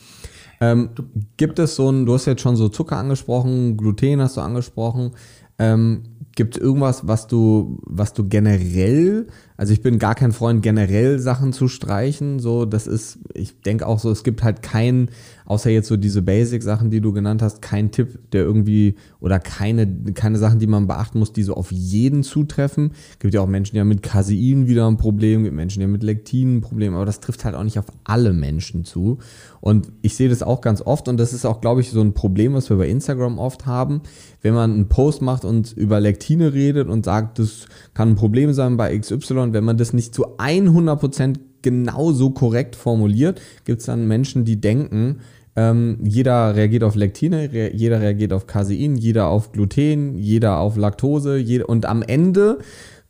Ähm, 0.61 0.89
gibt 1.37 1.59
es 1.59 1.75
so 1.75 1.91
ein, 1.91 2.05
du 2.05 2.13
hast 2.13 2.25
jetzt 2.25 2.41
schon 2.41 2.55
so 2.55 2.69
Zucker 2.69 2.97
angesprochen, 2.97 3.77
Gluten 3.77 4.21
hast 4.21 4.37
du 4.37 4.41
angesprochen. 4.41 5.11
Ähm, 5.57 6.03
Gibt 6.39 6.55
es 6.55 6.61
irgendwas, 6.61 7.05
was 7.05 7.27
du, 7.27 7.79
was 7.85 8.13
du 8.13 8.25
generell, 8.25 9.27
also 9.57 9.73
ich 9.73 9.81
bin 9.81 9.99
gar 9.99 10.15
kein 10.15 10.31
Freund, 10.31 10.63
generell 10.63 11.19
Sachen 11.19 11.51
zu 11.51 11.67
streichen. 11.67 12.39
So, 12.39 12.63
das 12.63 12.87
ist, 12.87 13.19
ich 13.33 13.59
denke 13.59 13.85
auch 13.85 13.99
so, 13.99 14.09
es 14.09 14.23
gibt 14.23 14.41
halt 14.41 14.61
kein, 14.61 15.09
außer 15.49 15.69
jetzt 15.69 15.89
so 15.89 15.97
diese 15.97 16.21
Basic-Sachen, 16.21 16.91
die 16.91 17.01
du 17.01 17.11
genannt 17.11 17.41
hast, 17.41 17.61
kein 17.61 17.91
Tipp, 17.91 18.19
der 18.31 18.43
irgendwie, 18.43 18.95
oder 19.19 19.39
keine, 19.39 19.87
keine 20.13 20.37
Sachen, 20.37 20.59
die 20.59 20.67
man 20.67 20.87
beachten 20.87 21.19
muss, 21.19 21.33
die 21.33 21.43
so 21.43 21.55
auf 21.55 21.71
jeden 21.71 22.23
zutreffen. 22.23 22.91
Gibt 23.19 23.33
ja 23.33 23.41
auch 23.41 23.47
Menschen, 23.47 23.73
die 23.73 23.81
haben 23.81 23.89
mit 23.89 24.03
Casein 24.03 24.67
wieder 24.67 24.87
ein 24.87 24.97
Problem, 24.97 25.43
gibt 25.43 25.55
Menschen, 25.55 25.79
die 25.79 25.85
haben 25.85 25.91
mit 25.91 26.03
Lektin 26.03 26.57
ein 26.57 26.61
Problem, 26.61 26.95
aber 26.95 27.05
das 27.05 27.19
trifft 27.19 27.43
halt 27.43 27.55
auch 27.55 27.63
nicht 27.63 27.79
auf 27.79 27.87
alle 28.05 28.31
Menschen 28.31 28.85
zu. 28.85 29.17
Und 29.59 29.91
ich 30.01 30.15
sehe 30.15 30.29
das 30.29 30.41
auch 30.41 30.61
ganz 30.61 30.81
oft 30.81 31.09
und 31.09 31.17
das 31.17 31.33
ist 31.33 31.45
auch, 31.45 31.59
glaube 31.59 31.81
ich, 31.81 31.89
so 31.89 31.99
ein 31.99 32.13
Problem, 32.13 32.53
was 32.53 32.69
wir 32.69 32.77
bei 32.77 32.87
Instagram 32.87 33.39
oft 33.39 33.65
haben 33.65 34.01
wenn 34.41 34.53
man 34.53 34.71
einen 34.71 34.89
Post 34.89 35.21
macht 35.21 35.45
und 35.45 35.73
über 35.73 35.99
Lektine 35.99 36.53
redet 36.53 36.87
und 36.87 37.05
sagt, 37.05 37.39
das 37.39 37.67
kann 37.93 38.09
ein 38.09 38.15
Problem 38.15 38.53
sein 38.53 38.77
bei 38.77 38.97
XY, 38.97 39.53
wenn 39.53 39.63
man 39.63 39.77
das 39.77 39.93
nicht 39.93 40.13
zu 40.13 40.37
100% 40.37 41.39
genauso 41.61 42.29
korrekt 42.29 42.75
formuliert, 42.75 43.41
gibt 43.65 43.81
es 43.81 43.87
dann 43.87 44.07
Menschen, 44.07 44.45
die 44.45 44.61
denken, 44.61 45.19
ähm, 45.59 45.97
jeder 46.03 46.55
reagiert 46.55 46.83
auf 46.83 46.95
Lektine, 46.95 47.51
re 47.51 47.71
jeder 47.73 47.99
reagiert 47.99 48.31
auf 48.31 48.47
Casein, 48.47 48.95
jeder 48.95 49.27
auf 49.27 49.51
Gluten, 49.51 50.17
jeder 50.17 50.59
auf 50.59 50.77
Laktose 50.77 51.35
jeder, 51.37 51.67
und 51.67 51.85
am 51.85 52.01
Ende 52.01 52.59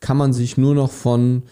kann 0.00 0.16
man 0.16 0.32
sich 0.32 0.56
nur 0.56 0.74
noch 0.74 0.90
von 0.90 1.44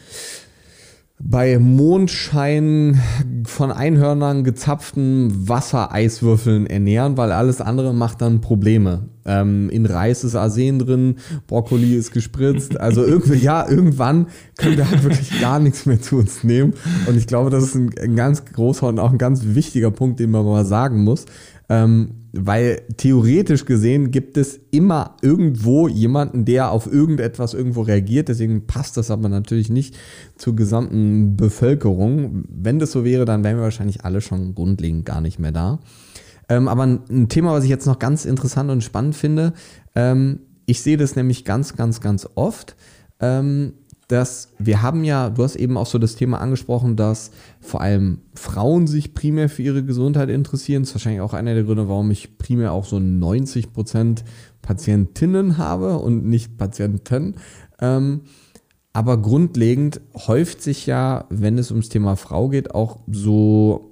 bei 1.21 1.59
Mondschein 1.59 3.01
von 3.45 3.73
Einhörnern 3.73 4.45
gezapften 4.45 5.49
Wassereiswürfeln 5.49 6.67
ernähren, 6.67 7.17
weil 7.17 7.33
alles 7.33 7.61
andere 7.61 7.93
macht 7.93 8.21
dann 8.21 8.41
Probleme. 8.41 9.09
ähm, 9.29 9.69
in 9.71 9.85
Reis 9.87 10.25
ist 10.25 10.35
Arsen 10.35 10.79
drin, 10.79 11.17
Brokkoli 11.47 11.95
ist 11.95 12.13
gespritzt. 12.13 12.81
Also 12.81 13.05
irgendwie, 13.05 13.39
ja, 13.39 13.69
irgendwann 13.69 14.29
können 14.57 14.77
wir 14.77 14.91
halt 14.91 15.03
wirklich 15.03 15.41
gar 15.41 15.59
nichts 15.61 15.87
mehr 15.87 16.01
zu 16.01 16.17
uns 16.17 16.45
nehmen. 16.45 16.75
Und 17.07 17.17
ich 17.17 17.27
glaube, 17.27 17.51
das 17.51 17.65
ist 17.65 17.75
ein, 17.75 17.91
ein 18.01 18.17
ganz 18.17 18.45
großer 18.45 18.87
und 18.87 18.99
auch 18.99 19.13
ein 19.13 19.19
ganz 19.19 19.43
wichtiger 19.45 19.91
Punkt, 19.91 20.19
den 20.21 20.31
man 20.31 20.45
mal 20.45 20.65
sagen 20.65 21.05
muss. 21.05 21.27
Ähm, 21.69 22.18
weil 22.33 22.83
theoretisch 22.97 23.65
gesehen 23.65 24.11
gibt 24.11 24.37
es 24.37 24.61
immer 24.71 25.17
irgendwo 25.23 25.89
jemanden, 25.89 26.45
der 26.45 26.71
auf 26.71 26.91
irgendetwas 26.91 27.55
irgendwo 27.55 27.83
reagiert. 27.83 28.29
Deswegen 28.29 28.67
passt 28.67 28.97
das 28.97 29.11
aber 29.11 29.29
natürlich 29.29 29.71
nicht 29.71 29.97
zur 30.37 30.55
gesamten 30.55 31.37
Bevölkerung. 31.37 32.45
Wenn 32.49 32.79
das 32.79 32.93
so 32.93 33.05
wäre, 33.05 33.25
dann 33.25 33.45
wären 33.45 33.57
wir 33.57 33.63
wahrscheinlich 33.63 34.05
alle 34.05 34.21
schon 34.21 34.55
grundlegend 34.55 35.07
gar 35.07 35.21
nicht 35.21 35.39
mehr 35.39 35.53
da. 35.53 35.81
Ähm, 36.49 36.69
aber 36.69 36.85
ein, 36.85 37.29
Thema, 37.29 37.53
was 37.53 37.65
ich 37.65 37.71
jetzt 37.71 37.87
noch 37.87 37.99
ganz 37.99 38.25
interessant 38.25 38.71
und 38.71 38.85
spannend 38.85 39.17
finde, 39.17 39.53
ähm, 39.95 40.41
ich 40.67 40.83
sehe 40.83 40.97
das 40.97 41.17
nämlich 41.17 41.45
ganz, 41.45 41.77
ganz, 41.77 42.01
ganz 42.01 42.29
oft. 42.35 42.77
Ähm, 43.21 43.73
dass 44.09 44.55
wir 44.59 44.81
haben 44.81 45.05
ja, 45.05 45.29
du 45.29 45.45
hast 45.45 45.57
eben 45.57 45.77
auch 45.77 45.87
so 45.87 45.99
das 45.99 46.17
Thema 46.17 46.41
angesprochen, 46.41 46.97
dass 46.97 47.31
vor 47.61 47.83
allem 47.83 48.23
Frauen 48.35 48.87
sich 48.87 49.13
primär 49.13 49.51
für 49.51 49.63
ihre 49.63 49.85
Gesundheit 49.85 50.31
interessieren. 50.31 50.83
Das 50.83 50.91
ist 50.91 50.95
wahrscheinlich 50.95 51.21
auch 51.21 51.35
einer 51.35 51.55
der 51.55 51.65
Gründe, 51.65 51.89
warum 51.89 52.11
ich 52.11 52.39
primär 52.39 52.73
auch 52.73 52.87
so 52.87 52.99
90 52.99 53.73
Prozent 53.73 54.25
Patientinnen 54.63 55.59
habe 55.59 55.99
und 55.99 56.27
nicht 56.27 56.57
Patienten. 56.57 57.35
Ähm, 57.81 58.23
aber 58.95 59.19
grundlegend 59.19 60.01
häuft 60.15 60.63
sich 60.63 60.87
ja, 60.87 61.27
wenn 61.29 61.59
es 61.59 61.71
ums 61.71 61.91
Thema 61.91 62.17
Frau 62.17 62.49
geht, 62.49 62.75
auch 62.75 63.01
so 63.07 63.88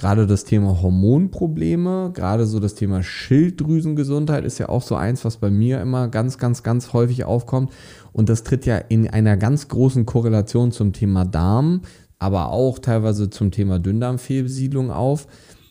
gerade 0.00 0.26
das 0.26 0.44
Thema 0.44 0.80
Hormonprobleme, 0.80 2.10
gerade 2.14 2.46
so 2.46 2.58
das 2.58 2.74
Thema 2.74 3.02
Schilddrüsengesundheit 3.02 4.44
ist 4.44 4.58
ja 4.58 4.70
auch 4.70 4.82
so 4.82 4.96
eins, 4.96 5.24
was 5.26 5.36
bei 5.36 5.50
mir 5.50 5.80
immer 5.80 6.08
ganz, 6.08 6.38
ganz, 6.38 6.62
ganz 6.62 6.94
häufig 6.94 7.24
aufkommt. 7.24 7.70
Und 8.12 8.30
das 8.30 8.42
tritt 8.42 8.64
ja 8.64 8.78
in 8.78 9.08
einer 9.08 9.36
ganz 9.36 9.68
großen 9.68 10.06
Korrelation 10.06 10.72
zum 10.72 10.94
Thema 10.94 11.26
Darm, 11.26 11.82
aber 12.18 12.50
auch 12.50 12.78
teilweise 12.78 13.28
zum 13.28 13.50
Thema 13.50 13.78
Dünndarmfehlbesiedlung 13.78 14.90
auf. 14.90 15.26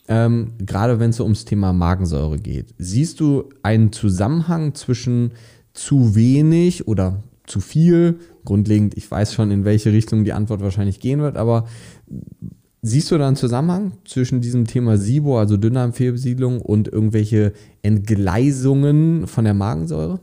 Ähm, 0.07 0.53
gerade 0.59 0.99
wenn 0.99 1.09
es 1.09 1.17
so 1.17 1.23
ums 1.23 1.45
Thema 1.45 1.73
Magensäure 1.73 2.37
geht. 2.37 2.73
Siehst 2.77 3.19
du 3.19 3.49
einen 3.63 3.91
Zusammenhang 3.91 4.73
zwischen 4.75 5.33
zu 5.73 6.15
wenig 6.15 6.87
oder 6.87 7.23
zu 7.45 7.59
viel? 7.59 8.19
Grundlegend, 8.45 8.95
ich 8.95 9.09
weiß 9.09 9.33
schon, 9.33 9.51
in 9.51 9.65
welche 9.65 9.91
Richtung 9.91 10.23
die 10.23 10.33
Antwort 10.33 10.61
wahrscheinlich 10.61 10.99
gehen 10.99 11.19
wird, 11.19 11.37
aber 11.37 11.65
siehst 12.81 13.11
du 13.11 13.17
da 13.17 13.27
einen 13.27 13.35
Zusammenhang 13.35 13.93
zwischen 14.05 14.41
diesem 14.41 14.65
Thema 14.65 14.97
SIBO, 14.97 15.39
also 15.39 15.57
Dünndarmfehlbesiedlung, 15.57 16.61
und 16.61 16.87
irgendwelche 16.87 17.53
Entgleisungen 17.81 19.27
von 19.27 19.45
der 19.45 19.53
Magensäure? 19.53 20.19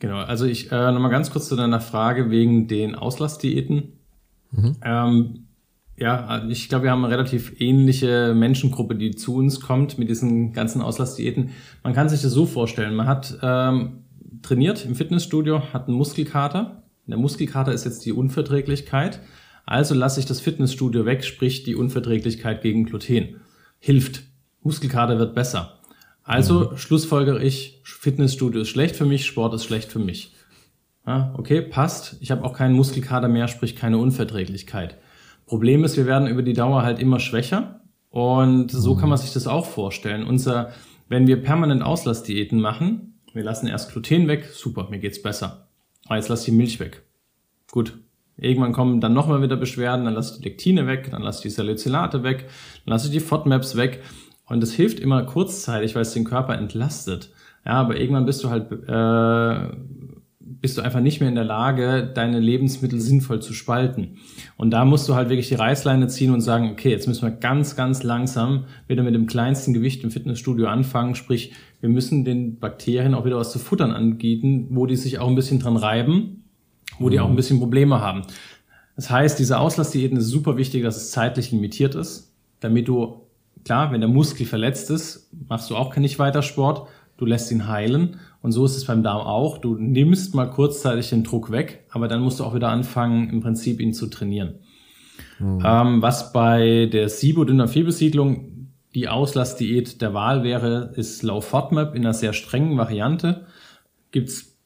Genau, 0.00 0.18
also 0.18 0.44
ich 0.44 0.70
äh, 0.70 0.92
nochmal 0.92 1.10
ganz 1.10 1.30
kurz 1.30 1.48
zu 1.48 1.56
deiner 1.56 1.80
Frage 1.80 2.30
wegen 2.30 2.68
den 2.68 2.94
Auslastdiäten. 2.94 3.94
Mhm. 4.52 4.76
Ähm, 4.82 5.44
ja, 5.96 6.44
ich 6.48 6.68
glaube, 6.68 6.84
wir 6.84 6.92
haben 6.92 7.04
eine 7.04 7.12
relativ 7.12 7.60
ähnliche 7.60 8.32
Menschengruppe, 8.34 8.94
die 8.94 9.16
zu 9.16 9.34
uns 9.34 9.60
kommt 9.60 9.98
mit 9.98 10.08
diesen 10.08 10.52
ganzen 10.52 10.80
Auslastdiäten. 10.80 11.50
Man 11.82 11.92
kann 11.92 12.08
sich 12.08 12.22
das 12.22 12.30
so 12.30 12.46
vorstellen, 12.46 12.94
man 12.94 13.08
hat 13.08 13.36
ähm, 13.42 14.04
trainiert 14.42 14.84
im 14.84 14.94
Fitnessstudio, 14.94 15.72
hat 15.72 15.88
einen 15.88 15.96
Muskelkater. 15.96 16.82
Der 17.06 17.16
Muskelkater 17.16 17.72
ist 17.72 17.84
jetzt 17.84 18.04
die 18.06 18.12
Unverträglichkeit. 18.12 19.20
Also 19.68 19.94
lasse 19.94 20.18
ich 20.18 20.24
das 20.24 20.40
Fitnessstudio 20.40 21.04
weg, 21.04 21.22
sprich 21.22 21.62
die 21.62 21.74
Unverträglichkeit 21.74 22.62
gegen 22.62 22.86
Gluten. 22.86 23.42
Hilft. 23.78 24.22
Muskelkater 24.62 25.18
wird 25.18 25.34
besser. 25.34 25.78
Also 26.24 26.70
mhm. 26.70 26.78
schlussfolgere 26.78 27.42
ich, 27.42 27.82
Fitnessstudio 27.84 28.62
ist 28.62 28.70
schlecht 28.70 28.96
für 28.96 29.04
mich, 29.04 29.26
Sport 29.26 29.52
ist 29.52 29.64
schlecht 29.64 29.92
für 29.92 29.98
mich. 29.98 30.34
Ja, 31.06 31.34
okay, 31.36 31.60
passt. 31.60 32.16
Ich 32.20 32.30
habe 32.30 32.44
auch 32.44 32.54
keinen 32.54 32.76
Muskelkater 32.76 33.28
mehr, 33.28 33.46
sprich 33.46 33.76
keine 33.76 33.98
Unverträglichkeit. 33.98 34.96
Problem 35.44 35.84
ist, 35.84 35.98
wir 35.98 36.06
werden 36.06 36.28
über 36.28 36.42
die 36.42 36.54
Dauer 36.54 36.82
halt 36.82 36.98
immer 36.98 37.20
schwächer 37.20 37.82
und 38.08 38.70
so 38.70 38.94
kann 38.94 39.04
mhm. 39.04 39.10
man 39.10 39.18
sich 39.18 39.34
das 39.34 39.46
auch 39.46 39.66
vorstellen. 39.66 40.24
Unser, 40.24 40.72
wenn 41.10 41.26
wir 41.26 41.42
permanent 41.42 41.82
Auslassdiäten 41.82 42.58
machen, 42.58 43.20
wir 43.34 43.44
lassen 43.44 43.66
erst 43.66 43.92
Gluten 43.92 44.28
weg, 44.28 44.48
super, 44.50 44.88
mir 44.88 44.98
geht's 44.98 45.20
besser. 45.20 45.68
Aber 46.06 46.16
jetzt 46.16 46.30
lass 46.30 46.44
die 46.44 46.52
Milch 46.52 46.80
weg. 46.80 47.02
Gut. 47.70 47.98
Irgendwann 48.38 48.72
kommen 48.72 49.00
dann 49.00 49.12
nochmal 49.12 49.42
wieder 49.42 49.56
Beschwerden, 49.56 50.04
dann 50.04 50.14
lass 50.14 50.38
die 50.38 50.44
Lektine 50.44 50.86
weg, 50.86 51.08
dann 51.10 51.22
lass 51.22 51.40
die 51.40 51.50
Salicylate 51.50 52.22
weg, 52.22 52.46
dann 52.84 52.92
lass 52.92 53.04
ich 53.04 53.10
die 53.10 53.20
FODMAPs 53.20 53.76
weg 53.76 54.02
und 54.46 54.62
das 54.62 54.72
hilft 54.72 55.00
immer 55.00 55.22
kurzzeitig, 55.24 55.94
weil 55.94 56.02
es 56.02 56.12
den 56.12 56.24
Körper 56.24 56.56
entlastet. 56.56 57.30
Ja, 57.66 57.72
aber 57.72 58.00
irgendwann 58.00 58.24
bist 58.24 58.42
du 58.42 58.50
halt, 58.50 58.70
äh, 58.72 59.76
bist 60.40 60.78
du 60.78 60.82
einfach 60.82 61.00
nicht 61.00 61.20
mehr 61.20 61.28
in 61.28 61.34
der 61.34 61.44
Lage, 61.44 62.10
deine 62.14 62.40
Lebensmittel 62.40 63.00
sinnvoll 63.00 63.40
zu 63.40 63.52
spalten. 63.52 64.16
Und 64.56 64.70
da 64.70 64.84
musst 64.84 65.08
du 65.08 65.14
halt 65.14 65.28
wirklich 65.28 65.48
die 65.48 65.54
Reißleine 65.54 66.08
ziehen 66.08 66.32
und 66.32 66.40
sagen, 66.40 66.70
okay, 66.70 66.90
jetzt 66.90 67.06
müssen 67.06 67.22
wir 67.22 67.30
ganz, 67.30 67.76
ganz 67.76 68.02
langsam 68.02 68.64
wieder 68.86 69.02
mit 69.02 69.14
dem 69.14 69.26
kleinsten 69.26 69.74
Gewicht 69.74 70.02
im 70.02 70.10
Fitnessstudio 70.10 70.66
anfangen. 70.66 71.14
Sprich, 71.14 71.52
wir 71.80 71.90
müssen 71.90 72.24
den 72.24 72.58
Bakterien 72.58 73.14
auch 73.14 73.24
wieder 73.24 73.36
was 73.36 73.52
zu 73.52 73.58
futtern 73.58 73.92
anbieten, 73.92 74.68
wo 74.70 74.86
die 74.86 74.96
sich 74.96 75.18
auch 75.18 75.28
ein 75.28 75.34
bisschen 75.34 75.60
dran 75.60 75.76
reiben, 75.76 76.47
wo 76.98 77.06
mhm. 77.06 77.10
die 77.10 77.20
auch 77.20 77.28
ein 77.28 77.36
bisschen 77.36 77.58
Probleme 77.58 78.00
haben. 78.00 78.22
Das 78.96 79.10
heißt, 79.10 79.38
diese 79.38 79.58
Auslassdiäten 79.58 80.18
ist 80.18 80.28
super 80.28 80.56
wichtig, 80.56 80.82
dass 80.82 80.96
es 80.96 81.10
zeitlich 81.10 81.52
limitiert 81.52 81.94
ist, 81.94 82.32
damit 82.60 82.88
du 82.88 83.28
Klar, 83.64 83.92
wenn 83.92 84.00
der 84.00 84.08
Muskel 84.08 84.46
verletzt 84.46 84.90
ist, 84.90 85.30
machst 85.48 85.70
du 85.70 85.76
auch 85.76 85.94
nicht 85.96 86.18
weiter 86.18 86.42
Sport, 86.42 86.88
du 87.16 87.26
lässt 87.26 87.50
ihn 87.50 87.68
heilen. 87.68 88.18
Und 88.40 88.52
so 88.52 88.64
ist 88.64 88.76
es 88.76 88.86
beim 88.86 89.02
Darm 89.02 89.20
auch. 89.20 89.58
Du 89.58 89.74
nimmst 89.74 90.34
mal 90.34 90.46
kurzzeitig 90.46 91.10
den 91.10 91.24
Druck 91.24 91.50
weg, 91.50 91.84
aber 91.90 92.08
dann 92.08 92.22
musst 92.22 92.40
du 92.40 92.44
auch 92.44 92.54
wieder 92.54 92.68
anfangen, 92.68 93.28
im 93.30 93.40
Prinzip 93.40 93.80
ihn 93.80 93.92
zu 93.92 94.06
trainieren. 94.06 94.54
Mhm. 95.38 95.62
Ähm, 95.64 96.02
was 96.02 96.32
bei 96.32 96.88
der 96.92 97.08
SIBO-Dünner-Fehlbesiedlung 97.08 98.70
die 98.94 99.08
Auslassdiät 99.08 100.00
der 100.00 100.14
Wahl 100.14 100.44
wäre, 100.44 100.92
ist 100.96 101.22
Low 101.22 101.40
FODMAP 101.40 101.94
in 101.94 102.06
einer 102.06 102.14
sehr 102.14 102.32
strengen 102.32 102.78
Variante. 102.78 103.46
Gibt's 104.12 104.57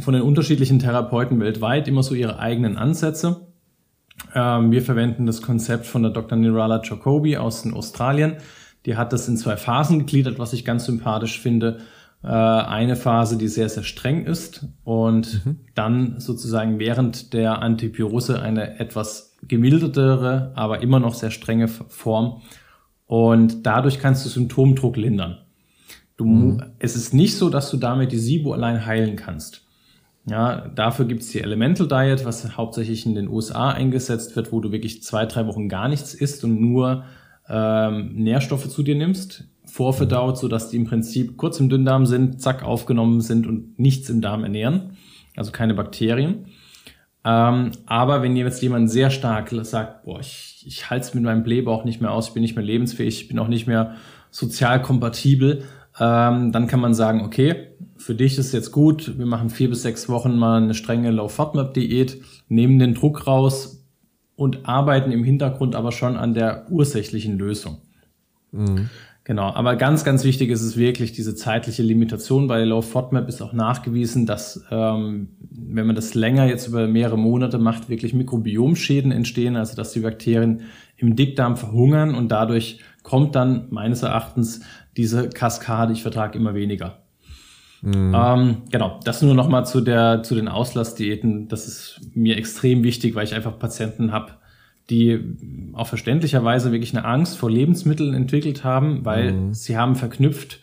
von 0.00 0.14
den 0.14 0.22
unterschiedlichen 0.22 0.78
Therapeuten 0.78 1.40
weltweit 1.40 1.88
immer 1.88 2.02
so 2.02 2.14
ihre 2.14 2.38
eigenen 2.38 2.76
Ansätze. 2.76 3.48
Ähm, 4.34 4.70
wir 4.70 4.82
verwenden 4.82 5.26
das 5.26 5.42
Konzept 5.42 5.86
von 5.86 6.02
der 6.02 6.12
Dr. 6.12 6.36
Nirala 6.36 6.82
Jacobi 6.82 7.36
aus 7.36 7.62
den 7.62 7.74
Australien. 7.74 8.36
Die 8.86 8.96
hat 8.96 9.12
das 9.12 9.28
in 9.28 9.36
zwei 9.36 9.56
Phasen 9.56 10.00
gegliedert, 10.00 10.38
was 10.38 10.52
ich 10.52 10.64
ganz 10.64 10.86
sympathisch 10.86 11.40
finde. 11.40 11.78
Äh, 12.22 12.28
eine 12.28 12.96
Phase, 12.96 13.36
die 13.36 13.48
sehr, 13.48 13.68
sehr 13.68 13.84
streng 13.84 14.24
ist 14.24 14.66
und 14.84 15.44
mhm. 15.44 15.60
dann 15.74 16.20
sozusagen 16.20 16.78
während 16.78 17.32
der 17.32 17.62
Antipyrose 17.62 18.40
eine 18.42 18.80
etwas 18.80 19.36
gemildertere, 19.46 20.52
aber 20.56 20.82
immer 20.82 20.98
noch 21.00 21.14
sehr 21.14 21.30
strenge 21.30 21.68
Form. 21.68 22.42
Und 23.06 23.66
dadurch 23.66 24.00
kannst 24.00 24.24
du 24.24 24.28
Symptomdruck 24.28 24.96
lindern. 24.96 25.38
Du, 26.16 26.26
mhm. 26.26 26.62
Es 26.80 26.96
ist 26.96 27.14
nicht 27.14 27.36
so, 27.36 27.48
dass 27.48 27.70
du 27.70 27.76
damit 27.76 28.10
die 28.12 28.18
SIBO 28.18 28.52
allein 28.52 28.84
heilen 28.84 29.14
kannst. 29.16 29.67
Ja, 30.30 30.68
dafür 30.68 31.06
gibt's 31.06 31.30
die 31.30 31.40
Elemental 31.40 31.88
Diet, 31.88 32.24
was 32.24 32.56
hauptsächlich 32.56 33.06
in 33.06 33.14
den 33.14 33.28
USA 33.28 33.70
eingesetzt 33.70 34.36
wird, 34.36 34.52
wo 34.52 34.60
du 34.60 34.72
wirklich 34.72 35.02
zwei, 35.02 35.26
drei 35.26 35.46
Wochen 35.46 35.68
gar 35.68 35.88
nichts 35.88 36.12
isst 36.12 36.44
und 36.44 36.60
nur 36.60 37.04
ähm, 37.48 38.14
Nährstoffe 38.14 38.68
zu 38.68 38.82
dir 38.82 38.94
nimmst, 38.94 39.44
vorverdaut, 39.64 40.38
so 40.38 40.48
dass 40.48 40.68
die 40.68 40.76
im 40.76 40.84
Prinzip 40.84 41.36
kurz 41.36 41.60
im 41.60 41.68
Dünndarm 41.68 42.04
sind, 42.04 42.42
zack, 42.42 42.62
aufgenommen 42.62 43.20
sind 43.20 43.46
und 43.46 43.78
nichts 43.78 44.10
im 44.10 44.20
Darm 44.20 44.42
ernähren, 44.42 44.96
also 45.36 45.50
keine 45.50 45.74
Bakterien. 45.74 46.46
Ähm, 47.24 47.72
aber 47.86 48.22
wenn 48.22 48.36
jetzt 48.36 48.62
jemand 48.62 48.90
sehr 48.90 49.10
stark 49.10 49.50
sagt, 49.62 50.04
boah, 50.04 50.20
ich, 50.20 50.64
ich 50.66 50.90
halte 50.90 51.06
es 51.06 51.14
mit 51.14 51.24
meinem 51.24 51.42
Blähbauch 51.42 51.84
nicht 51.84 52.00
mehr 52.00 52.12
aus, 52.12 52.28
ich 52.28 52.34
bin 52.34 52.42
nicht 52.42 52.56
mehr 52.56 52.64
lebensfähig, 52.64 53.22
ich 53.22 53.28
bin 53.28 53.38
auch 53.38 53.48
nicht 53.48 53.66
mehr 53.66 53.94
sozial 54.30 54.82
kompatibel, 54.82 55.64
ähm, 56.00 56.52
dann 56.52 56.66
kann 56.66 56.80
man 56.80 56.94
sagen, 56.94 57.22
okay, 57.22 57.68
für 57.96 58.14
dich 58.14 58.38
ist 58.38 58.52
jetzt 58.52 58.70
gut, 58.72 59.18
wir 59.18 59.26
machen 59.26 59.50
vier 59.50 59.68
bis 59.68 59.82
sechs 59.82 60.08
Wochen 60.08 60.36
mal 60.36 60.62
eine 60.62 60.74
strenge 60.74 61.10
Low-FODMAP-Diät, 61.10 62.20
nehmen 62.48 62.78
den 62.78 62.94
Druck 62.94 63.26
raus 63.26 63.84
und 64.36 64.68
arbeiten 64.68 65.10
im 65.10 65.24
Hintergrund 65.24 65.74
aber 65.74 65.90
schon 65.92 66.16
an 66.16 66.34
der 66.34 66.70
ursächlichen 66.70 67.38
Lösung. 67.38 67.78
Mhm. 68.52 68.88
Genau, 69.28 69.52
aber 69.52 69.76
ganz, 69.76 70.04
ganz 70.04 70.24
wichtig 70.24 70.48
ist 70.48 70.62
es 70.62 70.78
wirklich 70.78 71.12
diese 71.12 71.34
zeitliche 71.34 71.82
Limitation. 71.82 72.48
Bei 72.48 72.64
Low 72.64 72.80
FODMAP 72.80 73.28
ist 73.28 73.42
auch 73.42 73.52
nachgewiesen, 73.52 74.24
dass 74.24 74.64
ähm, 74.70 75.28
wenn 75.50 75.86
man 75.86 75.94
das 75.94 76.14
länger 76.14 76.46
jetzt 76.46 76.68
über 76.68 76.88
mehrere 76.88 77.18
Monate 77.18 77.58
macht, 77.58 77.90
wirklich 77.90 78.14
Mikrobiomschäden 78.14 79.12
entstehen, 79.12 79.56
also 79.56 79.76
dass 79.76 79.92
die 79.92 80.00
Bakterien 80.00 80.62
im 80.96 81.14
Dickdarm 81.14 81.58
verhungern 81.58 82.14
und 82.14 82.28
dadurch 82.28 82.80
kommt 83.02 83.34
dann 83.34 83.66
meines 83.68 84.02
Erachtens 84.02 84.62
diese 84.98 85.30
Kaskade, 85.30 85.94
ich 85.94 86.02
vertrage 86.02 86.36
immer 86.36 86.54
weniger. 86.54 86.98
Mhm. 87.80 88.14
Ähm, 88.14 88.56
genau, 88.70 89.00
das 89.04 89.22
nur 89.22 89.34
noch 89.34 89.48
mal 89.48 89.64
zu 89.64 89.80
der 89.80 90.22
zu 90.22 90.34
den 90.34 90.48
Auslassdiäten. 90.48 91.48
Das 91.48 91.66
ist 91.66 92.00
mir 92.14 92.36
extrem 92.36 92.82
wichtig, 92.82 93.14
weil 93.14 93.24
ich 93.24 93.34
einfach 93.34 93.58
Patienten 93.58 94.12
habe, 94.12 94.32
die 94.90 95.20
auch 95.74 95.86
verständlicherweise 95.86 96.72
wirklich 96.72 96.96
eine 96.96 97.04
Angst 97.04 97.38
vor 97.38 97.50
Lebensmitteln 97.50 98.14
entwickelt 98.14 98.64
haben, 98.64 99.04
weil 99.04 99.32
mhm. 99.32 99.54
sie 99.54 99.76
haben 99.76 99.94
verknüpft, 99.94 100.60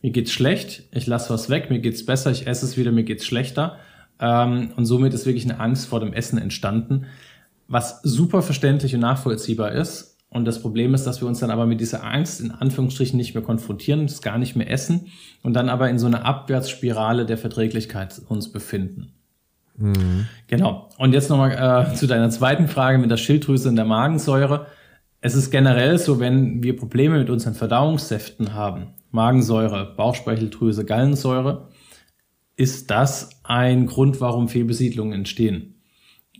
mir 0.00 0.10
geht's 0.10 0.32
schlecht, 0.32 0.84
ich 0.92 1.06
lasse 1.06 1.32
was 1.32 1.50
weg, 1.50 1.70
mir 1.70 1.80
geht's 1.80 2.06
besser, 2.06 2.30
ich 2.30 2.46
esse 2.46 2.64
es 2.66 2.76
wieder, 2.76 2.92
mir 2.92 3.04
geht's 3.04 3.26
schlechter. 3.26 3.76
Ähm, 4.20 4.72
und 4.76 4.86
somit 4.86 5.12
ist 5.12 5.26
wirklich 5.26 5.44
eine 5.44 5.60
Angst 5.60 5.86
vor 5.86 6.00
dem 6.00 6.12
Essen 6.12 6.38
entstanden, 6.38 7.06
was 7.68 8.00
super 8.02 8.42
verständlich 8.42 8.94
und 8.94 9.00
nachvollziehbar 9.00 9.72
ist. 9.72 10.13
Und 10.34 10.46
das 10.46 10.60
Problem 10.60 10.94
ist, 10.94 11.04
dass 11.04 11.20
wir 11.20 11.28
uns 11.28 11.38
dann 11.38 11.52
aber 11.52 11.64
mit 11.64 11.80
dieser 11.80 12.02
Angst 12.02 12.40
in 12.40 12.50
Anführungsstrichen 12.50 13.16
nicht 13.16 13.34
mehr 13.34 13.42
konfrontieren, 13.44 14.08
das 14.08 14.20
gar 14.20 14.36
nicht 14.36 14.56
mehr 14.56 14.68
essen 14.68 15.06
und 15.44 15.54
dann 15.54 15.68
aber 15.68 15.88
in 15.88 16.00
so 16.00 16.08
einer 16.08 16.24
Abwärtsspirale 16.24 17.24
der 17.24 17.38
Verträglichkeit 17.38 18.20
uns 18.28 18.50
befinden. 18.50 19.12
Mhm. 19.76 20.26
Genau. 20.48 20.88
Und 20.98 21.12
jetzt 21.12 21.30
nochmal 21.30 21.92
äh, 21.92 21.94
zu 21.94 22.08
deiner 22.08 22.30
zweiten 22.30 22.66
Frage 22.66 22.98
mit 22.98 23.12
der 23.12 23.16
Schilddrüse 23.16 23.68
und 23.68 23.76
der 23.76 23.84
Magensäure. 23.84 24.66
Es 25.20 25.36
ist 25.36 25.52
generell 25.52 25.98
so, 25.98 26.18
wenn 26.18 26.64
wir 26.64 26.74
Probleme 26.74 27.16
mit 27.16 27.30
unseren 27.30 27.54
Verdauungssäften 27.54 28.54
haben, 28.54 28.88
Magensäure, 29.12 29.94
Bauchspeicheldrüse, 29.96 30.84
Gallensäure, 30.84 31.68
ist 32.56 32.90
das 32.90 33.30
ein 33.44 33.86
Grund, 33.86 34.20
warum 34.20 34.48
Fehlbesiedlungen 34.48 35.12
entstehen. 35.12 35.76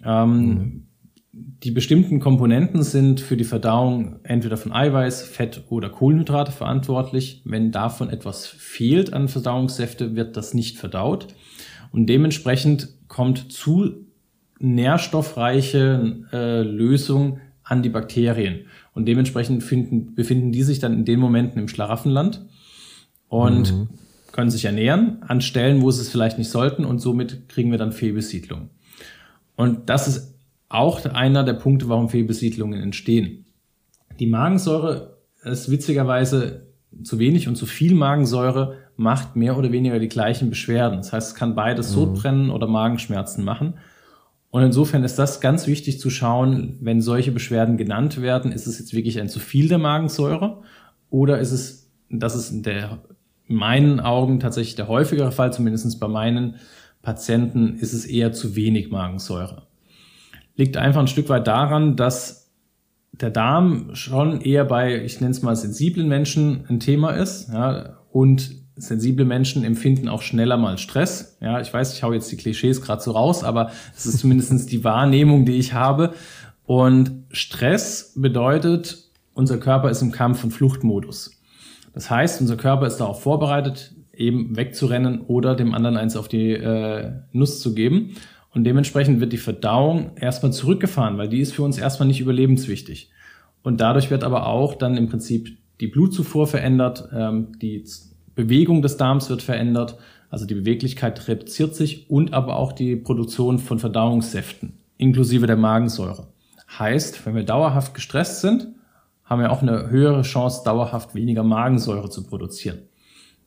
Ähm, 0.05 0.37
mhm. 0.37 0.87
Die 1.37 1.73
bestimmten 1.73 2.21
Komponenten 2.21 2.85
sind 2.85 3.21
für 3.21 3.37
die 3.37 3.45
Verdauung 3.45 4.21
entweder 4.23 4.57
von 4.57 4.73
Eiweiß, 4.73 5.23
Fett 5.23 5.65
oder 5.69 5.89
Kohlenhydrate 5.89 6.53
verantwortlich. 6.53 7.43
Wenn 7.45 7.73
davon 7.73 8.09
etwas 8.09 8.47
fehlt 8.47 9.13
an 9.13 9.27
Verdauungssäfte, 9.27 10.15
wird 10.15 10.37
das 10.37 10.55
nicht 10.55 10.79
verdaut. 10.79 11.29
Und 11.91 12.07
dementsprechend 12.07 12.89
kommt 13.09 13.51
zu 13.51 14.07
nährstoffreiche 14.61 16.25
äh, 16.33 16.63
Lösung 16.63 17.41
an 17.65 17.83
die 17.83 17.89
Bakterien. 17.89 18.67
Und 18.93 19.07
dementsprechend 19.07 19.65
finden, 19.65 20.15
befinden 20.15 20.53
die 20.53 20.63
sich 20.63 20.79
dann 20.79 20.93
in 20.93 21.05
den 21.05 21.19
Momenten 21.19 21.61
im 21.61 21.69
Schlaraffenland 21.69 22.47
und 23.29 23.73
mhm. 23.73 23.89
können 24.31 24.51
sich 24.51 24.67
ernähren 24.67 25.23
an 25.23 25.41
Stellen, 25.41 25.83
wo 25.83 25.91
sie 25.91 26.03
es 26.03 26.11
vielleicht 26.11 26.39
nicht 26.39 26.51
sollten 26.51 26.85
und 26.85 27.01
somit 27.01 27.49
kriegen 27.49 27.73
wir 27.73 27.79
dann 27.79 27.91
Fehlbesiedlung. 27.91 28.71
Und 29.57 29.89
das 29.89 30.07
ist 30.07 30.34
auch 30.75 31.05
einer 31.05 31.45
der 31.45 31.55
Punkte, 31.55 31.89
warum 31.89 32.09
Fehlbesiedlungen 32.09 32.81
entstehen. 32.81 33.47
Die 34.19 34.27
Magensäure 34.27 35.19
ist 35.43 35.71
witzigerweise 35.71 36.67
zu 37.03 37.19
wenig 37.19 37.49
und 37.49 37.57
zu 37.57 37.67
viel 37.67 37.95
Magensäure 37.95 38.79
macht 38.97 39.35
mehr 39.37 39.59
oder 39.59 39.73
weniger 39.73 39.99
die 39.99 40.09
gleichen 40.09 40.51
Beschwerden. 40.51 40.99
Das 40.99 41.13
heißt, 41.13 41.33
es 41.33 41.35
kann 41.35 41.55
beides 41.55 41.91
mhm. 41.91 41.95
Sodbrennen 41.95 42.51
oder 42.51 42.67
Magenschmerzen 42.67 43.45
machen. 43.45 43.75
Und 44.51 44.63
insofern 44.63 45.03
ist 45.03 45.19
das 45.19 45.41
ganz 45.41 45.67
wichtig 45.67 45.99
zu 45.99 46.11
schauen, 46.11 46.79
wenn 46.81 47.01
solche 47.01 47.33
Beschwerden 47.33 47.77
genannt 47.77 48.23
werden, 48.23 48.53
ist 48.53 48.69
es 48.69 48.79
jetzt 48.79 48.95
wirklich 48.95 49.21
ein 49.21 49.29
zu 49.29 49.41
viel 49.41 49.67
der 49.67 49.79
Magensäure 49.79 50.63
oder 51.11 51.41
ist 51.41 51.51
es, 51.51 51.91
das 52.09 52.37
ist 52.37 52.53
in, 52.53 52.63
der, 52.63 53.01
in 53.49 53.57
meinen 53.57 53.99
Augen 53.99 54.39
tatsächlich 54.39 54.77
der 54.77 54.87
häufigere 54.87 55.33
Fall, 55.33 55.53
zumindest 55.53 55.99
bei 55.99 56.07
meinen 56.07 56.57
Patienten, 57.03 57.79
ist 57.79 57.93
es 57.93 58.07
eher 58.07 58.33
zu 58.33 58.55
wenig 58.55 58.93
Magensäure. 58.93 59.67
Liegt 60.57 60.77
einfach 60.77 61.01
ein 61.01 61.09
Stück 61.09 61.29
weit 61.29 61.47
daran, 61.47 61.97
dass 61.97 62.53
der 63.13 63.31
Darm 63.31 63.95
schon 63.95 64.41
eher 64.41 64.65
bei, 64.65 65.05
ich 65.05 65.21
nenne 65.21 65.31
es 65.31 65.43
mal 65.43 65.57
sensiblen 65.57 66.09
Menschen 66.09 66.65
ein 66.69 66.81
Thema 66.81 67.11
ist 67.11 67.49
ja, 67.53 67.99
und 68.11 68.51
sensible 68.77 69.25
Menschen 69.25 69.65
empfinden 69.65 70.09
auch 70.09 70.23
schneller 70.23 70.57
mal 70.57 70.79
Stress. 70.79 71.37
Ja, 71.41 71.61
ich 71.61 71.73
weiß, 71.73 71.95
ich 71.95 72.03
hau 72.03 72.13
jetzt 72.13 72.31
die 72.33 72.37
Klischees 72.37 72.83
gerade 72.83 73.03
so 73.03 73.13
raus, 73.13 73.45
aber 73.45 73.71
es 73.97 74.07
ist 74.07 74.19
zumindestens 74.19 74.67
die 74.67 74.83
Wahrnehmung, 74.83 75.45
die 75.45 75.59
ich 75.59 75.75
habe. 75.75 76.15
Und 76.65 77.25
Stress 77.31 78.15
bedeutet, 78.17 79.11
unser 79.35 79.59
Körper 79.59 79.91
ist 79.91 80.03
im 80.03 80.11
Kampf- 80.11 80.43
und 80.43 80.51
Fluchtmodus. 80.51 81.33
Das 81.93 82.11
heißt, 82.11 82.41
unser 82.41 82.57
Körper 82.57 82.87
ist 82.87 82.97
darauf 82.97 83.23
vorbereitet, 83.23 83.95
eben 84.13 84.57
wegzurennen 84.57 85.23
oder 85.23 85.55
dem 85.55 85.75
anderen 85.75 85.97
eins 85.97 86.17
auf 86.17 86.29
die 86.29 86.53
äh, 86.53 87.13
Nuss 87.33 87.61
zu 87.61 87.75
geben. 87.75 88.17
Und 88.55 88.65
dementsprechend 88.65 89.21
wird 89.21 89.33
die 89.33 89.39
Verdauung 89.39 90.13
erstmal 90.17 90.53
zurückgefahren, 90.53 91.19
weil 91.19 91.29
die 91.29 91.41
ist 91.41 91.53
für 91.53 91.63
uns 91.63 91.77
erstmal 91.77 92.07
nicht 92.07 92.21
überlebenswichtig. 92.21 93.11
Und 93.63 93.81
dadurch 93.81 94.11
wird 94.11 94.23
aber 94.23 94.47
auch 94.47 94.75
dann 94.77 94.97
im 94.97 95.09
Prinzip 95.09 95.59
die 95.81 95.89
Blutzufuhr 95.89 96.47
verändert, 96.47 97.09
ähm, 97.13 97.59
die 97.61 97.85
Bewegung 98.35 98.81
des 98.83 98.97
Darms 98.97 99.29
wird 99.29 99.43
verändert, 99.43 99.99
also 100.31 100.47
die 100.47 100.55
Beweglichkeit 100.55 101.29
reduziert 101.29 101.75
sich 101.75 102.11
und 102.11 102.33
aber 102.33 102.57
auch 102.57 102.73
die 102.73 102.97
Produktion 102.97 103.59
von 103.59 103.79
Verdauungssäften, 103.79 104.79
inklusive 104.99 105.47
der 105.47 105.57
Magensäure. 105.57 106.29
Heißt, 106.79 107.27
wenn 107.27 107.35
wir 107.35 107.45
dauerhaft 107.45 107.95
gestresst 107.95 108.41
sind, 108.41 108.69
haben 109.25 109.41
wir 109.41 109.51
auch 109.51 109.63
eine 109.63 109.91
höhere 109.91 110.23
Chance, 110.23 110.63
dauerhaft 110.65 111.15
weniger 111.15 111.43
Magensäure 111.43 112.11
zu 112.11 112.25
produzieren. 112.25 112.79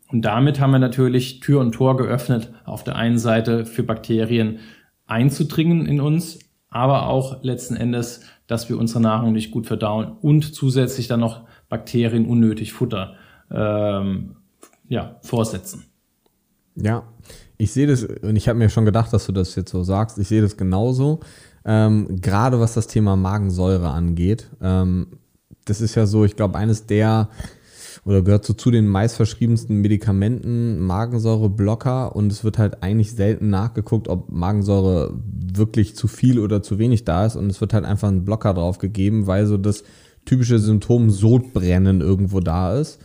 Und 0.10 0.24
damit 0.24 0.60
haben 0.60 0.72
wir 0.72 0.80
natürlich 0.80 1.42
Tür 1.42 1.60
und 1.60 1.74
Tor 1.74 1.98
geöffnet, 1.98 2.54
auf 2.66 2.84
der 2.84 2.96
einen 2.96 3.20
Seite 3.20 3.66
für 3.66 3.84
Bakterien 3.84 4.60
einzudringen 5.08 5.86
in 5.86 6.00
uns, 6.00 6.40
aber 6.70 7.08
auch 7.08 7.44
letzten 7.44 7.76
Endes, 7.76 8.22
dass 8.46 8.70
wir 8.70 8.78
unsere 8.78 9.02
Nahrung 9.02 9.34
nicht 9.34 9.52
gut 9.52 9.66
verdauen 9.66 10.18
und 10.22 10.54
zusätzlich 10.54 11.08
dann 11.08 11.20
noch 11.20 11.42
Bakterien 11.70 12.26
unnötig 12.26 12.74
Futter 12.74 13.16
ähm, 13.52 14.36
ja, 14.88 15.18
vorsetzen. 15.22 15.86
Ja, 16.76 17.04
ich 17.58 17.72
sehe 17.72 17.88
das, 17.88 18.04
und 18.04 18.36
ich 18.36 18.48
habe 18.48 18.60
mir 18.60 18.70
schon 18.70 18.86
gedacht, 18.86 19.12
dass 19.12 19.26
du 19.26 19.32
das 19.32 19.56
jetzt 19.56 19.72
so 19.72 19.84
sagst, 19.84 20.18
ich 20.20 20.28
sehe 20.28 20.42
das 20.42 20.58
genauso. 20.58 21.22
Ähm, 21.66 22.22
Gerade 22.22 22.60
was 22.60 22.76
das 22.76 22.88
Thema 22.88 23.16
Magensäure 23.16 23.90
angeht. 23.90 24.50
Ähm, 24.62 25.08
das 25.66 25.82
ist 25.82 25.96
ja 25.96 26.06
so, 26.06 26.24
ich 26.24 26.36
glaube, 26.36 26.58
eines 26.58 26.86
der 26.86 27.30
oder 28.06 28.22
gehört 28.22 28.46
so 28.46 28.54
zu 28.54 28.72
den 28.72 28.88
meistverschriebensten 28.88 29.82
Medikamenten, 29.82 30.80
Magensäureblocker 30.80 32.16
und 32.16 32.32
es 32.32 32.44
wird 32.44 32.58
halt 32.58 32.84
eigentlich 32.84 33.14
selten 33.14 33.50
nachgeguckt, 33.50 34.08
ob 34.08 34.32
Magensäure 34.32 35.14
wirklich 35.54 35.96
zu 35.96 36.08
viel 36.08 36.40
oder 36.40 36.64
zu 36.64 36.80
wenig 36.80 37.06
da 37.06 37.26
ist 37.26 37.36
und 37.36 37.50
es 37.50 37.62
wird 37.62 37.74
halt 37.74 37.86
einfach 37.86 38.08
ein 38.10 38.26
Blocker 38.26 38.54
drauf 38.54 38.78
gegeben, 38.78 39.28
weil 39.28 39.46
so 39.46 39.58
das 39.58 39.84
typische 40.26 40.60
Symptom 40.60 41.10
Sodbrennen 41.10 42.02
irgendwo 42.02 42.40
da 42.40 42.78
ist. 42.78 43.00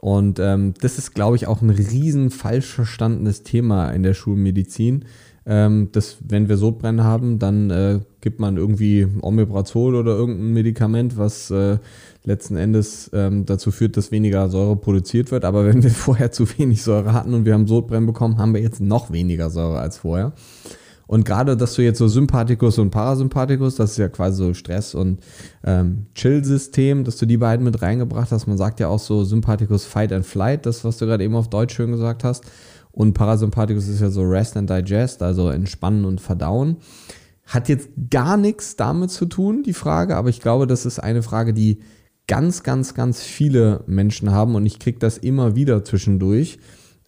Und 0.00 0.40
ähm, 0.40 0.74
das 0.80 0.98
ist, 0.98 1.14
glaube 1.14 1.36
ich, 1.36 1.46
auch 1.46 1.62
ein 1.62 1.70
riesen 1.70 2.30
falsch 2.30 2.66
verstandenes 2.66 3.44
Thema 3.44 3.90
in 3.90 4.02
der 4.02 4.14
Schulmedizin. 4.14 5.04
Ähm, 5.44 5.90
dass, 5.92 6.18
wenn 6.26 6.48
wir 6.48 6.56
Sodbrennen 6.56 7.04
haben, 7.04 7.38
dann 7.38 7.70
äh, 7.70 8.00
gibt 8.20 8.40
man 8.40 8.56
irgendwie 8.56 9.06
Omeprazol 9.20 9.94
oder 9.94 10.12
irgendein 10.12 10.52
Medikament, 10.52 11.16
was 11.18 11.50
äh, 11.50 11.78
letzten 12.24 12.56
Endes 12.56 13.10
ähm, 13.12 13.46
dazu 13.46 13.70
führt, 13.70 13.96
dass 13.96 14.12
weniger 14.12 14.48
Säure 14.48 14.76
produziert 14.76 15.30
wird. 15.30 15.44
Aber 15.44 15.64
wenn 15.66 15.82
wir 15.82 15.90
vorher 15.90 16.32
zu 16.32 16.46
wenig 16.58 16.82
Säure 16.82 17.12
hatten 17.12 17.34
und 17.34 17.44
wir 17.44 17.54
haben 17.54 17.66
Sodbrennen 17.66 18.06
bekommen, 18.06 18.38
haben 18.38 18.54
wir 18.54 18.60
jetzt 18.60 18.80
noch 18.80 19.10
weniger 19.12 19.50
Säure 19.50 19.78
als 19.78 19.98
vorher. 19.98 20.32
Und 21.06 21.24
gerade, 21.24 21.56
dass 21.56 21.74
du 21.74 21.82
jetzt 21.82 21.98
so 21.98 22.08
Sympathikus 22.08 22.78
und 22.78 22.88
Parasympathikus, 22.90 23.74
das 23.74 23.92
ist 23.92 23.98
ja 23.98 24.08
quasi 24.08 24.38
so 24.38 24.54
Stress- 24.54 24.94
und 24.94 25.20
ähm, 25.62 26.06
Chill-System, 26.14 27.04
dass 27.04 27.18
du 27.18 27.26
die 27.26 27.36
beiden 27.36 27.64
mit 27.64 27.82
reingebracht 27.82 28.30
hast. 28.32 28.46
Man 28.46 28.56
sagt 28.56 28.80
ja 28.80 28.88
auch 28.88 28.98
so 28.98 29.22
Sympathikus 29.22 29.84
Fight 29.84 30.12
and 30.12 30.24
Flight, 30.24 30.64
das, 30.64 30.84
was 30.84 30.96
du 30.96 31.04
gerade 31.06 31.22
eben 31.22 31.36
auf 31.36 31.50
Deutsch 31.50 31.74
schön 31.74 31.92
gesagt 31.92 32.24
hast. 32.24 32.44
Und 32.92 33.14
Parasympathikus 33.14 33.88
ist 33.88 34.00
ja 34.00 34.10
so 34.10 34.22
Rest 34.22 34.56
and 34.56 34.70
Digest, 34.70 35.22
also 35.22 35.50
Entspannen 35.50 36.04
und 36.04 36.20
Verdauen. 36.20 36.76
Hat 37.46 37.68
jetzt 37.68 37.88
gar 38.10 38.36
nichts 38.36 38.76
damit 38.76 39.10
zu 39.10 39.26
tun, 39.26 39.64
die 39.64 39.72
Frage, 39.72 40.16
aber 40.16 40.30
ich 40.30 40.40
glaube, 40.40 40.66
das 40.66 40.86
ist 40.86 40.98
eine 40.98 41.22
Frage, 41.22 41.52
die 41.52 41.80
ganz, 42.26 42.62
ganz, 42.62 42.94
ganz 42.94 43.22
viele 43.22 43.84
Menschen 43.86 44.30
haben 44.30 44.54
und 44.54 44.66
ich 44.66 44.78
kriege 44.78 44.98
das 44.98 45.18
immer 45.18 45.56
wieder 45.56 45.84
zwischendurch, 45.84 46.58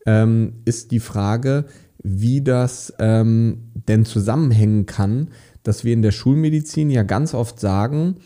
ähm, 0.06 0.54
ist 0.64 0.90
die 0.90 1.00
Frage, 1.00 1.64
wie 2.02 2.42
das 2.42 2.92
ähm, 2.98 3.70
denn 3.88 4.04
zusammenhängen 4.04 4.86
kann, 4.86 5.30
dass 5.62 5.84
wir 5.84 5.94
in 5.94 6.02
der 6.02 6.10
Schulmedizin 6.10 6.90
ja 6.90 7.02
ganz 7.02 7.32
oft 7.32 7.58
sagen, 7.58 8.16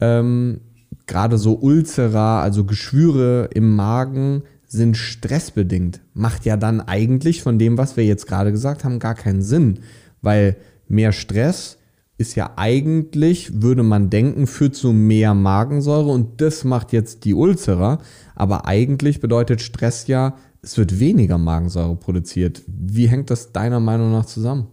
ähm, 0.00 0.60
gerade 1.06 1.38
so 1.38 1.58
Ulcera, 1.58 2.42
also 2.42 2.64
Geschwüre 2.64 3.50
im 3.52 3.74
Magen, 3.76 4.44
sind 4.66 4.96
stressbedingt. 4.96 6.00
Macht 6.14 6.44
ja 6.44 6.56
dann 6.56 6.80
eigentlich 6.80 7.42
von 7.42 7.58
dem, 7.58 7.78
was 7.78 7.96
wir 7.96 8.04
jetzt 8.04 8.26
gerade 8.26 8.52
gesagt 8.52 8.84
haben, 8.84 8.98
gar 8.98 9.14
keinen 9.14 9.42
Sinn, 9.42 9.80
weil 10.20 10.56
mehr 10.88 11.12
Stress 11.12 11.77
ist 12.18 12.34
ja 12.34 12.50
eigentlich, 12.56 13.62
würde 13.62 13.84
man 13.84 14.10
denken, 14.10 14.48
führt 14.48 14.74
zu 14.74 14.92
mehr 14.92 15.34
Magensäure 15.34 16.10
und 16.10 16.40
das 16.40 16.64
macht 16.64 16.92
jetzt 16.92 17.24
die 17.24 17.32
Ulcera, 17.32 18.00
aber 18.34 18.66
eigentlich 18.66 19.20
bedeutet 19.20 19.62
Stress 19.62 20.08
ja, 20.08 20.34
es 20.60 20.76
wird 20.76 20.98
weniger 20.98 21.38
Magensäure 21.38 21.94
produziert. 21.94 22.62
Wie 22.66 23.08
hängt 23.08 23.30
das 23.30 23.52
deiner 23.52 23.78
Meinung 23.78 24.10
nach 24.10 24.26
zusammen? 24.26 24.66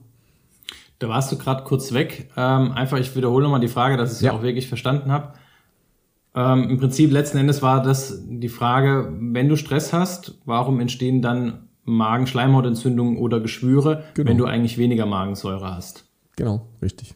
Da 0.98 1.08
warst 1.08 1.32
du 1.32 1.38
gerade 1.38 1.64
kurz 1.64 1.94
weg. 1.94 2.30
Ähm, 2.36 2.72
einfach, 2.72 2.98
ich 2.98 3.16
wiederhole 3.16 3.44
nochmal 3.44 3.60
die 3.60 3.68
Frage, 3.68 3.96
dass 3.96 4.12
ich 4.12 4.16
es 4.18 4.22
ja. 4.22 4.32
auch 4.32 4.42
wirklich 4.42 4.68
verstanden 4.68 5.12
habe. 5.12 5.34
Ähm, 6.34 6.70
Im 6.70 6.80
Prinzip 6.80 7.12
letzten 7.12 7.38
Endes 7.38 7.62
war 7.62 7.84
das 7.84 8.24
die 8.28 8.50
Frage, 8.50 9.14
wenn 9.20 9.50
du 9.50 9.56
Stress 9.56 9.94
hast, 9.94 10.40
warum 10.46 10.80
entstehen 10.80 11.22
dann 11.22 11.68
Magenschleimhautentzündungen 11.84 13.18
oder 13.18 13.40
Geschwüre, 13.40 14.04
genau. 14.16 14.30
wenn 14.30 14.38
du 14.38 14.46
eigentlich 14.46 14.80
weniger 14.80 15.06
Magensäure 15.06 15.76
hast? 15.76 16.06
Genau, 16.36 16.68
richtig. 16.82 17.14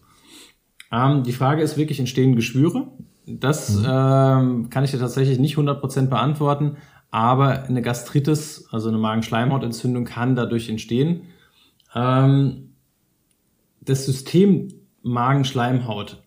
Ähm, 0.91 1.23
die 1.23 1.33
Frage 1.33 1.61
ist 1.61 1.77
wirklich, 1.77 1.99
entstehen 1.99 2.35
Geschwüre? 2.35 2.87
Das 3.25 3.75
mhm. 3.75 3.85
ähm, 3.87 4.69
kann 4.69 4.83
ich 4.83 4.91
dir 4.91 4.99
tatsächlich 4.99 5.39
nicht 5.39 5.57
100% 5.57 6.07
beantworten, 6.07 6.77
aber 7.11 7.63
eine 7.63 7.81
Gastritis, 7.81 8.67
also 8.71 8.89
eine 8.89 8.97
Magenschleimhautentzündung, 8.97 10.05
kann 10.05 10.35
dadurch 10.35 10.69
entstehen. 10.69 11.23
Ähm, 11.93 12.73
das 13.81 14.05
System 14.05 14.69
Magenschleimhaut 15.01 16.21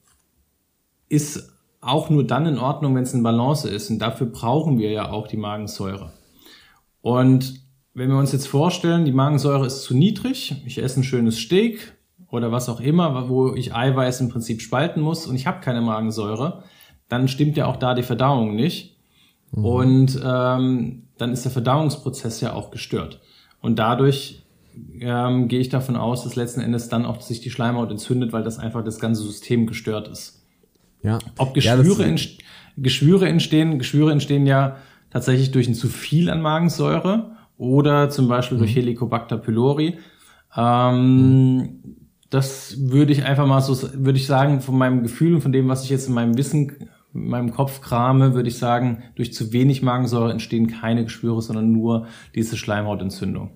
ist 1.08 1.52
auch 1.80 2.10
nur 2.10 2.26
dann 2.26 2.46
in 2.46 2.58
Ordnung, 2.58 2.94
wenn 2.94 3.02
es 3.02 3.12
in 3.12 3.22
Balance 3.22 3.68
ist. 3.68 3.90
Und 3.90 3.98
dafür 3.98 4.28
brauchen 4.28 4.78
wir 4.78 4.90
ja 4.90 5.10
auch 5.10 5.26
die 5.26 5.36
Magensäure. 5.36 6.12
Und 7.02 7.60
wenn 7.94 8.08
wir 8.08 8.16
uns 8.16 8.32
jetzt 8.32 8.48
vorstellen, 8.48 9.04
die 9.04 9.12
Magensäure 9.12 9.66
ist 9.66 9.82
zu 9.82 9.94
niedrig, 9.94 10.62
ich 10.64 10.82
esse 10.82 11.00
ein 11.00 11.04
schönes 11.04 11.38
Steak 11.38 11.94
oder 12.32 12.50
was 12.50 12.68
auch 12.68 12.80
immer, 12.80 13.28
wo 13.28 13.54
ich 13.54 13.74
Eiweiß 13.74 14.22
im 14.22 14.30
Prinzip 14.30 14.62
spalten 14.62 15.02
muss 15.02 15.26
und 15.26 15.36
ich 15.36 15.46
habe 15.46 15.60
keine 15.60 15.82
Magensäure, 15.82 16.64
dann 17.08 17.28
stimmt 17.28 17.56
ja 17.58 17.66
auch 17.66 17.76
da 17.76 17.94
die 17.94 18.02
Verdauung 18.02 18.56
nicht. 18.56 18.96
Mhm. 19.52 19.64
Und 19.64 20.20
ähm, 20.24 21.02
dann 21.18 21.32
ist 21.32 21.44
der 21.44 21.52
Verdauungsprozess 21.52 22.40
ja 22.40 22.54
auch 22.54 22.70
gestört. 22.70 23.20
Und 23.60 23.78
dadurch 23.78 24.42
ähm, 24.98 25.46
gehe 25.46 25.60
ich 25.60 25.68
davon 25.68 25.94
aus, 25.94 26.24
dass 26.24 26.34
letzten 26.34 26.62
Endes 26.62 26.88
dann 26.88 27.04
auch 27.04 27.20
sich 27.20 27.42
die 27.42 27.50
Schleimhaut 27.50 27.90
entzündet, 27.90 28.32
weil 28.32 28.42
das 28.42 28.58
einfach 28.58 28.82
das 28.82 28.98
ganze 28.98 29.22
System 29.22 29.66
gestört 29.66 30.08
ist. 30.08 30.42
Ja. 31.02 31.18
Ob 31.36 31.52
Geschwüre, 31.52 32.02
ja, 32.02 32.08
ent 32.08 32.38
Geschwüre 32.78 33.28
entstehen, 33.28 33.78
Geschwüre 33.78 34.10
entstehen 34.10 34.46
ja 34.46 34.76
tatsächlich 35.10 35.50
durch 35.50 35.68
ein 35.68 35.74
zu 35.74 35.88
viel 35.88 36.30
an 36.30 36.40
Magensäure 36.40 37.32
oder 37.58 38.08
zum 38.08 38.26
Beispiel 38.26 38.56
mhm. 38.56 38.62
durch 38.62 38.74
Helicobacter 38.74 39.36
pylori. 39.36 39.98
Ähm, 40.56 41.56
mhm. 41.56 42.01
Das 42.32 42.76
würde 42.78 43.12
ich 43.12 43.24
einfach 43.24 43.46
mal 43.46 43.60
so, 43.60 43.76
würde 43.92 44.18
ich 44.18 44.26
sagen, 44.26 44.62
von 44.62 44.78
meinem 44.78 45.02
Gefühl 45.02 45.34
und 45.34 45.42
von 45.42 45.52
dem, 45.52 45.68
was 45.68 45.84
ich 45.84 45.90
jetzt 45.90 46.08
in 46.08 46.14
meinem 46.14 46.38
Wissen 46.38 46.72
in 47.12 47.28
meinem 47.28 47.52
Kopf 47.52 47.82
krame, 47.82 48.32
würde 48.32 48.48
ich 48.48 48.56
sagen, 48.56 49.02
durch 49.16 49.34
zu 49.34 49.52
wenig 49.52 49.82
Magensäure 49.82 50.32
entstehen 50.32 50.66
keine 50.66 51.04
Geschwüre, 51.04 51.42
sondern 51.42 51.72
nur 51.72 52.06
diese 52.34 52.56
Schleimhautentzündung. 52.56 53.50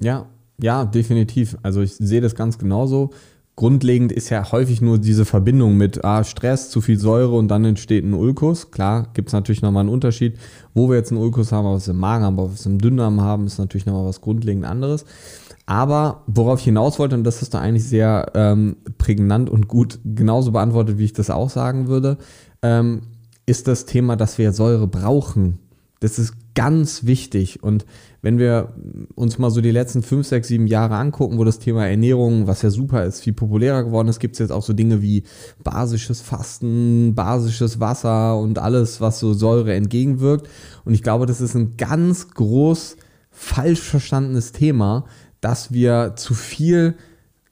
Ja, 0.00 0.24
ja, 0.58 0.86
definitiv. 0.86 1.58
Also 1.62 1.82
ich 1.82 1.96
sehe 1.96 2.22
das 2.22 2.34
ganz 2.34 2.56
genauso. 2.56 3.10
Grundlegend 3.56 4.10
ist 4.10 4.30
ja 4.30 4.52
häufig 4.52 4.80
nur 4.80 4.96
diese 4.96 5.26
Verbindung 5.26 5.76
mit 5.76 6.02
ah, 6.02 6.24
Stress, 6.24 6.70
zu 6.70 6.80
viel 6.80 6.98
Säure 6.98 7.36
und 7.36 7.48
dann 7.48 7.66
entsteht 7.66 8.04
ein 8.04 8.14
Ulkus. 8.14 8.70
Klar, 8.70 9.08
gibt 9.12 9.28
es 9.28 9.32
natürlich 9.34 9.60
nochmal 9.60 9.82
einen 9.82 9.90
Unterschied, 9.90 10.38
wo 10.72 10.88
wir 10.88 10.96
jetzt 10.96 11.12
einen 11.12 11.20
Ulkus 11.20 11.52
haben, 11.52 11.66
was 11.66 11.88
wir 11.88 11.92
im 11.92 12.00
Magen 12.00 12.24
haben, 12.24 12.38
was 12.38 12.64
wir 12.64 12.72
im 12.72 12.78
Dünndarm 12.78 13.20
haben, 13.20 13.46
ist 13.46 13.58
natürlich 13.58 13.84
nochmal 13.84 14.06
was 14.06 14.22
grundlegend 14.22 14.64
anderes. 14.64 15.04
Aber 15.68 16.22
worauf 16.26 16.60
ich 16.60 16.64
hinaus 16.64 16.98
wollte, 16.98 17.14
und 17.14 17.24
das 17.24 17.42
ist 17.42 17.52
da 17.52 17.60
eigentlich 17.60 17.84
sehr 17.84 18.32
ähm, 18.34 18.76
prägnant 18.96 19.50
und 19.50 19.68
gut 19.68 19.98
genauso 20.02 20.52
beantwortet, 20.52 20.96
wie 20.96 21.04
ich 21.04 21.12
das 21.12 21.28
auch 21.28 21.50
sagen 21.50 21.88
würde, 21.88 22.16
ähm, 22.62 23.02
ist 23.44 23.68
das 23.68 23.84
Thema, 23.84 24.16
dass 24.16 24.38
wir 24.38 24.54
Säure 24.54 24.86
brauchen. 24.86 25.58
Das 26.00 26.18
ist 26.18 26.32
ganz 26.54 27.04
wichtig. 27.04 27.62
Und 27.62 27.84
wenn 28.22 28.38
wir 28.38 28.72
uns 29.14 29.38
mal 29.38 29.50
so 29.50 29.60
die 29.60 29.70
letzten 29.70 30.00
fünf, 30.00 30.26
sechs, 30.26 30.48
sieben 30.48 30.68
Jahre 30.68 30.96
angucken, 30.96 31.36
wo 31.36 31.44
das 31.44 31.58
Thema 31.58 31.86
Ernährung, 31.86 32.46
was 32.46 32.62
ja 32.62 32.70
super 32.70 33.04
ist, 33.04 33.20
viel 33.20 33.34
populärer 33.34 33.84
geworden 33.84 34.08
ist, 34.08 34.20
gibt 34.20 34.36
es 34.36 34.38
jetzt 34.38 34.52
auch 34.52 34.62
so 34.62 34.72
Dinge 34.72 35.02
wie 35.02 35.24
basisches 35.62 36.22
Fasten, 36.22 37.14
basisches 37.14 37.78
Wasser 37.78 38.38
und 38.38 38.58
alles, 38.58 39.02
was 39.02 39.20
so 39.20 39.34
Säure 39.34 39.74
entgegenwirkt. 39.74 40.48
Und 40.86 40.94
ich 40.94 41.02
glaube, 41.02 41.26
das 41.26 41.42
ist 41.42 41.54
ein 41.54 41.76
ganz 41.76 42.30
groß 42.30 42.96
falsch 43.30 43.80
verstandenes 43.82 44.52
Thema, 44.52 45.04
dass 45.40 45.72
wir 45.72 46.14
zu 46.16 46.34
viel 46.34 46.94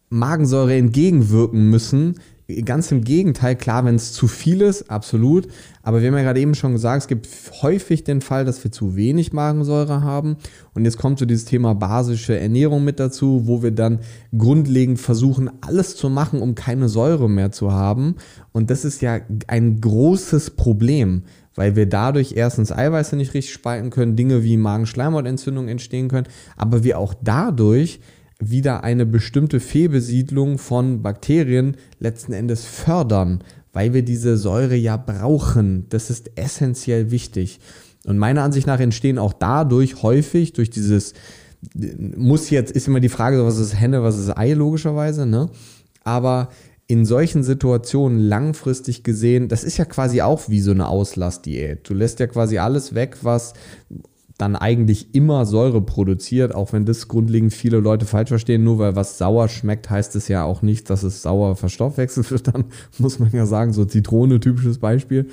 Magensäure 0.08 0.74
entgegenwirken 0.74 1.70
müssen, 1.70 2.16
Ganz 2.64 2.92
im 2.92 3.02
Gegenteil, 3.02 3.56
klar, 3.56 3.84
wenn 3.84 3.96
es 3.96 4.12
zu 4.12 4.28
viel 4.28 4.60
ist, 4.60 4.88
absolut. 4.88 5.48
Aber 5.82 6.00
wir 6.00 6.06
haben 6.06 6.16
ja 6.16 6.22
gerade 6.22 6.38
eben 6.38 6.54
schon 6.54 6.74
gesagt, 6.74 7.02
es 7.02 7.08
gibt 7.08 7.28
häufig 7.60 8.04
den 8.04 8.20
Fall, 8.20 8.44
dass 8.44 8.62
wir 8.62 8.70
zu 8.70 8.94
wenig 8.94 9.32
Magensäure 9.32 10.04
haben. 10.04 10.36
Und 10.72 10.84
jetzt 10.84 10.96
kommt 10.96 11.18
so 11.18 11.26
dieses 11.26 11.44
Thema 11.44 11.74
basische 11.74 12.38
Ernährung 12.38 12.84
mit 12.84 13.00
dazu, 13.00 13.42
wo 13.46 13.64
wir 13.64 13.72
dann 13.72 13.98
grundlegend 14.38 15.00
versuchen, 15.00 15.50
alles 15.60 15.96
zu 15.96 16.08
machen, 16.08 16.40
um 16.40 16.54
keine 16.54 16.88
Säure 16.88 17.28
mehr 17.28 17.50
zu 17.50 17.72
haben. 17.72 18.14
Und 18.52 18.70
das 18.70 18.84
ist 18.84 19.02
ja 19.02 19.18
ein 19.48 19.80
großes 19.80 20.50
Problem, 20.50 21.24
weil 21.56 21.74
wir 21.74 21.86
dadurch 21.86 22.34
erstens 22.36 22.70
Eiweiße 22.70 23.16
nicht 23.16 23.34
richtig 23.34 23.52
spalten 23.52 23.90
können, 23.90 24.14
Dinge 24.14 24.44
wie 24.44 24.56
Magenschleimhautentzündung 24.56 25.68
entstehen 25.68 26.08
können, 26.08 26.28
aber 26.56 26.84
wir 26.84 26.98
auch 26.98 27.14
dadurch 27.20 28.00
wieder 28.38 28.84
eine 28.84 29.06
bestimmte 29.06 29.60
Fehlbesiedlung 29.60 30.58
von 30.58 31.02
Bakterien 31.02 31.76
letzten 31.98 32.32
Endes 32.32 32.66
fördern, 32.66 33.42
weil 33.72 33.94
wir 33.94 34.02
diese 34.02 34.36
Säure 34.36 34.76
ja 34.76 34.96
brauchen. 34.96 35.86
Das 35.88 36.10
ist 36.10 36.30
essentiell 36.36 37.10
wichtig. 37.10 37.60
Und 38.04 38.18
meiner 38.18 38.42
Ansicht 38.42 38.66
nach 38.66 38.78
entstehen 38.78 39.18
auch 39.18 39.32
dadurch 39.32 40.02
häufig 40.02 40.52
durch 40.52 40.70
dieses 40.70 41.14
muss 42.16 42.50
jetzt 42.50 42.70
ist 42.70 42.86
immer 42.86 43.00
die 43.00 43.08
Frage, 43.08 43.44
was 43.44 43.58
ist 43.58 43.78
Henne, 43.78 44.02
was 44.02 44.18
ist 44.18 44.36
Ei 44.36 44.52
logischerweise, 44.52 45.26
ne? 45.26 45.48
Aber 46.04 46.50
in 46.88 47.04
solchen 47.04 47.42
Situationen 47.42 48.20
langfristig 48.20 49.02
gesehen, 49.02 49.48
das 49.48 49.64
ist 49.64 49.76
ja 49.76 49.84
quasi 49.84 50.22
auch 50.22 50.48
wie 50.48 50.60
so 50.60 50.70
eine 50.70 50.88
Auslastdiät. 50.88 51.88
Du 51.88 51.94
lässt 51.94 52.20
ja 52.20 52.26
quasi 52.26 52.58
alles 52.58 52.94
weg, 52.94 53.18
was 53.22 53.54
dann 54.38 54.54
eigentlich 54.54 55.14
immer 55.14 55.46
Säure 55.46 55.80
produziert, 55.80 56.54
auch 56.54 56.72
wenn 56.72 56.84
das 56.84 57.08
grundlegend 57.08 57.54
viele 57.54 57.78
Leute 57.78 58.04
falsch 58.04 58.28
verstehen. 58.28 58.64
Nur 58.64 58.78
weil 58.78 58.94
was 58.94 59.18
sauer 59.18 59.48
schmeckt, 59.48 59.88
heißt 59.88 60.14
es 60.14 60.28
ja 60.28 60.44
auch 60.44 60.62
nicht, 60.62 60.90
dass 60.90 61.02
es 61.02 61.22
sauer 61.22 61.56
verstoffwechselt 61.56 62.30
wird. 62.30 62.46
Dann 62.54 62.66
muss 62.98 63.18
man 63.18 63.30
ja 63.32 63.46
sagen, 63.46 63.72
so 63.72 63.84
Zitrone, 63.84 64.38
typisches 64.38 64.78
Beispiel. 64.78 65.28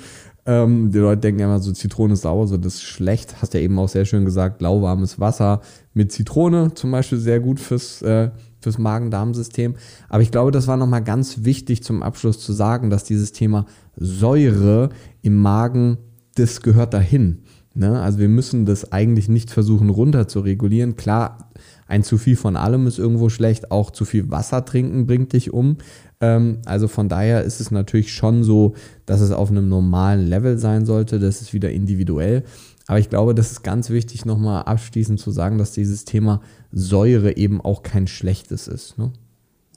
Ähm, 0.46 0.90
die 0.90 0.98
Leute 0.98 1.20
denken 1.20 1.40
immer 1.40 1.60
so, 1.60 1.72
Zitrone 1.72 2.14
ist 2.14 2.22
sauer, 2.22 2.46
so 2.46 2.56
das 2.56 2.74
ist 2.74 2.82
schlecht. 2.82 3.42
Hast 3.42 3.54
ja 3.54 3.60
eben 3.60 3.78
auch 3.78 3.88
sehr 3.88 4.06
schön 4.06 4.24
gesagt, 4.24 4.62
lauwarmes 4.62 5.20
Wasser 5.20 5.60
mit 5.92 6.10
Zitrone 6.10 6.72
zum 6.74 6.90
Beispiel 6.90 7.18
sehr 7.18 7.40
gut 7.40 7.60
fürs, 7.60 8.02
äh, 8.02 8.30
fürs 8.64 8.78
Magen-Darm-System. 8.78 9.76
Aber 10.08 10.22
ich 10.22 10.32
glaube, 10.32 10.50
das 10.50 10.66
war 10.66 10.76
nochmal 10.76 11.04
ganz 11.04 11.44
wichtig 11.44 11.84
zum 11.84 12.02
Abschluss 12.02 12.40
zu 12.40 12.52
sagen, 12.52 12.90
dass 12.90 13.04
dieses 13.04 13.30
Thema 13.30 13.66
Säure 13.96 14.88
im 15.22 15.36
Magen, 15.36 15.98
das 16.34 16.62
gehört 16.62 16.92
dahin. 16.92 17.42
Ne? 17.74 18.00
Also 18.00 18.18
wir 18.18 18.28
müssen 18.28 18.66
das 18.66 18.92
eigentlich 18.92 19.28
nicht 19.28 19.50
versuchen 19.50 19.90
runter 19.90 20.28
zu 20.28 20.40
regulieren. 20.40 20.96
Klar, 20.96 21.50
ein 21.86 22.02
zu 22.02 22.18
viel 22.18 22.36
von 22.36 22.56
allem 22.56 22.86
ist 22.86 22.98
irgendwo 22.98 23.28
schlecht, 23.28 23.70
auch 23.70 23.90
zu 23.90 24.04
viel 24.04 24.30
Wasser 24.30 24.64
trinken 24.64 25.06
bringt 25.06 25.32
dich 25.32 25.52
um. 25.52 25.76
Ähm, 26.20 26.58
also 26.64 26.88
von 26.88 27.08
daher 27.08 27.42
ist 27.42 27.60
es 27.60 27.70
natürlich 27.70 28.12
schon 28.12 28.44
so, 28.44 28.74
dass 29.06 29.20
es 29.20 29.32
auf 29.32 29.50
einem 29.50 29.68
normalen 29.68 30.26
Level 30.26 30.58
sein 30.58 30.86
sollte. 30.86 31.18
Das 31.18 31.42
ist 31.42 31.52
wieder 31.52 31.70
individuell. 31.72 32.44
Aber 32.86 32.98
ich 32.98 33.08
glaube, 33.08 33.34
das 33.34 33.50
ist 33.50 33.62
ganz 33.62 33.90
wichtig, 33.90 34.26
nochmal 34.26 34.64
abschließend 34.64 35.18
zu 35.18 35.30
sagen, 35.30 35.58
dass 35.58 35.72
dieses 35.72 36.04
Thema 36.04 36.42
Säure 36.70 37.36
eben 37.36 37.60
auch 37.60 37.82
kein 37.82 38.06
schlechtes 38.06 38.68
ist. 38.68 38.98
Ne? 38.98 39.12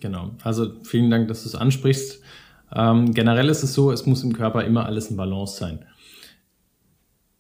Genau. 0.01 0.31
Also 0.43 0.73
vielen 0.83 1.09
Dank, 1.09 1.27
dass 1.27 1.43
du 1.43 1.49
es 1.49 1.55
ansprichst. 1.55 2.21
Ähm, 2.75 3.13
generell 3.13 3.49
ist 3.49 3.63
es 3.63 3.73
so, 3.73 3.91
es 3.91 4.05
muss 4.05 4.23
im 4.23 4.33
Körper 4.33 4.65
immer 4.65 4.85
alles 4.85 5.09
in 5.09 5.17
Balance 5.17 5.57
sein. 5.57 5.79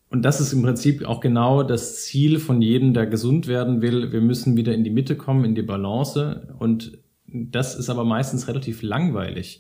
Und 0.09 0.23
das 0.23 0.39
ist 0.39 0.53
im 0.53 0.61
Prinzip 0.61 1.05
auch 1.05 1.19
genau 1.19 1.63
das 1.63 2.05
Ziel 2.05 2.39
von 2.39 2.61
jedem, 2.61 2.93
der 2.93 3.07
gesund 3.07 3.47
werden 3.47 3.81
will. 3.81 4.13
Wir 4.13 4.21
müssen 4.21 4.55
wieder 4.55 4.73
in 4.73 4.85
die 4.85 4.89
Mitte 4.89 5.17
kommen, 5.17 5.43
in 5.43 5.53
die 5.53 5.63
Balance. 5.63 6.47
Und 6.59 6.97
das 7.27 7.75
ist 7.75 7.89
aber 7.89 8.05
meistens 8.05 8.47
relativ 8.47 8.81
langweilig. 8.81 9.59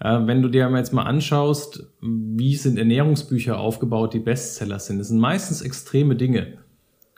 Wenn 0.00 0.42
du 0.42 0.48
dir 0.48 0.70
jetzt 0.76 0.92
mal 0.92 1.02
anschaust, 1.02 1.88
wie 2.00 2.54
sind 2.54 2.78
Ernährungsbücher 2.78 3.58
aufgebaut, 3.58 4.14
die 4.14 4.20
Bestseller 4.20 4.78
sind, 4.78 4.98
das 4.98 5.08
sind 5.08 5.18
meistens 5.18 5.60
extreme 5.60 6.14
Dinge. 6.14 6.58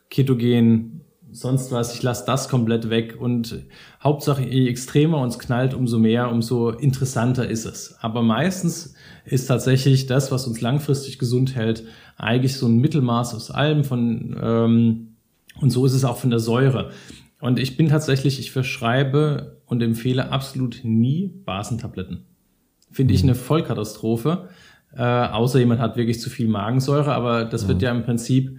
Ketogen, 0.09 1.03
sonst 1.31 1.73
was, 1.73 1.95
ich 1.95 2.03
lasse 2.03 2.25
das 2.27 2.49
komplett 2.49 2.89
weg 2.89 3.17
und 3.21 3.67
Hauptsache, 4.03 4.43
je 4.43 4.67
extremer 4.69 5.19
uns 5.19 5.39
knallt, 5.39 5.75
umso 5.75 5.99
mehr, 5.99 6.31
umso 6.31 6.71
interessanter 6.71 7.49
ist 7.49 7.67
es. 7.67 7.97
Aber 8.01 8.23
meistens 8.23 8.95
ist 9.27 9.47
tatsächlich 9.47 10.07
das, 10.07 10.33
was 10.33 10.47
uns 10.47 10.61
langfristig 10.63 11.19
gesund 11.19 11.55
hält, 11.55 11.85
eigentlich 12.17 12.57
so 12.57 12.67
ein 12.67 12.79
Mittelmaß 12.79 13.35
aus 13.35 13.51
allem 13.51 13.85
von 13.85 14.37
ähm, 14.43 15.07
und 15.61 15.71
so 15.71 15.85
ist 15.85 15.93
es 15.93 16.05
auch 16.05 16.17
von 16.17 16.31
der 16.31 16.39
Säure. 16.39 16.91
Und 17.41 17.59
ich 17.59 17.77
bin 17.77 17.89
tatsächlich, 17.89 18.39
ich 18.39 18.51
verschreibe 18.51 19.61
und 19.67 19.83
empfehle 19.83 20.31
absolut 20.31 20.81
nie 20.83 21.29
Basentabletten. 21.45 22.30
Finde 22.91 23.15
ich 23.15 23.23
mhm. 23.23 23.31
eine 23.31 23.35
Vollkatastrophe. 23.37 24.49
Äh, 24.95 25.03
außer 25.03 25.59
jemand 25.59 25.81
hat 25.81 25.97
wirklich 25.97 26.21
zu 26.21 26.31
viel 26.31 26.49
Magensäure, 26.49 27.13
aber 27.13 27.45
das 27.45 27.65
mhm. 27.65 27.69
wird 27.69 27.83
ja 27.83 27.91
im 27.91 28.03
Prinzip 28.03 28.59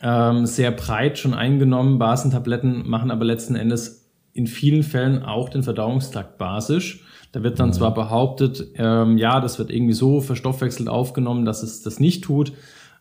ähm, 0.00 0.46
sehr 0.46 0.70
breit 0.70 1.18
schon 1.18 1.34
eingenommen. 1.34 1.98
Basentabletten 1.98 2.88
machen 2.88 3.10
aber 3.10 3.24
letzten 3.24 3.56
Endes 3.56 4.10
in 4.32 4.46
vielen 4.46 4.82
Fällen 4.82 5.22
auch 5.22 5.48
den 5.48 5.62
Verdauungstrakt 5.62 6.38
basisch. 6.38 7.04
Da 7.32 7.42
wird 7.42 7.58
dann 7.58 7.68
mhm. 7.68 7.74
zwar 7.74 7.94
behauptet, 7.94 8.64
ähm, 8.76 9.18
ja, 9.18 9.40
das 9.40 9.58
wird 9.58 9.70
irgendwie 9.70 9.94
so 9.94 10.20
verstoffwechselt 10.20 10.88
aufgenommen, 10.88 11.44
dass 11.44 11.62
es 11.62 11.82
das 11.82 12.00
nicht 12.00 12.24
tut. 12.24 12.52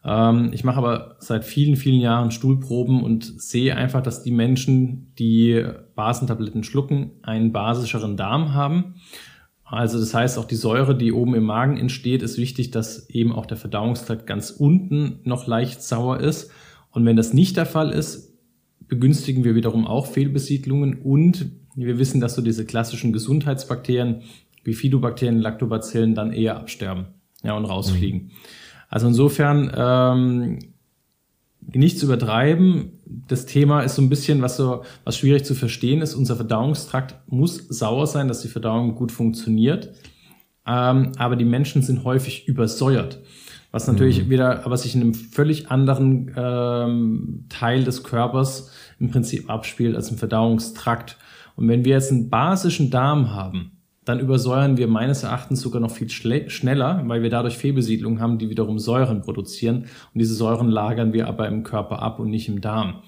Ähm, 0.03 0.51
ich 0.53 0.63
mache 0.63 0.77
aber 0.77 1.15
seit 1.19 1.43
vielen, 1.45 1.75
vielen 1.75 1.99
Jahren 1.99 2.31
Stuhlproben 2.31 3.03
und 3.03 3.41
sehe 3.41 3.75
einfach, 3.75 4.01
dass 4.01 4.23
die 4.23 4.31
Menschen, 4.31 5.13
die 5.17 5.65
Basentabletten 5.95 6.63
schlucken, 6.63 7.11
einen 7.23 7.51
basischeren 7.51 8.15
Darm 8.15 8.53
haben. 8.53 8.95
Also 9.65 9.99
das 9.99 10.13
heißt, 10.13 10.37
auch 10.37 10.45
die 10.45 10.55
Säure, 10.55 10.95
die 10.95 11.11
oben 11.11 11.33
im 11.33 11.43
Magen 11.43 11.77
entsteht, 11.77 12.21
ist 12.21 12.37
wichtig, 12.37 12.69
dass 12.71 13.09
eben 13.09 13.33
auch 13.33 13.47
der 13.47 13.57
Verdauungstrakt 13.57 14.27
ganz 14.27 14.51
unten 14.51 15.19
noch 15.23 15.47
leicht 15.47 15.81
sauer 15.81 16.19
ist. 16.19 16.51
Und 16.91 17.05
wenn 17.05 17.15
das 17.15 17.33
nicht 17.33 17.57
der 17.57 17.65
Fall 17.65 17.91
ist, 17.91 18.33
begünstigen 18.87 19.43
wir 19.43 19.55
wiederum 19.55 19.87
auch 19.87 20.05
Fehlbesiedlungen 20.05 21.01
und 21.01 21.47
wir 21.75 21.97
wissen, 21.97 22.21
dass 22.21 22.35
so 22.35 22.41
diese 22.41 22.65
klassischen 22.65 23.11
Gesundheitsbakterien 23.11 24.21
Bifidobakterien, 24.63 25.39
Lactobacillen 25.39 26.15
dann 26.15 26.33
eher 26.33 26.57
absterben 26.57 27.07
ja, 27.43 27.55
und 27.55 27.65
rausfliegen. 27.65 28.23
Mhm. 28.23 28.31
Also 28.89 29.07
insofern 29.07 29.71
ähm, 29.75 30.59
nicht 31.73 31.99
zu 31.99 32.05
übertreiben. 32.05 32.99
Das 33.27 33.45
Thema 33.45 33.81
ist 33.81 33.95
so 33.95 34.01
ein 34.01 34.09
bisschen, 34.09 34.41
was 34.41 34.57
so 34.57 34.83
was 35.03 35.17
schwierig 35.17 35.45
zu 35.45 35.55
verstehen 35.55 36.01
ist. 36.01 36.13
Unser 36.13 36.35
Verdauungstrakt 36.35 37.15
muss 37.27 37.57
sauer 37.67 38.07
sein, 38.07 38.27
dass 38.27 38.41
die 38.41 38.47
Verdauung 38.47 38.95
gut 38.95 39.11
funktioniert. 39.11 39.93
Ähm, 40.67 41.11
aber 41.17 41.35
die 41.35 41.45
Menschen 41.45 41.81
sind 41.81 42.03
häufig 42.03 42.47
übersäuert. 42.47 43.21
Was 43.71 43.87
natürlich 43.87 44.23
mhm. 44.23 44.29
wieder, 44.29 44.65
aber 44.65 44.77
sich 44.77 44.95
in 44.95 45.01
einem 45.01 45.13
völlig 45.13 45.69
anderen 45.69 46.31
ähm, 46.37 47.45
Teil 47.49 47.83
des 47.83 48.03
Körpers 48.03 48.71
im 48.99 49.11
Prinzip 49.11 49.49
abspielt 49.49 49.95
als 49.95 50.09
im 50.09 50.17
Verdauungstrakt. 50.17 51.17
Und 51.55 51.67
wenn 51.67 51.83
wir 51.83 51.93
jetzt 51.93 52.11
einen 52.11 52.29
basischen 52.29 52.89
Darm 52.89 53.33
haben, 53.33 53.74
dann 54.05 54.19
übersäuern 54.19 54.77
wir 54.77 54.87
meines 54.87 55.23
Erachtens 55.23 55.61
sogar 55.61 55.81
noch 55.81 55.91
viel 55.91 56.09
schneller, 56.09 57.01
weil 57.05 57.23
wir 57.23 57.29
dadurch 57.29 57.57
Fehlbesiedlungen 57.57 58.21
haben, 58.21 58.37
die 58.37 58.49
wiederum 58.49 58.77
Säuren 58.77 59.21
produzieren. 59.21 59.85
Und 60.13 60.19
diese 60.19 60.35
Säuren 60.35 60.69
lagern 60.69 61.11
wir 61.11 61.27
aber 61.27 61.47
im 61.47 61.63
Körper 61.63 62.01
ab 62.01 62.19
und 62.19 62.29
nicht 62.29 62.47
im 62.47 62.61
Darm. 62.61 63.01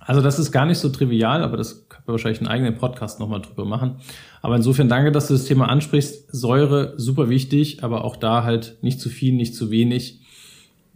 Also 0.00 0.20
das 0.20 0.38
ist 0.38 0.52
gar 0.52 0.66
nicht 0.66 0.78
so 0.78 0.88
trivial, 0.88 1.42
aber 1.42 1.56
das 1.56 1.88
können 1.88 2.04
wir 2.06 2.12
wahrscheinlich 2.12 2.40
einen 2.40 2.48
eigenen 2.48 2.76
Podcast 2.76 3.20
nochmal 3.20 3.42
drüber 3.42 3.64
machen. 3.64 3.96
Aber 4.42 4.56
insofern 4.56 4.88
danke, 4.88 5.12
dass 5.12 5.28
du 5.28 5.34
das 5.34 5.44
Thema 5.44 5.68
ansprichst. 5.68 6.34
Säure, 6.34 6.94
super 6.96 7.28
wichtig, 7.28 7.84
aber 7.84 8.04
auch 8.04 8.16
da 8.16 8.42
halt 8.42 8.78
nicht 8.82 9.00
zu 9.00 9.10
viel, 9.10 9.34
nicht 9.34 9.54
zu 9.54 9.70
wenig, 9.70 10.22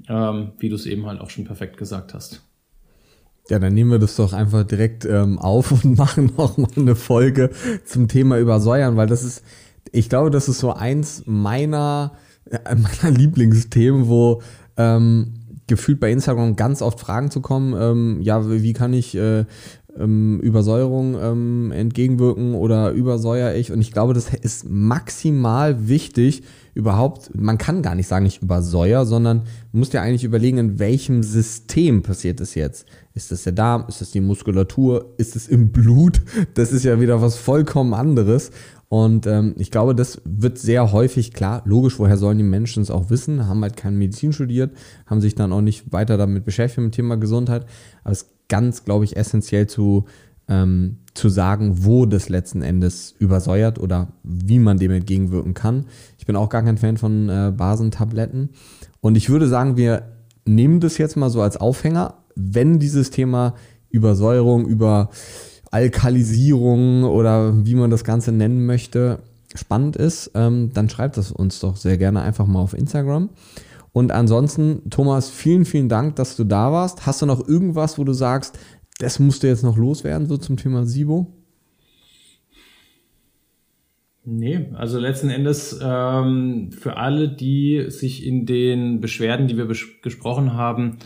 ähm, 0.08 0.52
wie 0.58 0.68
du 0.68 0.74
es 0.74 0.86
eben 0.86 1.06
halt 1.06 1.20
auch 1.20 1.30
schon 1.30 1.44
perfekt 1.44 1.76
gesagt 1.76 2.14
hast. 2.14 2.42
Ja, 3.48 3.58
dann 3.58 3.74
nehmen 3.74 3.90
wir 3.90 3.98
das 3.98 4.16
doch 4.16 4.32
einfach 4.32 4.64
direkt 4.64 5.04
ähm, 5.04 5.38
auf 5.38 5.72
und 5.72 5.84
machen 5.98 6.32
noch 6.36 6.56
mal 6.58 6.68
eine 6.76 6.94
Folge 6.94 7.50
zum 7.84 8.08
Thema 8.08 8.38
Übersäuern, 8.38 8.96
weil 8.96 9.08
das 9.08 9.24
ist, 9.24 9.42
ich 9.90 10.08
glaube, 10.08 10.30
das 10.30 10.48
ist 10.48 10.60
so 10.60 10.72
eins 10.72 11.24
meiner, 11.26 12.12
äh, 12.50 12.74
meiner 12.74 13.16
Lieblingsthemen, 13.16 14.08
wo 14.08 14.42
ähm, 14.76 15.34
gefühlt 15.66 16.00
bei 16.00 16.10
Instagram 16.12 16.56
ganz 16.56 16.82
oft 16.82 17.00
Fragen 17.00 17.30
zu 17.30 17.40
kommen, 17.40 17.74
ähm, 17.78 18.20
ja, 18.20 18.48
wie 18.50 18.72
kann 18.72 18.92
ich 18.92 19.16
äh, 19.16 19.44
ähm, 19.98 20.40
Übersäuerung 20.40 21.16
ähm, 21.20 21.72
entgegenwirken 21.72 22.54
oder 22.54 22.90
übersäuere 22.92 23.56
ich? 23.56 23.72
Und 23.72 23.80
ich 23.80 23.92
glaube, 23.92 24.14
das 24.14 24.32
ist 24.32 24.68
maximal 24.68 25.88
wichtig, 25.88 26.42
überhaupt, 26.74 27.30
man 27.34 27.58
kann 27.58 27.82
gar 27.82 27.94
nicht 27.94 28.08
sagen, 28.08 28.26
ich 28.26 28.42
übersäuer, 28.42 29.04
sondern 29.04 29.42
muss 29.72 29.92
ja 29.92 30.02
eigentlich 30.02 30.24
überlegen, 30.24 30.58
in 30.58 30.78
welchem 30.78 31.22
System 31.22 32.02
passiert 32.02 32.40
es 32.40 32.54
jetzt. 32.54 32.86
Ist 33.14 33.30
das 33.30 33.42
der 33.42 33.52
Darm? 33.52 33.84
Ist 33.88 34.00
das 34.00 34.10
die 34.10 34.20
Muskulatur? 34.20 35.14
Ist 35.18 35.36
es 35.36 35.48
im 35.48 35.70
Blut? 35.70 36.22
Das 36.54 36.72
ist 36.72 36.84
ja 36.84 37.00
wieder 37.00 37.20
was 37.20 37.36
vollkommen 37.36 37.94
anderes. 37.94 38.50
Und 38.88 39.26
ähm, 39.26 39.54
ich 39.56 39.70
glaube, 39.70 39.94
das 39.94 40.20
wird 40.24 40.58
sehr 40.58 40.92
häufig 40.92 41.32
klar. 41.32 41.62
Logisch, 41.64 41.98
woher 41.98 42.18
sollen 42.18 42.36
die 42.36 42.44
Menschen 42.44 42.82
es 42.82 42.90
auch 42.90 43.08
wissen? 43.08 43.46
Haben 43.46 43.62
halt 43.62 43.76
keine 43.76 43.96
Medizin 43.96 44.34
studiert, 44.34 44.72
haben 45.06 45.22
sich 45.22 45.34
dann 45.34 45.52
auch 45.52 45.62
nicht 45.62 45.92
weiter 45.92 46.18
damit 46.18 46.44
beschäftigt 46.44 46.82
mit 46.82 46.92
dem 46.92 46.96
Thema 46.96 47.16
Gesundheit. 47.16 47.64
Aber 48.04 48.12
es 48.12 48.22
ist 48.22 48.30
ganz, 48.48 48.84
glaube 48.84 49.06
ich, 49.06 49.16
essentiell 49.16 49.66
zu, 49.66 50.04
ähm, 50.46 50.98
zu 51.14 51.30
sagen, 51.30 51.86
wo 51.86 52.04
das 52.04 52.28
letzten 52.28 52.60
Endes 52.60 53.14
übersäuert 53.18 53.78
oder 53.78 54.08
wie 54.24 54.58
man 54.58 54.76
dem 54.76 54.90
entgegenwirken 54.90 55.54
kann. 55.54 55.86
Ich 56.18 56.26
bin 56.26 56.36
auch 56.36 56.50
gar 56.50 56.62
kein 56.62 56.76
Fan 56.76 56.98
von 56.98 57.30
äh, 57.30 57.50
Basentabletten. 57.56 58.50
Und 59.00 59.16
ich 59.16 59.30
würde 59.30 59.48
sagen, 59.48 59.78
wir 59.78 60.02
nehmen 60.44 60.80
das 60.80 60.98
jetzt 60.98 61.16
mal 61.16 61.30
so 61.30 61.40
als 61.40 61.56
Aufhänger, 61.56 62.21
wenn 62.34 62.78
dieses 62.78 63.10
Thema 63.10 63.54
Übersäuerung, 63.90 64.66
über 64.66 65.10
Alkalisierung 65.70 67.04
oder 67.04 67.64
wie 67.66 67.74
man 67.74 67.90
das 67.90 68.04
Ganze 68.04 68.32
nennen 68.32 68.66
möchte, 68.66 69.20
spannend 69.54 69.96
ist, 69.96 70.30
ähm, 70.34 70.70
dann 70.72 70.88
schreibt 70.88 71.16
das 71.16 71.32
uns 71.32 71.60
doch 71.60 71.76
sehr 71.76 71.98
gerne 71.98 72.22
einfach 72.22 72.46
mal 72.46 72.60
auf 72.60 72.74
Instagram. 72.74 73.30
Und 73.92 74.10
ansonsten, 74.10 74.88
Thomas, 74.88 75.28
vielen, 75.30 75.64
vielen 75.64 75.88
Dank, 75.88 76.16
dass 76.16 76.36
du 76.36 76.44
da 76.44 76.72
warst. 76.72 77.06
Hast 77.06 77.20
du 77.20 77.26
noch 77.26 77.46
irgendwas, 77.46 77.98
wo 77.98 78.04
du 78.04 78.14
sagst, 78.14 78.58
das 78.98 79.18
musst 79.18 79.42
du 79.42 79.48
jetzt 79.48 79.62
noch 79.62 79.76
loswerden, 79.76 80.26
so 80.26 80.36
zum 80.38 80.56
Thema 80.56 80.86
SIBO? 80.86 81.26
Nee, 84.24 84.68
also 84.74 85.00
letzten 85.00 85.30
Endes 85.30 85.78
ähm, 85.82 86.70
für 86.70 86.96
alle, 86.96 87.28
die 87.28 87.86
sich 87.88 88.24
in 88.24 88.46
den 88.46 89.00
Beschwerden, 89.00 89.48
die 89.48 89.56
wir 89.56 89.66
gesprochen 89.66 90.52
haben, 90.54 90.98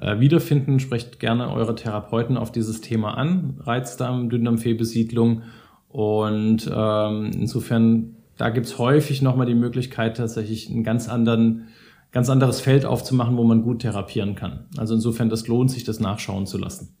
wiederfinden, 0.00 0.80
sprecht 0.80 1.18
gerne 1.20 1.52
eure 1.52 1.74
Therapeuten 1.74 2.36
auf 2.36 2.52
dieses 2.52 2.80
Thema 2.80 3.16
an, 3.16 3.58
Reizdarm, 3.60 4.30
Dünndarmfehlbesiedlung. 4.30 5.42
Und 5.88 6.70
ähm, 6.72 7.30
insofern, 7.34 8.16
da 8.36 8.50
gibt's 8.50 8.78
häufig 8.78 9.22
nochmal 9.22 9.46
die 9.46 9.54
Möglichkeit, 9.54 10.16
tatsächlich 10.16 10.70
einen 10.70 10.84
ganz 10.84 11.08
anderen, 11.08 11.68
ganz 12.12 12.30
anderes 12.30 12.60
Feld 12.60 12.84
aufzumachen, 12.84 13.36
wo 13.36 13.44
man 13.44 13.62
gut 13.62 13.80
therapieren 13.80 14.34
kann. 14.34 14.66
Also 14.76 14.94
insofern, 14.94 15.28
das 15.28 15.48
lohnt 15.48 15.70
sich, 15.70 15.84
das 15.84 16.00
nachschauen 16.00 16.46
zu 16.46 16.58
lassen. 16.58 16.96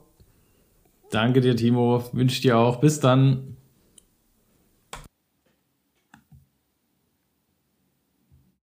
Danke 1.12 1.41
dir, 1.41 1.55
Timo. 1.55 2.03
Wünsche 2.14 2.41
dir 2.41 2.58
auch. 2.58 2.78
Bis 2.78 2.99
dann. 2.99 3.57